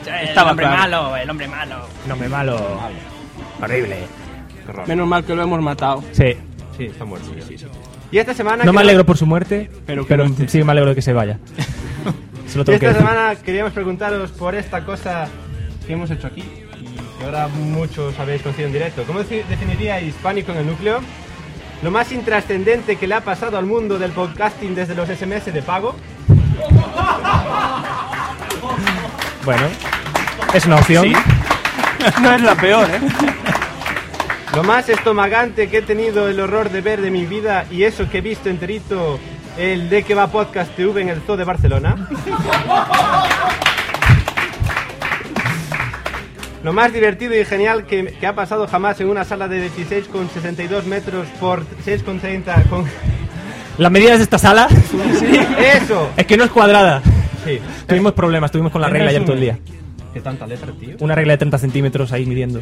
El 0.06 0.38
hombre 0.38 0.68
malo, 0.68 1.18
el 1.18 1.30
hombre 1.30 1.48
malo. 1.50 1.86
El 2.06 2.12
hombre 2.14 2.30
malo. 2.30 2.80
Horrible. 3.62 4.29
Menos 4.88 5.08
mal 5.08 5.24
que 5.24 5.36
lo 5.36 5.44
hemos 5.44 5.62
matado. 5.62 6.04
Sí. 6.12 6.36
Sí, 6.78 6.86
está 6.86 7.06
muerto. 7.06 7.28
Y 8.12 8.18
esta 8.18 8.34
semana... 8.34 8.64
No 8.64 8.74
me 8.74 8.82
alegro 8.82 9.06
por 9.06 9.18
su 9.18 9.26
muerte, 9.26 9.70
pero, 9.86 10.06
que 10.08 10.14
esté. 10.16 10.48
sí 10.48 10.64
me 10.64 10.72
alegro 10.72 10.90
de 10.90 10.96
que 10.96 11.02
se 11.02 11.14
vaya. 11.14 11.38
Se 12.48 12.58
lo 12.58 12.64
Y 12.64 12.66
tengo 12.66 12.80
que 12.80 12.86
esta 12.88 12.88
decir. 13.00 13.08
semana 13.08 13.36
queríamos 13.36 13.74
preguntaros 13.74 14.32
por 14.32 14.56
esta 14.56 14.84
cosa 14.84 15.28
que 15.86 15.94
hemos 15.94 16.10
hecho 16.10 16.26
aquí 16.28 16.42
y 16.42 17.20
que 17.20 17.26
ahora 17.26 17.48
muchos 17.48 18.18
habéis 18.18 18.42
conocido 18.42 18.68
en 18.68 18.74
directo. 18.74 19.04
¿Cómo 19.06 19.20
defi- 19.22 19.46
definiríais 19.48 20.16
Pánico 20.24 20.52
en 20.54 20.58
el 20.60 20.66
núcleo? 20.68 21.00
Lo 21.84 21.92
más 21.92 22.12
intrascendente 22.12 22.96
que 22.96 23.08
le 23.08 23.14
ha 23.16 23.22
pasado 23.22 23.58
al 23.58 23.66
mundo 23.66 24.00
del 24.00 24.12
podcasting 24.12 24.74
desde 24.74 24.96
los 24.96 25.08
SMS 25.10 25.54
de 25.54 25.62
pago. 25.62 25.96
Bueno, 29.46 29.64
es 30.54 30.66
una 30.66 30.76
opción. 30.78 31.06
Sí. 31.06 31.14
No 32.22 32.32
es 32.34 32.42
la 32.42 32.56
peor, 32.56 32.90
¿eh? 32.90 33.00
Lo 34.56 34.64
más 34.64 34.90
estomagante 34.90 35.70
que 35.70 35.78
he 35.78 35.82
tenido 35.82 36.28
el 36.28 36.40
horror 36.40 36.70
de 36.72 36.82
ver 36.82 37.02
de 37.02 37.12
mi 37.12 37.26
vida 37.26 37.66
y 37.70 37.84
eso 37.84 38.10
que 38.10 38.18
he 38.18 38.22
visto 38.22 38.50
enterito 38.50 39.20
el 39.58 39.90
de 39.90 40.04
que 40.04 40.16
va 40.16 40.28
podcast 40.28 40.76
TV 40.76 41.02
en 41.02 41.10
el 41.10 41.22
Zoo 41.22 41.38
de 41.38 41.44
Barcelona. 41.44 42.08
Lo 46.64 46.74
más 46.74 46.92
divertido 46.92 47.40
y 47.40 47.46
genial 47.46 47.86
que, 47.86 48.06
que 48.20 48.28
ha 48.28 48.36
pasado 48.36 48.68
jamás 48.68 49.00
en 49.00 49.10
una 49.10 49.24
sala 49.24 49.48
de 49.48 49.70
16,62 49.70 50.84
metros 50.84 51.28
por 51.40 51.64
6,30 51.86 52.68
con... 52.70 52.86
Las 53.78 53.92
medidas 53.92 54.18
de 54.18 54.24
esta 54.24 54.38
sala. 54.38 54.68
¡Eso! 55.76 56.10
Es 56.18 56.26
que 56.26 56.36
no 56.36 56.44
es 56.44 56.50
cuadrada. 56.50 57.02
Sí. 57.46 57.60
Tuvimos 57.88 58.12
problemas, 58.12 58.52
tuvimos 58.52 58.74
con 58.74 58.82
la 58.82 58.90
regla 58.90 59.10
ayer 59.10 59.24
todo 59.24 59.36
el 59.36 59.42
día. 59.42 59.60
¿Qué 60.14 60.22
tanta 60.22 60.48
letra, 60.48 60.72
tío? 60.72 60.96
Una 61.00 61.14
regla 61.16 61.34
de 61.34 61.38
30 61.38 61.58
centímetros 61.60 62.12
ahí 62.12 62.26
midiendo. 62.26 62.62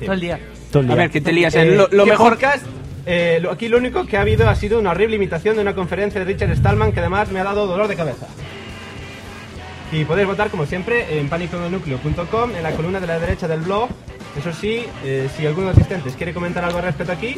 Todo 0.00 0.12
el 0.12 0.20
día. 0.20 0.40
Todo 0.72 0.80
el 0.80 0.86
día. 0.88 0.94
A 0.94 0.98
ver, 0.98 1.10
que 1.10 1.20
te 1.20 1.32
lías. 1.32 1.54
Eh, 1.54 1.62
eh, 1.62 1.76
Lo, 1.76 1.88
lo 1.90 2.04
¿qué 2.04 2.10
mejor... 2.10 2.30
podcast? 2.34 2.64
Eh, 3.06 3.38
lo- 3.40 3.50
aquí 3.52 3.68
lo 3.68 3.78
único 3.78 4.04
que 4.04 4.16
ha 4.16 4.20
habido 4.22 4.48
ha 4.48 4.54
sido 4.54 4.78
una 4.78 4.90
horrible 4.90 5.16
imitación 5.16 5.56
de 5.56 5.62
una 5.62 5.74
conferencia 5.74 6.20
de 6.20 6.26
Richard 6.26 6.54
Stallman 6.56 6.92
que 6.92 7.00
además 7.00 7.30
me 7.30 7.40
ha 7.40 7.44
dado 7.44 7.66
dolor 7.66 7.88
de 7.88 7.96
cabeza. 7.96 8.26
Y 9.92 10.04
podéis 10.04 10.26
votar 10.28 10.50
como 10.50 10.66
siempre 10.66 11.18
en 11.18 11.28
paniconelnucleo.com 11.28 12.50
en 12.56 12.62
la 12.62 12.72
columna 12.72 13.00
de 13.00 13.06
la 13.06 13.18
derecha 13.18 13.48
del 13.48 13.60
blog. 13.60 13.88
Eso 14.38 14.52
sí, 14.52 14.84
eh, 15.04 15.28
si 15.36 15.46
alguno 15.46 15.68
de 15.68 15.72
los 15.72 15.78
asistentes 15.78 16.14
quiere 16.16 16.34
comentar 16.34 16.62
algo 16.64 16.78
al 16.78 16.84
respecto 16.84 17.12
aquí, 17.12 17.36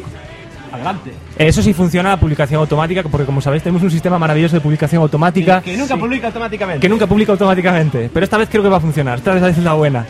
adelante. 0.72 1.12
Eso 1.38 1.62
sí 1.62 1.72
funciona 1.72 2.10
la 2.10 2.16
publicación 2.20 2.60
automática, 2.60 3.02
porque 3.02 3.26
como 3.26 3.40
sabéis 3.40 3.62
tenemos 3.62 3.82
un 3.82 3.90
sistema 3.90 4.18
maravilloso 4.18 4.56
de 4.56 4.60
publicación 4.60 5.02
automática 5.02 5.60
Que 5.62 5.76
nunca 5.76 5.96
publica 5.96 6.26
automáticamente. 6.28 6.80
que 6.80 6.88
nunca 6.88 7.06
publica 7.06 7.32
automáticamente. 7.32 8.10
Pero 8.12 8.24
esta 8.24 8.36
vez 8.38 8.48
creo 8.48 8.62
que 8.62 8.68
va 8.68 8.76
a 8.78 8.80
funcionar. 8.80 9.18
Esta 9.18 9.32
vez 9.34 9.42
es 9.58 9.64
la 9.64 9.74
buena. 9.74 10.06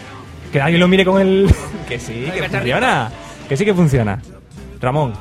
Que 0.52 0.60
alguien 0.60 0.80
lo 0.80 0.88
mire 0.88 1.04
con 1.04 1.20
el... 1.20 1.48
que 1.88 1.98
sí, 1.98 2.26
que 2.34 2.48
funciona. 2.48 3.10
Que 3.48 3.56
sí 3.56 3.64
que 3.64 3.74
funciona. 3.74 4.18
Ramón. 4.80 5.12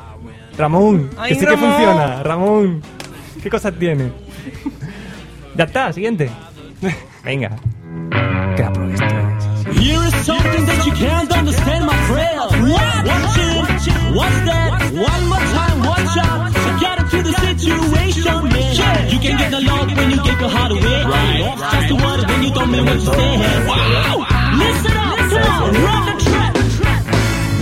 Ramón. 0.58 1.10
Ay, 1.18 1.34
que 1.34 1.40
sí 1.40 1.46
Ramón. 1.46 1.60
que 1.60 1.66
funciona. 1.68 2.24
Ramón. 2.24 2.82
¿Qué 3.42 3.50
cosas 3.50 3.74
tiene? 3.80 4.12
ya 5.56 5.64
está, 5.66 5.94
siguiente. 5.94 6.30
Venga. 7.24 7.52
Queda 8.56 8.74
pro 8.74 8.90
esto. 8.92 9.06
Here 9.72 10.08
is 10.08 10.16
something 10.26 10.66
that 10.66 10.86
you 10.86 10.92
can't 10.94 11.32
understand, 11.32 11.86
my 11.86 11.94
friend. 12.08 12.72
What? 12.72 13.79
What's 14.16 14.40
that? 14.46 14.70
One 14.94 15.24
more 15.30 15.46
time, 15.58 15.80
watch 15.86 16.18
out. 16.18 16.52
So 16.54 16.70
get 16.80 17.00
into 17.00 17.20
the 17.24 17.34
situation, 17.34 18.50
man. 18.50 19.10
You 19.10 19.20
can 19.20 19.38
get 19.38 19.52
the 19.52 19.62
love 19.62 19.88
when 19.98 20.10
you 20.12 20.18
get 20.24 20.40
your 20.40 20.50
heart 20.50 20.72
away. 20.72 21.04
Right. 21.06 21.42
Just 21.74 21.92
a 21.92 21.96
word 21.96 22.22
when 22.30 22.44
you 22.44 22.52
don't 22.54 22.72
mean 22.72 22.86
what 22.86 22.96
you 22.96 23.02
say. 23.02 23.66
Wow. 23.68 24.26
Listen 24.58 24.98
up, 24.98 25.18
come 25.30 25.64
on, 25.64 25.74
run 25.86 26.06
the 26.06 26.16
track. 26.26 26.54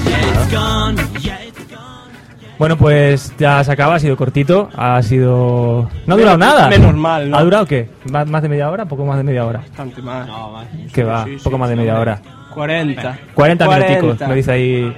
Yeah, 0.08 0.32
it's 0.32 0.52
gone. 0.52 0.96
Yeah, 1.22 1.40
it's 1.48 2.58
Bueno, 2.58 2.76
pues 2.78 3.34
ya 3.38 3.64
se 3.64 3.72
acaba, 3.72 3.96
ha 3.96 4.00
sido 4.00 4.18
cortito, 4.18 4.70
ha 4.76 5.02
sido... 5.04 5.90
No 6.08 6.16
ha 6.16 6.18
durado 6.18 6.38
nada. 6.38 6.70
menos 6.70 6.96
mal, 6.96 7.30
¿no? 7.30 7.38
¿Ha 7.38 7.44
durado 7.44 7.66
qué? 7.68 7.90
¿Más, 8.12 8.42
de 8.42 8.50
media 8.50 8.70
hora? 8.72 8.86
¿Poco 8.86 9.06
más 9.06 9.18
de 9.18 9.24
media 9.24 9.46
hora? 9.46 9.60
Bastante 9.60 10.02
más. 10.02 10.26
No, 10.28 10.52
más. 10.52 10.68
Que 10.92 11.04
va, 11.04 11.26
Sí, 11.26 11.38
sí, 11.38 11.44
poco 11.44 11.58
más 11.60 11.70
de 11.70 11.76
media 11.76 12.00
hora. 12.00 12.20
40. 12.54 13.18
40 13.36 13.68
minuticos, 13.68 14.00
40. 14.00 14.28
me 14.28 14.36
dice 14.36 14.52
ahí... 14.52 14.96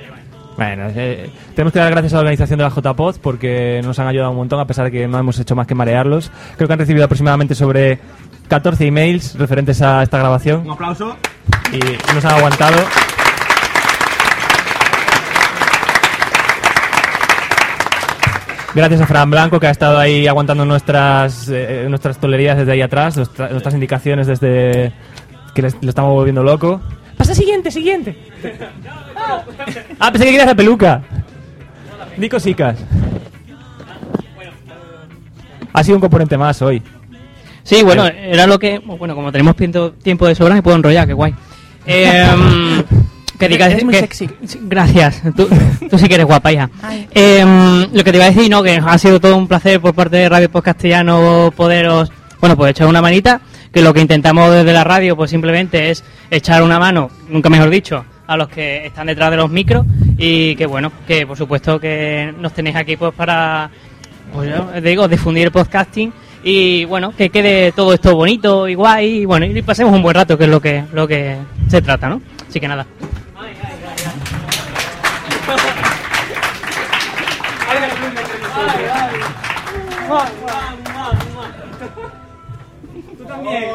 Bueno, 0.60 0.88
eh, 0.94 1.30
tenemos 1.56 1.72
que 1.72 1.80
dar 1.80 1.90
gracias 1.90 2.12
a 2.12 2.18
la 2.18 2.20
organización 2.20 2.58
de 2.58 2.66
la 2.66 2.70
JPod 2.70 3.16
porque 3.22 3.80
nos 3.82 3.98
han 3.98 4.08
ayudado 4.08 4.32
un 4.32 4.36
montón 4.36 4.60
a 4.60 4.68
pesar 4.68 4.84
de 4.84 4.92
que 4.92 5.08
no 5.08 5.18
hemos 5.18 5.40
hecho 5.40 5.56
más 5.56 5.66
que 5.66 5.74
marearlos. 5.74 6.30
Creo 6.58 6.68
que 6.68 6.74
han 6.74 6.80
recibido 6.80 7.06
aproximadamente 7.06 7.56
sobre 7.56 7.98
14 8.50 8.86
emails 8.88 9.36
referentes 9.40 9.82
a 9.82 10.04
esta 10.04 10.18
grabación 10.18 10.66
Un 10.66 10.72
aplauso. 10.72 11.16
y 11.72 11.80
nos 12.14 12.26
han 12.26 12.34
aguantado. 12.40 12.76
Gracias 18.76 19.02
a 19.02 19.08
Fran 19.08 19.30
Blanco 19.32 19.60
que 19.60 19.68
ha 19.68 19.72
estado 19.72 19.98
ahí 19.98 20.28
aguantando 20.28 20.64
nuestras 20.64 21.50
eh, 21.50 21.88
nuestras 21.90 22.20
tolerías 22.20 22.56
desde 22.58 22.72
ahí 22.74 22.82
atrás, 22.82 23.18
nuestra- 23.18 23.50
nuestras 23.50 23.74
indicaciones 23.74 24.28
desde 24.28 24.94
que 25.56 25.62
lo 25.64 25.90
estamos 25.90 26.12
volviendo 26.14 26.44
loco. 26.44 26.80
Pasa 27.20 27.36
siguiente, 27.36 27.70
siguiente. 27.70 28.18
Ah, 30.00 30.12
pensé 30.12 30.26
que 30.26 30.32
querías 30.32 30.48
la 30.48 30.56
peluca. 30.56 31.02
Di 32.18 32.30
cosicas. 32.30 32.78
Ha 35.74 35.84
sido 35.84 35.98
un 35.98 36.02
componente 36.02 36.38
más 36.38 36.62
hoy. 36.62 36.82
Sí, 37.64 37.84
bueno, 37.84 38.06
era 38.08 38.48
lo 38.48 38.58
que. 38.58 38.80
Bueno, 38.80 39.14
como 39.16 39.32
tenemos 39.32 39.56
tiempo, 39.58 39.92
tiempo 39.92 40.26
de 40.26 40.36
sobra, 40.36 40.56
me 40.56 40.64
puedo 40.64 40.78
enrollar, 40.78 41.06
qué 41.06 41.14
guay. 41.14 41.36
Em, 41.86 42.84
que 43.38 43.48
digas. 43.50 43.72
Eres 43.72 43.84
muy 43.84 43.94
que- 43.94 44.00
sexy. 44.00 44.30
Gracias, 44.62 45.22
tú, 45.36 45.48
tú 45.90 45.98
sí 46.00 46.08
que 46.08 46.16
eres 46.16 46.26
guapa, 46.26 46.52
hija. 46.54 46.70
Em, 47.14 47.82
lo 47.94 48.04
que 48.04 48.12
te 48.12 48.18
iba 48.18 48.26
a 48.26 48.32
decir, 48.32 48.50
no, 48.50 48.64
que 48.64 48.78
ha 48.84 48.98
sido 48.98 49.20
todo 49.20 49.36
un 49.36 49.48
placer 49.48 49.80
por 49.82 49.94
parte 49.94 50.16
de 50.18 50.30
Radio 50.30 50.50
Post 50.50 50.66
Castellano 50.66 51.54
poderos. 51.56 52.10
Bueno, 52.40 52.56
pues 52.56 52.72
echar 52.72 52.88
una 52.88 53.02
manita. 53.02 53.42
Que 53.72 53.82
lo 53.82 53.94
que 53.94 54.02
intentamos 54.02 54.52
desde 54.52 54.74
la 54.74 54.84
radio, 54.84 55.16
pues 55.16 55.30
simplemente 55.30 55.92
es 55.92 56.04
echar 56.32 56.64
una 56.64 56.80
mano, 56.80 57.12
nunca 57.30 57.50
mejor 57.50 57.70
dicho, 57.70 58.04
a 58.26 58.36
los 58.36 58.50
que 58.50 58.86
están 58.86 59.08
detrás 59.08 59.32
de 59.32 59.38
los 59.38 59.50
micros. 59.50 59.86
Y 60.18 60.56
que 60.56 60.66
bueno, 60.66 60.92
que 61.08 61.28
por 61.28 61.38
supuesto 61.38 61.80
que 61.80 62.34
nos 62.40 62.54
tenéis 62.54 62.76
aquí 62.76 62.98
pues 62.98 63.14
para 63.14 63.70
pues 64.34 64.84
digo, 64.84 65.08
difundir 65.08 65.46
el 65.46 65.52
podcasting 65.52 66.14
y 66.44 66.86
bueno, 66.86 67.14
que 67.16 67.30
quede 67.30 67.72
todo 67.72 67.94
esto 67.94 68.16
bonito 68.16 68.68
y 68.68 68.76
guay 68.76 69.22
y 69.22 69.26
bueno, 69.26 69.46
y 69.46 69.62
pasemos 69.62 69.94
un 69.94 70.02
buen 70.02 70.16
rato, 70.16 70.38
que 70.38 70.46
es 70.46 70.50
lo 70.50 70.62
que, 70.62 70.84
lo 70.94 71.08
que 71.08 71.36
se 71.68 71.82
trata, 71.82 72.08
¿no? 72.08 72.22
Así 72.48 72.60
que 72.60 72.68
nada. 72.68 72.86
Tú 80.08 80.16
también, 83.44 83.70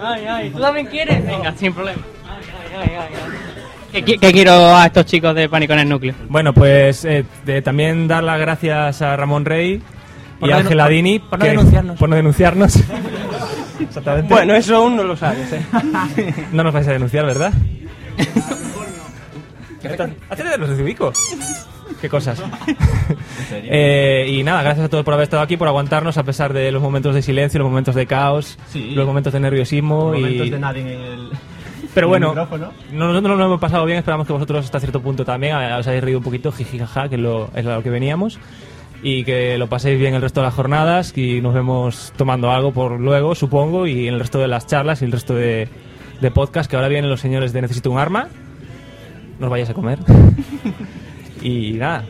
Ay, 0.00 0.24
ay, 0.28 0.50
¿tú 0.50 0.60
también 0.60 0.86
quieres? 0.86 1.26
Venga, 1.26 1.52
sin 1.56 1.72
problema. 1.72 2.00
¿Qué, 3.92 4.04
qui- 4.04 4.18
qué 4.20 4.32
quiero 4.32 4.52
a 4.76 4.86
estos 4.86 5.06
chicos 5.06 5.34
de 5.34 5.48
Pánico 5.48 5.72
en 5.72 5.78
el 5.80 5.88
Núcleo? 5.88 6.14
Bueno, 6.28 6.52
pues 6.52 7.04
eh, 7.04 7.24
de- 7.44 7.62
también 7.62 8.06
dar 8.06 8.22
las 8.22 8.38
gracias 8.38 9.00
a 9.02 9.16
Ramón 9.16 9.44
Rey 9.44 9.82
Por 10.38 10.48
y 10.48 10.52
a 10.52 10.56
denu- 10.56 10.60
Ángela 10.60 10.88
Dini. 10.88 11.18
por 11.18 11.38
no 11.38 11.44
denunciarnos. 11.46 11.98
Por 11.98 12.08
no 12.08 12.16
denunciarnos. 12.16 12.76
Exactamente. 13.80 14.32
Bueno, 14.32 14.54
eso 14.54 14.76
aún 14.76 14.96
no 14.96 15.02
lo 15.04 15.16
sabes, 15.16 15.52
¿eh? 15.52 15.62
No 16.52 16.62
nos 16.64 16.74
vais 16.74 16.86
a 16.86 16.92
denunciar, 16.92 17.24
¿verdad? 17.26 17.52
Hacete 20.30 20.48
de 20.50 20.58
los 20.58 20.68
desubico. 20.70 21.12
Qué 22.00 22.08
cosas. 22.08 22.42
Eh, 23.50 24.26
y 24.28 24.42
nada, 24.42 24.62
gracias 24.62 24.86
a 24.86 24.88
todos 24.90 25.04
por 25.04 25.14
haber 25.14 25.24
estado 25.24 25.42
aquí, 25.42 25.56
por 25.56 25.66
aguantarnos 25.68 26.18
a 26.18 26.22
pesar 26.22 26.52
de 26.52 26.70
los 26.70 26.82
momentos 26.82 27.14
de 27.14 27.22
silencio, 27.22 27.58
los 27.60 27.68
momentos 27.68 27.94
de 27.94 28.06
caos, 28.06 28.58
Sí. 28.68 28.90
los 28.90 29.06
momentos 29.06 29.32
de 29.32 29.40
nerviosismo. 29.40 30.14
y... 30.14 30.20
Momentos 30.20 30.50
de 30.50 30.58
nadie 30.58 30.80
en 30.82 30.88
el. 30.88 31.28
Pero 31.94 32.08
bueno, 32.08 32.34
nosotros 32.34 33.22
nos 33.22 33.38
lo 33.38 33.44
hemos 33.46 33.60
pasado 33.60 33.84
bien, 33.86 33.98
esperamos 33.98 34.26
que 34.26 34.32
vosotros 34.34 34.64
hasta 34.66 34.80
cierto 34.80 35.00
punto 35.00 35.24
también 35.24 35.56
eh, 35.56 35.72
os 35.74 35.86
hayáis 35.86 36.04
reído 36.04 36.18
un 36.18 36.24
poquito, 36.24 36.52
jiji 36.52 36.78
jaja, 36.78 37.08
que 37.08 37.16
lo, 37.16 37.48
es 37.54 37.64
lo 37.64 37.82
que 37.82 37.90
veníamos. 37.90 38.38
Y 39.02 39.24
que 39.24 39.56
lo 39.56 39.68
paséis 39.68 39.98
bien 39.98 40.14
el 40.14 40.20
resto 40.22 40.40
de 40.40 40.46
las 40.46 40.54
jornadas 40.54 41.16
y 41.16 41.40
nos 41.40 41.54
vemos 41.54 42.12
tomando 42.16 42.50
algo 42.50 42.72
por 42.72 43.00
luego, 43.00 43.34
supongo, 43.34 43.86
y 43.86 44.08
en 44.08 44.14
el 44.14 44.20
resto 44.20 44.38
de 44.38 44.48
las 44.48 44.66
charlas 44.66 45.00
y 45.00 45.06
el 45.06 45.12
resto 45.12 45.34
de, 45.34 45.68
de 46.20 46.30
podcast, 46.30 46.68
que 46.70 46.76
ahora 46.76 46.88
vienen 46.88 47.10
los 47.10 47.20
señores 47.20 47.52
de 47.54 47.62
Necesito 47.62 47.90
un 47.90 47.98
arma. 47.98 48.28
No 49.38 49.46
os 49.46 49.50
vayáis 49.50 49.70
a 49.70 49.74
comer. 49.74 49.98
y 51.42 51.72
nada, 51.72 52.04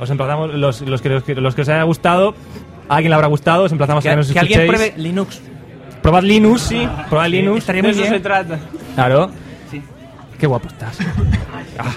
os 0.00 0.10
emplazamos, 0.10 0.54
los, 0.54 0.80
los, 0.82 1.00
que, 1.00 1.08
los, 1.08 1.22
que, 1.22 1.34
los 1.34 1.54
que 1.54 1.62
os 1.62 1.68
haya 1.68 1.82
gustado, 1.84 2.34
a 2.88 2.96
alguien 2.96 3.10
le 3.10 3.14
habrá 3.14 3.28
gustado, 3.28 3.64
os 3.64 3.72
emplazamos 3.72 4.04
a 4.04 4.10
que, 4.10 4.16
nos 4.16 4.32
que 4.32 4.38
alguien 4.38 4.66
pruebe 4.66 4.94
Linux. 4.96 5.40
Probad 6.02 6.22
Linux, 6.24 6.62
sí. 6.62 6.88
Probad 7.08 7.28
Linux. 7.28 7.58
Estaría 7.58 7.82
de 7.82 7.88
muy 7.88 7.92
eso 7.92 8.02
bien. 8.02 8.14
se 8.14 8.20
trata. 8.20 8.58
Claro. 8.94 9.30
Qué 10.38 10.46
guapo 10.46 10.68
estás. 10.68 10.98
Ah. 11.78 11.90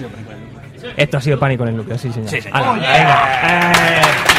Esto 0.95 1.17
ha 1.17 1.21
sido 1.21 1.37
pánico 1.37 1.63
en 1.63 1.69
el 1.69 1.77
núcleo, 1.77 1.97
sí, 1.97 2.09
señor. 2.09 2.29
Sí, 2.29 2.39
señor. 2.41 2.61
Oh, 2.65 2.75
yeah. 2.77 2.93
venga. 2.93 3.71
Eh. 3.99 4.34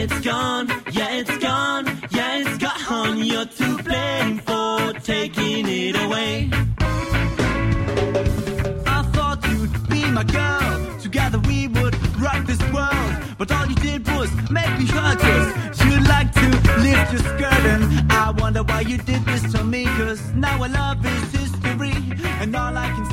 It's 0.00 0.20
gone. 0.20 0.68
Yeah, 0.92 1.10
it's 1.10 1.38
gone. 1.38 1.86
Yeah, 2.10 2.38
it's 2.38 2.56
gone. 2.58 3.18
You're 3.18 3.46
to 3.46 3.82
blame 3.82 4.38
for 4.38 4.92
taking 5.00 5.66
it 5.68 5.96
away. 6.04 6.48
I 8.86 9.02
thought 9.12 9.44
you'd 9.50 9.88
be 9.88 10.08
my 10.12 10.22
girl. 10.22 11.00
Together 11.00 11.40
we 11.40 11.66
would 11.66 11.96
rock 12.16 12.46
this 12.46 12.62
world. 12.72 13.12
But 13.38 13.50
all 13.50 13.66
you 13.66 13.74
did 13.74 14.06
was 14.12 14.30
make 14.48 14.72
me 14.78 14.86
hurt 14.86 15.24
us. 15.34 15.84
You'd 15.84 16.06
like 16.06 16.32
to 16.32 16.46
lift 16.86 17.12
your 17.14 17.22
skirt 17.32 17.64
and 17.74 18.12
I 18.12 18.30
wonder 18.38 18.62
why 18.62 18.82
you 18.82 18.98
did 18.98 19.24
this 19.24 19.50
to 19.52 19.64
me. 19.64 19.84
Cause 19.98 20.22
now 20.32 20.62
our 20.62 20.68
love 20.68 21.04
is 21.04 21.32
history. 21.32 21.96
And 22.40 22.54
all 22.54 22.76
I 22.76 22.86
can 22.94 23.04